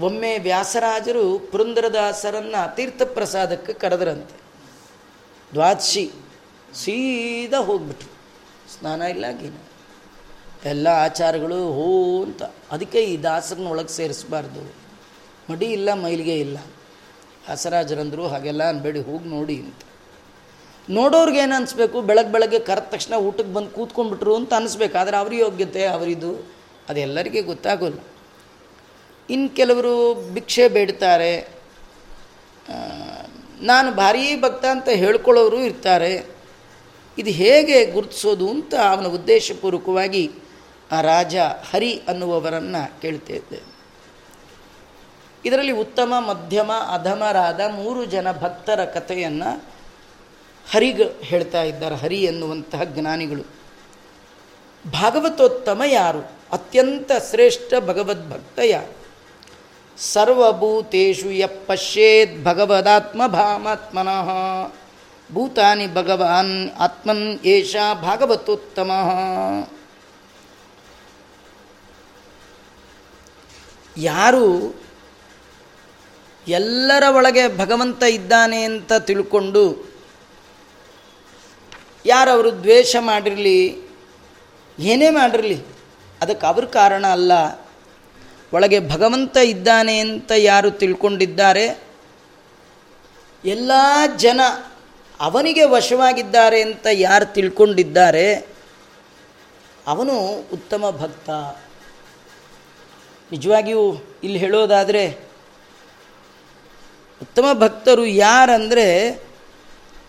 ಒಮ್ಮೆ 0.00 0.38
ವ್ಯಾಸರಾಜರು 0.38 1.38
ಪುರಂದರದಾಸರನ್ನು 1.38 2.76
ತೀರ್ಥ 2.76 3.02
ಪ್ರಸಾದಕ್ಕೆ 3.02 3.72
ಕರೆದ್ರಂತೆ. 3.72 4.40
ದ್ವಾದಶಿ 5.52 6.10
ಸೀದಾ 6.74 7.58
ಹೋಗ್ಬಿಟ್ರು. 7.58 8.10
ಸ್ನಾನ 8.78 9.02
ಇಲ್ಲ 9.02 9.24
ಗೀನ 9.30 9.54
ಎಲ್ಲ 10.64 10.88
ಆಚಾರಗಳು 10.88 11.72
ಹೋ 11.72 12.24
ಅಂತ. 12.24 12.42
ಅದಕ್ಕೆ 12.42 12.98
ಈ 12.98 13.22
ದಾಸರನ್ನ 13.22 13.66
ಒಳಗೆ 13.66 13.88
ಸೇರಿಸಬಾರ್ದು. 13.88 14.74
ಮಡಿ 15.52 15.66
ಇಲ್ಲ, 15.66 15.92
ಮೈಲಿಗೆ 15.92 16.40
ಇಲ್ಲ. 16.40 16.58
ವ್ಯಾಸರಾಜರಂದರು 17.46 18.28
ಹಾಗೆಲ್ಲ 18.28 18.68
ಅನ್ಬೇಡಿ, 18.68 19.00
ಹೋಗಿ 19.00 19.28
ನೋಡಿ 19.28 19.56
ಅಂತ. 19.56 19.85
ನೋಡೋರ್ಗೆ 20.90 21.38
ಏನು 21.38 21.54
ಅನಿಸ್ಬೇಕು? 21.54 22.00
ಬೆಳಗ್ಗೆ 22.00 22.32
ಬೆಳಗ್ಗೆ 22.32 22.58
ಕರೆದ 22.58 22.82
ತಕ್ಷಣ 22.82 23.14
ಊಟಕ್ಕೆ 23.14 23.54
ಬಂದು 23.54 23.70
ಕೂತ್ಕೊಂಡ್ಬಿಟ್ರು 23.70 24.36
ಅಂತ 24.36 24.54
ಅನಿಸ್ಬೇಕು. 24.54 24.98
ಆದರೆ 24.98 25.16
ಅವ್ರ 25.16 25.34
ಯೋಗ್ಯತೆ, 25.34 25.86
ಅವರಿದು. 25.86 26.56
ಅದೆಲ್ಲರಿಗೆ 26.88 27.42
ಗೊತ್ತಾಗೋಲ್ಲ. 27.42 27.98
ಇನ್ನು 29.30 29.56
ಕೆಲವರು 29.56 30.14
ಭಿಕ್ಷೆ 30.32 30.68
ಬೇಡ್ತಾರೆ. 30.68 31.48
ನಾನು 33.60 33.92
ಭಾರೀ 33.92 34.40
ಭಕ್ತ 34.40 34.64
ಅಂತ 34.64 34.88
ಹೇಳ್ಕೊಳ್ಳೋರು 34.88 35.58
ಇರ್ತಾರೆ. 35.58 36.36
ಇದು 37.18 37.30
ಹೇಗೆ 37.30 37.86
ಗುರುತಿಸೋದು 37.86 38.50
ಅಂತ 38.50 38.74
ಅವನ 38.74 39.06
ಉದ್ದೇಶಪೂರ್ವಕವಾಗಿ 39.06 40.30
ಆ 40.92 41.00
ರಾಜ 41.00 41.36
ಹರಿ 41.70 42.02
ಅನ್ನುವವರನ್ನು 42.08 43.00
ಕೇಳ್ತಿದ್ದೆ 43.00 43.62
ಇದರಲ್ಲಿ 45.44 45.72
ಉತ್ತಮ, 45.72 46.14
ಮಧ್ಯಮ, 46.18 46.72
ಅಧಮರಾದ 46.72 47.60
ಮೂರು 47.68 48.04
ಜನ 48.04 48.32
ಭಕ್ತರ 48.32 48.84
ಕಥೆಯನ್ನು 48.84 49.75
ಹರಿಗ 50.70 51.00
ಹೇಳ್ತಾ 51.20 51.62
ಇದ್ದಾರೆ, 51.62 51.94
ಹರಿ 51.94 52.22
ಎನ್ನುವಂತಹ 52.22 52.84
ಜ್ಞಾನಿಗಳು. 52.84 53.42
ಭಾಗವತೋತ್ತಮ 54.90 55.82
ಯಾರು? 55.86 56.30
ಅತ್ಯಂತ 56.52 57.12
ಶ್ರೇಷ್ಠ 57.30 57.74
ಭಗವದ್ಭಕ್ತ 57.80 58.58
ಯಾರು? 58.64 59.06
ಸರ್ವಭೂತೇಶು 59.98 61.30
ಯ 61.30 61.46
ಪಶ್ಯೇತ್ 61.46 62.44
ಭಗವದಾತ್ಮ 62.44 63.26
ಭಾಮಾತ್ಮನಃ 63.26 64.30
ಭೂತಾನಿ 65.32 65.94
ಭಗವಾನ್ 65.94 66.70
ಆತ್ಮನ್ 66.70 67.38
ಏಷ 67.44 67.76
ಭಾಗವತೋತ್ತಮ. 68.02 68.90
ಯಾರು 73.96 74.74
ಎಲ್ಲರ 76.48 77.02
ಒಳಗೆ 77.16 77.58
ಭಗವಂತ 77.58 78.02
ಇದ್ದಾನೆ 78.02 78.62
ಅಂತ 78.62 78.92
ತಿಳ್ಕೊಂಡು 78.92 79.95
ಯಾರು 82.06 82.30
ಅವರು 82.30 82.58
ದ್ವೇಷ 82.58 82.96
ಮಾಡಿರಲಿ, 83.00 83.88
ಏನೇ 84.78 85.10
ಮಾಡಿರಲಿ, 85.10 85.62
ಅದಕ್ಕೆ 86.20 86.46
ಅವ್ರ 86.46 86.64
ಕಾರಣ 86.64 87.06
ಅಲ್ಲ. 87.06 87.32
ಒಳಗೆ 88.52 88.88
ಭಗವಂತ 88.88 89.36
ಇದ್ದಾನೆ 89.36 89.98
ಅಂತ 89.98 90.32
ಯಾರು 90.36 90.70
ತಿಳ್ಕೊಂಡಿದ್ದಾರೆ? 90.70 91.84
ಎಲ್ಲ 93.44 93.72
ಜನ 94.16 94.40
ಅವನಿಗೆ 95.20 95.64
ವಶವಾಗಿದ್ದಾರೆ 95.64 96.62
ಅಂತ 96.62 96.86
ಯಾರು 96.92 97.24
ತಿಳ್ಕೊಂಡಿದ್ದಾರೆ? 97.24 98.34
ಅವನು 99.86 100.40
ಉತ್ತಮ 100.52 100.90
ಭಕ್ತ. 100.90 101.30
ನಿಜವಾಗಿಯೂ 103.32 103.96
ಇಲ್ಲಿ 104.24 104.38
ಹೇಳೋದಾದರೆ, 104.38 105.18
ಉತ್ತಮ 107.22 107.46
ಭಕ್ತರು 107.52 108.06
ಯಾರಂದರೆ 108.06 109.10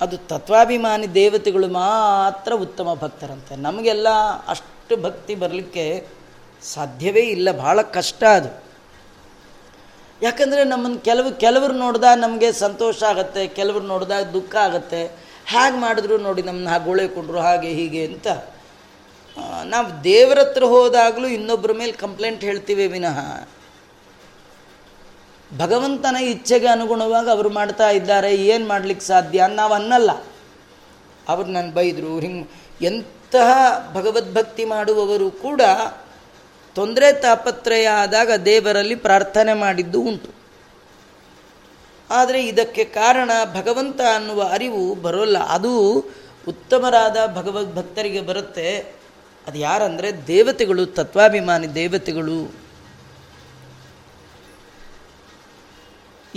ಅದು 0.02 0.18
ತತ್ವಾಭಿಮಾನಿ 0.18 1.14
ದೇವತೆಗಳು 1.14 1.68
ಮಾತ್ರ 1.68 2.54
ಉತ್ತಮ 2.54 2.94
ಭಕ್ತರಂತೆ. 2.94 3.56
ನಮಗೆಲ್ಲ 3.56 4.10
ಅಷ್ಟು 4.48 5.02
ಭಕ್ತಿ 5.02 5.36
ಬರಲಿಕ್ಕೆ 5.36 6.08
ಸಾಧ್ಯವೇ 6.62 7.20
ಇಲ್ಲ. 7.20 7.52
ಭಾಳ 7.52 7.82
ಕಷ್ಟ 7.82 8.24
ಅದು. 8.24 8.64
ಯಾಕಂದರೆ 10.22 10.64
ನಮ್ಮನ್ನು 10.64 11.00
ಕೆಲವು, 11.00 11.40
ಕೆಲವರು 11.40 11.74
ನೋಡಿದಾಗ 11.74 12.18
ನಮಗೆ 12.18 12.52
ಸಂತೋಷ 12.52 13.04
ಆಗುತ್ತೆ, 13.04 13.48
ಕೆಲವರು 13.48 13.84
ನೋಡಿದಾಗ 13.84 14.24
ದುಃಖ 14.24 14.56
ಆಗುತ್ತೆ. 14.56 15.02
ಹೇಗೆ 15.46 15.78
ಮಾಡಿದ್ರು 15.78 16.18
ನೋಡಿ 16.18 16.42
ನಮ್ಮನ್ನ 16.42 16.70
ಹಾಗೆ 16.70 16.84
ಗೋಳೆಕೊಂಡ್ರು 16.84 17.40
ಹಾಗೆ 17.40 17.70
ಹೀಗೆ 17.70 18.06
ಅಂತ. 18.06 18.28
ನಾವು 19.66 20.04
ದೇವರ 20.04 20.40
ಹತ್ರ 20.40 20.64
ಹೋದಾಗಲೂ 20.64 21.28
ಇನ್ನೊಬ್ಬರ 21.28 21.72
ಮೇಲೆ 21.72 21.92
ಕಂಪ್ಲೇಂಟ್ 21.92 22.42
ಹೇಳ್ತೀವಿ 22.42 22.88
ವಿನಃ. 22.88 23.48
ಭಗವಂತನ 25.58 26.16
ಇಚ್ಛೆಗೆ 26.16 26.68
ಅನುಗುಣವಾಗಿ 26.68 27.30
ಅವರು 27.30 27.50
ಮಾಡ್ತಾ 27.50 27.90
ಇದ್ದಾರೆ, 27.90 28.36
ಏನು 28.36 28.68
ಮಾಡ್ಲಿಕ್ಕೆ 28.68 29.06
ಸಾಧ್ಯ 29.06 29.48
ನಾವು 29.48 29.74
ಅನ್ನಲ್ಲ. 29.74 30.12
ಅವ್ರು 31.30 31.50
ನನ್ನ 31.50 31.72
ಬೈದರು, 31.72 32.20
ಹಿಂಗೆ 32.20 32.68
ಎಂತಹ 32.82 33.50
ಭಗವದ್ಭಕ್ತಿ 33.94 34.66
ಮಾಡುವವರು 34.66 35.32
ಕೂಡ 35.32 35.62
ತೊಂದರೆ 36.76 37.14
ತಾಪತ್ರಯ 37.14 37.88
ಆದಾಗ 37.88 38.32
ದೇವರಲ್ಲಿ 38.32 38.96
ಪ್ರಾರ್ಥನೆ 38.96 39.54
ಮಾಡಿದ್ದು 39.54 40.02
ಉಂಟು. 40.02 40.30
ಆದರೆ 42.10 42.48
ಇದಕ್ಕೆ 42.48 42.84
ಕಾರಣ 42.84 43.32
ಭಗವಂತ 43.54 44.02
ಅನ್ನುವ 44.16 44.44
ಅರಿವು 44.44 44.96
ಬರೋಲ್ಲ. 44.96 45.38
ಅದು 45.38 45.98
ಉತ್ತಮರಾದ 46.48 47.18
ಭಗವದ್ಭಕ್ತರಿಗೆ 47.36 48.22
ಬರುತ್ತೆ. 48.22 48.78
ಅದು 49.48 49.58
ಯಾರಂದರೆ 49.58 50.28
ದೇವತೆಗಳು, 50.28 50.86
ತತ್ವಾಭಿಮಾನಿ 50.86 51.76
ದೇವತೆಗಳು. 51.76 52.67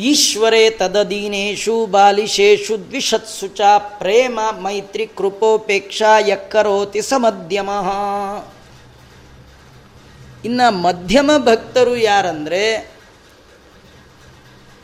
ಈಶ್ವರೇ 0.00 0.70
ತದದೀನೇಶು 0.70 1.86
ಬಾಲಿಶೇಷು 1.86 2.88
ದ್ವಿಷತ್ಸು 2.88 3.46
ಚ 3.46 3.60
ಪ್ರೇಮ 3.78 4.40
ಮೈತ್ರಿ 4.50 5.06
ಕೃಪೋಪೇಕ್ಷಾ 5.06 6.18
ಯಕ್ಕರೋತಿ 6.18 7.02
ಸಮಧ್ಯಮ. 7.02 7.70
ಇನ್ನು 10.44 10.70
ಮಧ್ಯಮ 10.70 11.30
ಭಕ್ತರು 11.38 11.96
ಯಾರಂದರೆ 11.96 12.90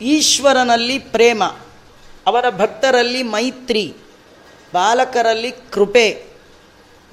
ಈಶ್ವರನಲ್ಲಿ 0.01 0.99
ಪ್ರೇಮ, 0.99 1.43
ಅವರ 2.27 2.49
ಭಕ್ತರಲ್ಲಿ 2.49 3.23
ಮೈತ್ರಿ, 3.23 3.93
ಬಾಲಕರಲ್ಲಿ 4.73 5.51
ಕೃಪೆ, 5.51 6.25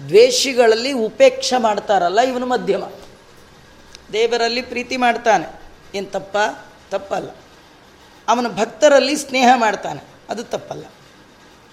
ದ್ವೇಷಿಗಳಲ್ಲಿ 0.09 0.93
ಉಪೇಕ್ಷ 0.93 1.55
ಮಾಡ್ತಾರಲ್ಲ 1.59 2.21
ಇವನು 2.21 2.47
ಮಧ್ಯಮ. 2.47 2.85
ದೇವರಲ್ಲಿ 4.13 4.63
ಪ್ರೀತಿ 4.63 4.97
ಮಾಡ್ತಾನೆ. 4.97 5.63
ಏನು 5.95 6.07
ತಪ್ಪ? 6.07 6.37
ತಪ್ಪಲ್ಲ. 6.91 7.29
ಅವನ 8.29 8.49
ಭಕ್ತರಲ್ಲಿ 8.49 9.16
ಸ್ನೇಹ 9.16 9.49
ಮಾಡ್ತಾನೆ. 9.57 10.01
ಅದು 10.31 10.45
ತಪ್ಪಲ್ಲ. 10.45 10.85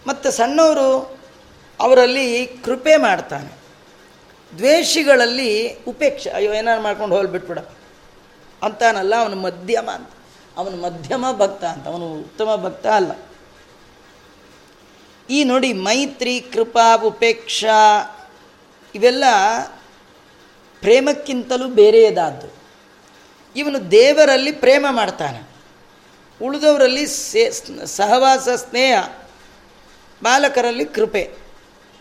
ಮತ್ತು 0.07 0.31
ಸಣ್ಣವರು 0.31 1.19
ಅವರಲ್ಲಿ 1.79 2.47
ಕೃಪೆ 2.47 2.97
ಮಾಡ್ತಾನೆ. 2.97 3.61
ದ್ವೇಷಿಗಳಲ್ಲಿ 4.57 5.75
ಉಪೇಕ್ಷೆ. 5.87 6.29
ಅಯ್ಯೋ, 6.29 6.53
ಏನಾರು 6.53 6.81
ಮಾಡ್ಕೊಂಡು 6.81 7.15
ಹೋಗಿ 7.15 7.27
ಬಿಟ್ಬಿಡ 7.27 7.59
ಅಂತಾನಲ್ಲ 8.63 9.15
ಅವನು 9.15 9.35
ಮಧ್ಯಮ 9.35 9.91
ಅಂತ. 9.91 10.09
ಅವನು 10.57 10.77
ಮಧ್ಯಮ 10.77 11.31
ಭಕ್ತ 11.31 11.63
ಅಂತ. 11.63 11.87
ಅವನು 11.87 12.13
ಉತ್ತಮ 12.13 12.55
ಭಕ್ತ 12.55 12.87
ಅಲ್ಲ. 12.87 13.11
ಈ 15.29 15.43
ನೋಡಿ 15.43 15.73
ಮೈತ್ರಿ, 15.73 16.39
ಕೃಪಾ, 16.39 16.95
ಉಪೇಕ್ಷಾ 16.95 18.01
ಇವೆಲ್ಲ 18.95 19.23
ಪ್ರೇಮಕ್ಕಿಂತಲೂ 20.81 21.67
ಬೇರೆಯದಾದ್ದು. 21.67 22.47
ಇವನು 23.55 23.91
ದೇವರಲ್ಲಿ 23.91 24.51
ಪ್ರೇಮ 24.51 24.85
ಮಾಡ್ತಾನೆ. 24.91 25.50
ಉಳಿದವರಲ್ಲಿ 26.41 27.07
ಸೇ, 27.07 27.51
ಸಹವಾಸ, 27.85 28.49
ಸ್ನೇಹ, 28.49 29.03
ಬಾಲಕರಲ್ಲಿ 30.23 30.85
ಕೃಪೆ. 30.85 31.41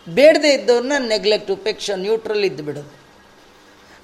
ಬೇಡದೇ 0.09 0.53
ಇದ್ದವ್ರನ್ನ 0.53 0.91
ನೆಗ್ಲೆಕ್ಟ್ 0.99 1.51
ಉಪೇಕ್ಷ 1.51 1.91
ನ್ಯೂಟ್ರಲ್ 1.95 2.43
ಇದ್ದು 2.43 2.63
ಬಿಡೋದು 2.63 3.01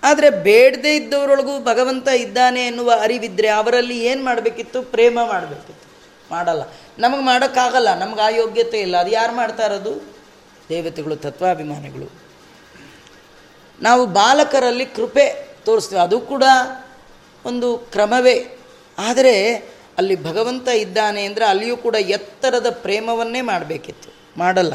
ಆದರೆ 0.03 0.29
ಬೇಡದೇ 0.29 0.95
ಇದ್ದವರೊಳಗೂ 0.95 1.59
ಭಗವಂತ 1.59 2.07
ಇದ್ದಾನೆ 2.07 2.67
ಎನ್ನುವ 2.67 2.93
ಅರಿವಿದ್ದರೆ 3.01 3.47
ಅವರಲ್ಲಿ 3.47 4.05
ಏನು 4.05 4.23
ಮಾಡಬೇಕಿತ್ತು? 4.23 4.81
ಪ್ರೇಮ 4.81 5.19
ಮಾಡಬೇಕಿತ್ತು. 5.27 5.87
ಮಾಡಲ್ಲ. 6.31 6.61
ನಮಗೆ 6.99 7.21
ಮಾಡೋಕ್ಕಾಗಲ್ಲ. 7.21 7.99
ನಮ್ಗೆ 7.99 8.21
ಆ 8.21 8.29
ಯೋಗ್ಯತೆ 8.29 8.79
ಇಲ್ಲ. 8.79 8.97
ಅದು 8.97 9.11
ಯಾರು 9.11 9.35
ಮಾಡ್ತಾ 9.35 9.65
ಇರೋದು? 9.65 10.01
ದೇವತೆಗಳು, 10.69 11.15
ತತ್ವಾಭಿಮಾನಿಗಳು. 11.15 12.11
ನಾವು 13.81 14.05
ಬಾಲಕರಲ್ಲಿ 14.05 14.85
ಕೃಪೆ 14.85 15.47
ತೋರಿಸ್ತೀವಿ. 15.65 16.01
ಅದು 16.01 16.19
ಕೂಡ 16.19 16.43
ಒಂದು 17.45 17.77
ಕ್ರಮವೇ. 17.77 18.57
ಆದರೆ 18.97 19.63
ಅಲ್ಲಿ 19.97 20.23
ಭಗವಂತ 20.23 20.67
ಇದ್ದಾನೆ 20.67 21.25
ಅಂದರೆ 21.25 21.45
ಅಲ್ಲಿಯೂ 21.45 21.77
ಕೂಡ 21.77 21.95
ಎತ್ತರದ 21.95 22.69
ಪ್ರೇಮವನ್ನೇ 22.69 23.41
ಮಾಡಬೇಕಿತ್ತು. 23.41 24.09
ಮಾಡಲ್ಲ. 24.37 24.73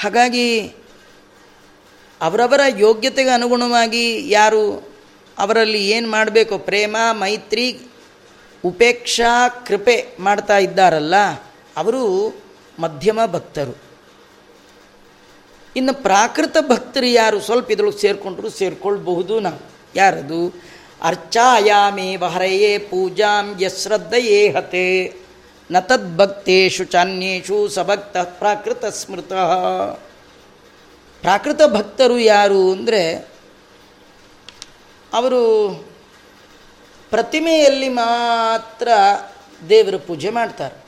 ಹಾಗಾಗಿ 0.00 0.74
ಅವರವರ 2.20 2.60
ಯೋಗ್ಯತೆಗೆ 2.78 3.30
ಅನುಗುಣವಾಗಿ 3.30 4.30
ಯಾರು 4.30 4.88
ಅವರಲ್ಲಿ 5.38 5.88
ಏನು 5.88 6.10
ಮಾಡಬೇಕು 6.10 6.58
ಪ್ರೇಮ, 6.58 6.96
ಮೈತ್ರಿ, 7.12 7.80
ಉಪೇಕ್ಷಾ, 8.64 9.48
ಕೃಪೆ 9.48 10.08
ಮಾಡ್ತಾ 10.20 10.58
ಇದ್ದಾರಲ್ಲ, 10.58 11.14
ಅವರು 11.76 12.34
ಮಧ್ಯಮ 12.78 13.20
ಭಕ್ತರು. 13.26 13.78
ಇನ್ನು 15.76 15.94
ಪ್ರಾಕೃತ 15.94 16.56
ಭಕ್ತರು 16.68 17.06
ಯಾರು? 17.06 17.40
ಸ್ವಲ್ಪ 17.40 17.70
ಇದ್ರೊಳಗೆ 17.70 17.98
ಸೇರಿಕೊಂಡ್ರು 17.98 18.50
ಸೇರಿಕೊಳ್ಬಹುದು 18.50 19.40
ನಾವು. 19.40 19.70
ಯಾರದು? 19.94 20.69
ಅರ್ಚಾಯಾಮೇವ 21.02 22.26
ಹರೆಯೇ 22.26 22.78
ಪೂಜಾಂ 22.78 23.62
ಯಶ್ರದ್ಧಯೇ 23.62 24.50
ಹತೆ 24.50 25.14
ನ 25.70 25.78
ತದ್ಭಕ್ತೇಶು 25.78 26.84
ಚಾನ್ಯೇಶು 26.84 27.68
ಸಭಕ್ತ 27.68 28.16
ಪ್ರಾಕೃತ 28.16 28.84
ಸ್ಮೃತ 28.84 29.32
ಪ್ರಾಕೃತ 31.20 31.60
ಭಕ್ತರು 31.62 32.18
ಯಾರು 32.18 32.72
ಅಂದರೆ 32.72 33.30
ಅವರು 35.12 35.40
ಪ್ರತಿಮೆಯಲ್ಲಿ 37.10 37.88
ಮಾತ್ರ 37.88 38.88
ದೇವರ 39.68 39.96
ಪೂಜೆ 39.96 40.30
ಮಾಡ್ತಾರೆ. 40.30 40.84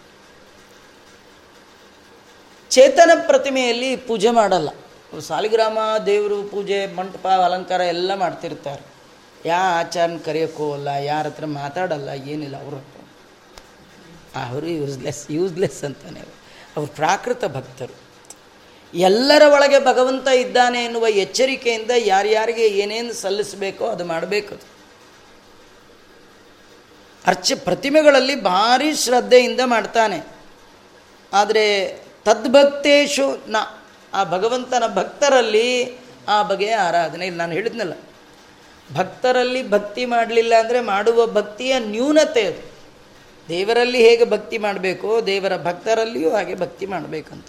ಚೇತನ 2.70 3.10
ಪ್ರತಿಮೆಯಲ್ಲಿ 3.26 3.96
ಪೂಜೆ 3.96 4.30
ಮಾಡಲ್ಲ. 4.30 4.68
ಸಾಲಿಗ್ರಾಮ 5.20 5.78
ದೇವರು 6.06 6.42
ಪೂಜೆ, 6.42 6.94
ಮಂಟಪ, 6.94 7.26
ಅಲಂಕಾರ 7.26 7.80
ಎಲ್ಲ 7.80 8.14
ಮಾಡ್ತಿರ್ತಾರೆ. 8.14 8.91
ಯಾ 9.46 9.60
ಆಚಾರನ 9.78 10.18
ಕರೆಯೋಕ್ಕೂ 10.24 10.72
ಅಲ್ಲ, 10.72 10.88
ಯಾರ 10.88 11.26
ಹತ್ರ 11.26 11.44
ಮಾತಾಡಲ್ಲ, 11.44 12.08
ಏನಿಲ್ಲ, 12.08 12.62
ಅವ್ರ 12.62 12.74
ಹತ್ರ. 12.74 12.98
ಅವರು 14.48 14.66
ಯೂಸ್ಲೆಸ್ 14.66 15.30
ಯೂಸ್ಲೆಸ್ 15.30 15.84
ಅಂತಾನೆ 15.84 16.20
ಅವರು. 16.20 16.86
ಪ್ರಾಕೃತ 16.86 17.44
ಭಕ್ತರು. 17.44 17.94
ಎಲ್ಲರ 18.94 19.42
ಒಳಗೆ 19.52 19.84
ಭಗವಂತ 19.84 20.28
ಇದ್ದಾನೆ 20.28 20.84
ಎನ್ನುವ 20.84 21.08
ಎಚ್ಚರಿಕೆಯಿಂದ 21.08 21.90
ಯಾರ್ಯಾರಿಗೆ 21.96 22.66
ಏನೇನು 22.66 23.12
ಸಲ್ಲಿಸಬೇಕೋ 23.12 23.86
ಅದು 23.86 24.04
ಮಾಡಬೇಕು 24.04 24.54
ಅರ್ಚ 27.26 27.52
ಪ್ರತಿಮೆಗಳಲ್ಲಿ 27.64 28.34
ಭಾರಿ 28.40 28.94
ಶ್ರದ್ಧೆಯಿಂದ 28.94 29.60
ಮಾಡ್ತಾನೆ. 29.64 30.18
ಆದರೆ 31.32 31.64
ತದ್ಭಕ್ತೇಶು 32.24 33.50
ನ, 33.50 33.56
ಆ 34.14 34.24
ಭಗವಂತನ 34.24 34.82
ಭಕ್ತರಲ್ಲಿ 34.94 35.98
ಆ 36.28 36.42
ಬಗೆಯ 36.42 36.74
ಆರಾಧನೆ 36.74 37.26
ಇಲ್ಲಿ. 37.26 37.38
ನಾನು 37.38 37.52
ಹೇಳಿದ್ನಲ್ಲ 37.52 37.92
ಭಕ್ತರಲ್ಲಿ 38.94 39.70
ಭಕ್ತಿ 39.70 40.04
ಮಾಡಲಿಲ್ಲ 40.04 40.54
ಅಂದರೆ 40.58 40.80
ಮಾಡುವ 40.80 41.26
ಭಕ್ತಿಯ 41.26 41.78
ನ್ಯೂನತೆ 41.78 42.46
ಅದು. 42.46 42.72
ದೇವರಲ್ಲಿ 43.48 44.08
ಹೇಗೆ 44.08 44.24
ಭಕ್ತಿ 44.24 44.58
ಮಾಡಬೇಕೋ, 44.58 45.20
ದೇವರ 45.20 45.56
ಭಕ್ತರಲ್ಲಿಯೂ 45.56 46.30
ಹಾಗೆ 46.30 46.54
ಭಕ್ತಿ 46.54 46.86
ಮಾಡಬೇಕಂತ. 46.86 47.46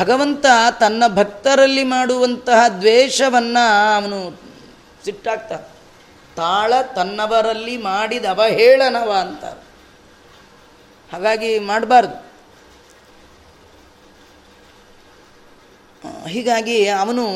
ಭಗವಂತ 0.00 0.46
ತನ್ನ 0.80 1.04
ಭಕ್ತರಲ್ಲಿ 1.14 1.84
ಮಾಡುವಂತಹ 1.84 2.68
ದ್ವೇಷವನ್ನು 2.68 3.96
ಅವನು 3.96 4.40
ಸಿಟ್ಟಾಗ್ತಾನೆ 5.04 5.76
ತಾಳ 6.36 6.72
ತನ್ನವರಲ್ಲಿ 6.94 7.76
ಮಾಡಿದ 7.76 8.24
ಅವಹೇಳನವ 8.24 9.16
ಅಂತ. 9.20 9.44
ಹಾಗಾಗಿ 11.12 11.58
ಮಾಡಬಾರ್ದು. 11.58 12.26
ಹೀಗಾಗಿ 16.28 16.88
ಅವನು 16.88 17.26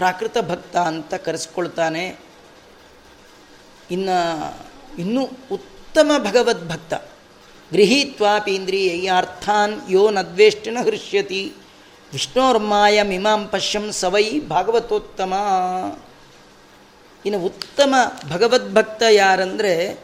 ಪ್ರಾಕೃತ 0.00 0.36
ಭಕ್ತ 0.48 0.76
ಅಂತ 0.76 1.14
ಕರೆಸ್ಕೊಳ್ತಾನೆ. 1.14 2.16
ಇನ್ನು 3.90 4.58
ಇನ್ನೂ 4.98 5.28
ಉತ್ತಮ 5.52 6.10
ಭಗವದ್ಭಕ್ತ 6.18 6.94
ಗೃಹೀತ್ವಾಪೀಂದ್ರಿಯರ್ಥಾನ್ 7.72 9.80
ಯೋ 9.90 10.10
ನದ್ವೇಷ್ಟಿನ 10.10 10.78
ಹೃಷ್ಯತಿ. 10.84 11.52
ವಿಷ್ಣೋರ್ಮಾಯ 12.12 13.02
ಮಿಮಾಂ 13.02 13.46
ಪಶ್ಯಂ 13.46 13.92
ಸವೈ 13.92 14.40
ಭಾಗವತೋತ್ತಮ. 14.40 15.34
ಇನ್ನು 17.26 17.40
ಉತ್ತಮ 17.40 17.94
ಭಗವದ್ಭಕ್ತ 18.32 19.02
ಯಾರಂದರೆ 19.10 20.00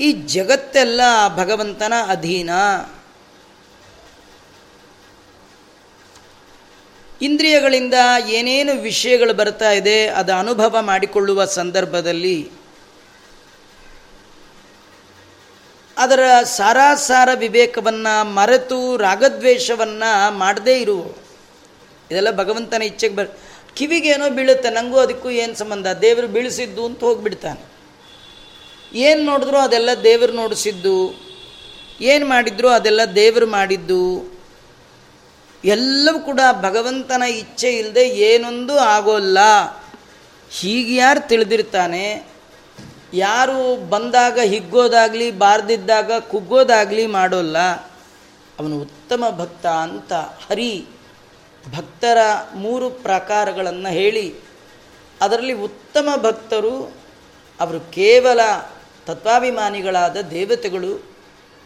ಈ 0.00 0.12
ಜಗತ್ತೆಲ್ಲ 0.12 1.00
ಭಗವಂತನ 1.36 1.92
ಅಧೀನ. 2.08 2.50
ಇಂದ್ರಿಯಗಳಿಂದ 7.20 7.96
ಏನೇನು 8.38 8.72
ವಿಷಯಗಳು 8.88 9.32
ಬರ್ತಾ 9.40 9.70
ಇದೆ, 9.80 9.98
ಅದು 10.20 10.32
ಅನುಭವ 10.42 10.82
ಮಾಡಿಕೊಳ್ಳುವ 10.90 11.44
ಸಂದರ್ಭದಲ್ಲಿ 11.58 12.38
ಅದರ 15.96 16.20
ಸಾರಾಸಾರ 16.56 17.28
ವಿವೇಕವನ್ನು 17.42 18.14
ಮರೆತು 18.38 18.78
ರಾಗದ್ವೇಷವನ್ನು 19.06 20.10
ಮಾಡದೇ 20.42 20.76
ಇರುವ 20.84 21.02
ಇದೆಲ್ಲ 22.10 22.30
ಭಗವಂತನ 22.42 22.82
ಇಚ್ಛೆಗೆ 22.90 23.16
ಬರ್ 23.16 23.30
ಕಿವಿಗೇನೋ 23.78 24.26
ಬೀಳುತ್ತೆ 24.36 24.68
ನನಗೂ 24.76 24.98
ಅದಕ್ಕೂ 25.04 25.28
ಏನು 25.42 25.54
ಸಂಬಂಧ? 25.62 25.86
ದೇವರು 26.04 26.28
ಬೀಳಿಸಿದ್ದು 26.36 26.82
ಅಂತ 26.88 27.00
ಹೋಗಿಬಿಡ್ತಾನೆ. 27.08 27.60
ಏನು 29.06 29.20
ನೋಡಿದ್ರೂ 29.30 29.58
ಅದೆಲ್ಲ 29.66 29.90
ದೇವರು 30.04 30.32
ನೋಡಿಸಿದ್ದು, 30.42 30.96
ಏನು 32.12 32.24
ಮಾಡಿದ್ರು 32.32 32.68
ಅದೆಲ್ಲ 32.78 33.02
ದೇವರು 33.20 33.46
ಮಾಡಿದ್ದು. 33.58 34.02
ಎಲ್ಲವೂ 35.64 36.18
ಕೂಡ 36.18 36.40
ಭಗವಂತನ 36.60 37.22
ಇಚ್ಛೆ 37.22 37.70
ಇಲ್ಲದೆ 37.72 38.08
ಏನೊಂದು 38.08 38.78
ಆಗೋಲ್ಲ. 38.78 39.38
ಹೀಗೆ 40.50 40.94
ಯಾರು 40.94 41.28
ತಿಳಿದಿರ್ತಾನೆ? 41.28 42.26
ಯಾರು 43.14 43.88
ಬಂದಾಗ 43.88 44.38
ಹಿಗ್ಗೋದಾಗಲಿ, 44.44 45.30
ಬಾರ್ದಿದ್ದಾಗ 45.30 46.12
ಕುಗ್ಗೋದಾಗಲಿ 46.12 47.06
ಮಾಡೋಲ್ಲ. 47.06 47.58
ಅವನು 48.58 48.78
ಉತ್ತಮ 48.78 49.24
ಭಕ್ತ 49.36 49.66
ಅಂತ 49.66 50.12
ಹರಿ 50.12 50.86
ಭಕ್ತರ 51.76 52.18
ಮೂರು 52.54 52.90
ಪ್ರಕಾರಗಳನ್ನು 52.90 53.92
ಹೇಳಿ, 53.92 54.34
ಅದರಲ್ಲಿ 55.20 55.52
ಉತ್ತಮ 55.52 56.08
ಭಕ್ತರು 56.22 56.92
ಅವರು 57.60 57.80
ಕೇವಲ 57.80 58.40
ತತ್ವಾಭಿಮಾನಿಗಳಾದ 59.06 60.16
ದೇವತೆಗಳು. 60.20 61.16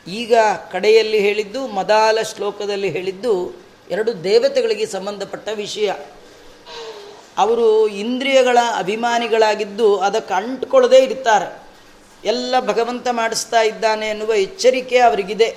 ಈಗ 0.07 0.35
ಕಡೆಯಲ್ಲಿ 0.73 1.19
ಹೇಳಿದ್ದು, 1.19 1.67
ಮದಾಲ 1.67 2.19
ಶ್ಲೋಕದಲ್ಲಿ 2.23 2.89
ಹೇಳಿದ್ದು 2.89 3.63
ಎರಡು 3.93 4.25
ದೇವತೆಗಳಿಗೆ 4.25 4.87
ಸಂಬಂಧಪಟ್ಟ 4.87 5.49
ವಿಷಯ. 5.55 5.89
ಅವರು 7.39 7.89
ಇಂದ್ರಿಯಗಳ 7.89 8.59
ಅಭಿಮಾನಿಗಳಾಗಿದ್ದು 8.77 9.89
ಅದಕ್ಕೆ 9.99 10.35
ಅಂಟ್ಕೊಳ್ಳದೇ 10.35 10.99
ಇರ್ತಾರೆ 10.99 11.49
ಎಲ್ಲ 12.25 12.55
ಭಗವಂತ 12.67 13.09
ಮಾಡಿಸ್ತಾ 13.11 13.61
ಇದ್ದಾನೆ 13.63 14.07
ಎನ್ನುವ 14.09 14.33
ಎಚ್ಚರಿಕೆ 14.35 14.99
ಅವರಿಗಿದೆ. 14.99 15.49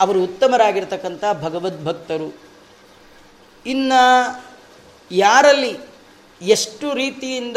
ಅವರು 0.00 0.18
ಉತ್ತಮರಾಗಿರ್ತಕ್ಕಂಥ 0.22 1.24
ಭಗವದ್ಭಕ್ತರು. 1.42 2.28
ಇನ್ನು 3.66 4.02
ಯಾರಲ್ಲಿ 5.10 5.72
ಎಷ್ಟು 6.42 6.86
ರೀತಿಯಿಂದ 6.94 7.56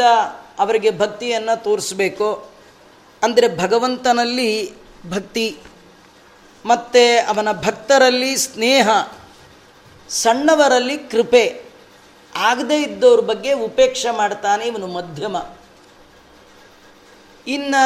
ಅವರಿಗೆ 0.58 0.90
ಭಕ್ತಿಯನ್ನು 0.98 1.54
ತೋರಿಸ್ಬೇಕೋ, 1.64 2.30
ಅಂದರೆ 3.22 3.46
ಭಗವಂತನಲ್ಲಿ 3.58 4.50
ಭಕ್ತಿ, 5.10 5.46
ಮತ್ತು 6.66 7.02
ಅವನ 7.28 7.48
ಭಕ್ತರಲ್ಲಿ 7.52 8.32
ಸ್ನೇಹ 8.36 8.88
ಸಣ್ಣವರಲ್ಲಿ 10.08 10.96
ಕೃಪೆ, 11.12 11.44
ಆಗದೇ 12.32 12.78
ಇದ್ದವ್ರ 12.86 13.20
ಬಗ್ಗೆ 13.30 13.50
ಉಪೇಕ್ಷೆ 13.66 14.10
ಮಾಡ್ತಾನೆ 14.20 14.64
ಇವನು 14.70 14.86
ಮಧ್ಯಮ. 14.98 15.36
ಇನ್ನು 17.46 17.82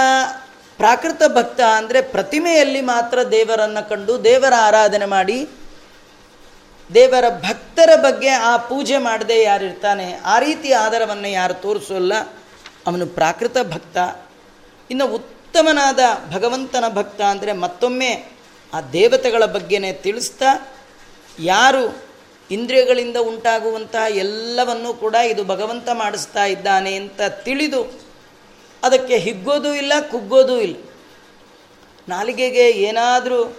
ಪ್ರಾಕೃತ 0.78 1.22
ಭಕ್ತ 1.36 1.60
ಅಂದರೆ 1.78 2.00
ಪ್ರತಿಮೆಯಲ್ಲಿ 2.14 2.80
ಮಾತ್ರ 2.90 3.18
ದೇವರನ್ನು 3.36 3.82
ಕಂಡು 3.88 4.14
ದೇವರ 4.28 4.54
ಆರಾಧನೆ 4.68 5.06
ಮಾಡಿ, 5.14 5.38
ದೇವರ 6.90 7.26
ಭಕ್ತರ 7.46 7.90
ಬಗ್ಗೆ 8.04 8.30
ಆ 8.50 8.52
ಪೂಜೆ 8.68 8.98
ಮಾಡದೆ 9.06 9.38
ಯಾರಿರ್ತಾನೆ 9.42 10.06
ಆ 10.32 10.36
ರೀತಿ 10.46 10.68
ಆಧಾರವನ್ನು 10.84 11.30
ಯಾರು 11.38 11.54
ತೋರಿಸೋಲ್ಲ 11.64 12.14
ಅವನು 12.88 13.06
ಪ್ರಾಕೃತ 13.18 13.56
ಭಕ್ತ. 13.74 13.96
ಇನ್ನು 14.90 15.06
ಉತ್ತಮನಾದ 15.18 16.00
ಭಗವಂತನ 16.34 16.86
ಭಕ್ತ 16.98 17.20
ಅಂದರೆ 17.32 17.52
ಮತ್ತೊಮ್ಮೆ 17.64 18.10
ಆ 18.72 18.80
ದೇವತೆಗಳ 18.96 19.44
ಬಗ್ಗೆನೇ 19.56 19.90
ತಿಳಿಸ್ತಾ, 20.06 20.50
ಯಾರು 21.52 21.82
ಇಂದ್ರಿಯಗಳಿಂದ 22.50 23.16
ಉಂಟಾಗುವಂತಹ 23.16 24.16
ಎಲ್ಲವನ್ನೂ 24.16 24.94
ಕೂಡ 24.94 25.14
ಇದು 25.14 25.44
ಭಗವಂತ 25.44 25.88
ಮಾಡಿಸ್ತಾ 25.92 26.44
ಇದ್ದಾನೆ 26.44 26.94
ಅಂತ 26.94 27.20
ತಿಳಿದು 27.22 28.08
ಅದಕ್ಕೆ 28.82 29.16
ಹಿಗ್ಗೋದೂ 29.16 29.74
ಇಲ್ಲ, 29.74 29.92
ಕುಗ್ಗೋದೂ 30.10 30.60
ಇಲ್ಲ. 30.60 30.76
ನಾಲಿಗೆಗೆ 32.08 32.70
ಏನಾದರೂ 32.70 33.56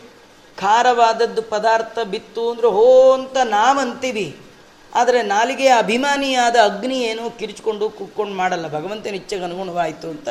ಖಾರವಾದದ್ದು 0.58 1.42
ಪದಾರ್ಥ 1.42 2.00
ಬಿತ್ತು 2.00 2.52
ಅಂದರೆ 2.52 2.68
ಹೋ 2.68 3.12
ಅಂತ 3.12 3.38
ನಾವಂತೀವಿ. 3.38 4.36
ಆದರೆ 4.96 5.22
ನಾಲಿಗೆಯ 5.22 5.74
ಅಭಿಮಾನಿಯಾದ 5.78 6.56
ಅಗ್ನಿ 6.56 7.00
ಏನು 7.04 7.38
ಕಿರಿಚ್ಕೊಂಡು 7.40 7.90
ಕುಕ್ಕೊಂಡು 7.90 8.36
ಮಾಡಲ್ಲ. 8.36 8.68
ಭಗವಂತನ 8.68 9.16
ಇಚ್ಛೆಗೆ 9.16 9.44
ಅನುಗುಣವಾಯಿತು 9.44 10.10
ಅಂತ 10.10 10.30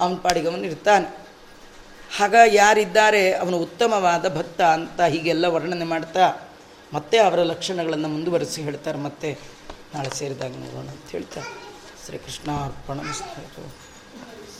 ಅವನ 0.00 0.14
ಪಾಡಿಗೆ 0.14 0.66
ಇರ್ತಾನೆ. 0.66 1.28
ಹಾಗ 2.16 2.34
ಯಾರಿದ್ದಾರೆ? 2.46 3.32
ಅವನು 3.32 3.56
ಉತ್ತಮವಾದ 3.58 4.36
ಭಕ್ತ 4.36 4.60
ಅಂತ 4.60 5.00
ಹೀಗೆಲ್ಲ 5.00 5.44
ವರ್ಣನೆ 5.46 5.84
ಮಾಡ್ತಾ 5.84 6.47
ಮತ್ತೆ 6.92 7.18
ಅವರ 7.18 7.42
ಲಕ್ಷಣಗಳನ್ನು 7.42 8.08
ಮುಂದುವರೆಸಿ 8.08 8.62
ಹೇಳ್ತಾರೆ, 8.62 8.98
ಮತ್ತೆ 8.98 9.38
ನಾಳೆ 9.94 10.10
ಸೇರಿದಾಗ 10.10 10.50
ನೋಡೋಣ 10.50 10.88
ಅಂತ 10.88 11.10
ಹೇಳ್ತಾರೆ. 11.10 11.48
ಶ್ರೀಕೃಷ್ಣ 12.06 12.50
ಅರ್ಪಣ 12.50 12.98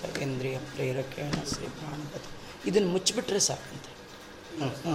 ಸರ್ವೇಂದ್ರಿಯ 0.01 0.59
ಪ್ರೇರಕೇಣ 0.59 1.31
ಶ್ರೀ 1.31 1.67
ಪ್ರಾಣಪತಿ. 1.67 2.31
ಇದನ್ನು 2.71 2.89
ಮುಚ್ಚಿಬಿಟ್ರೆ 2.89 3.39
ಸಾಕಂತೆ. 3.39 3.91
ಹ್ಞೂ 4.59 4.69
ಹ್ಞೂ 4.69 4.95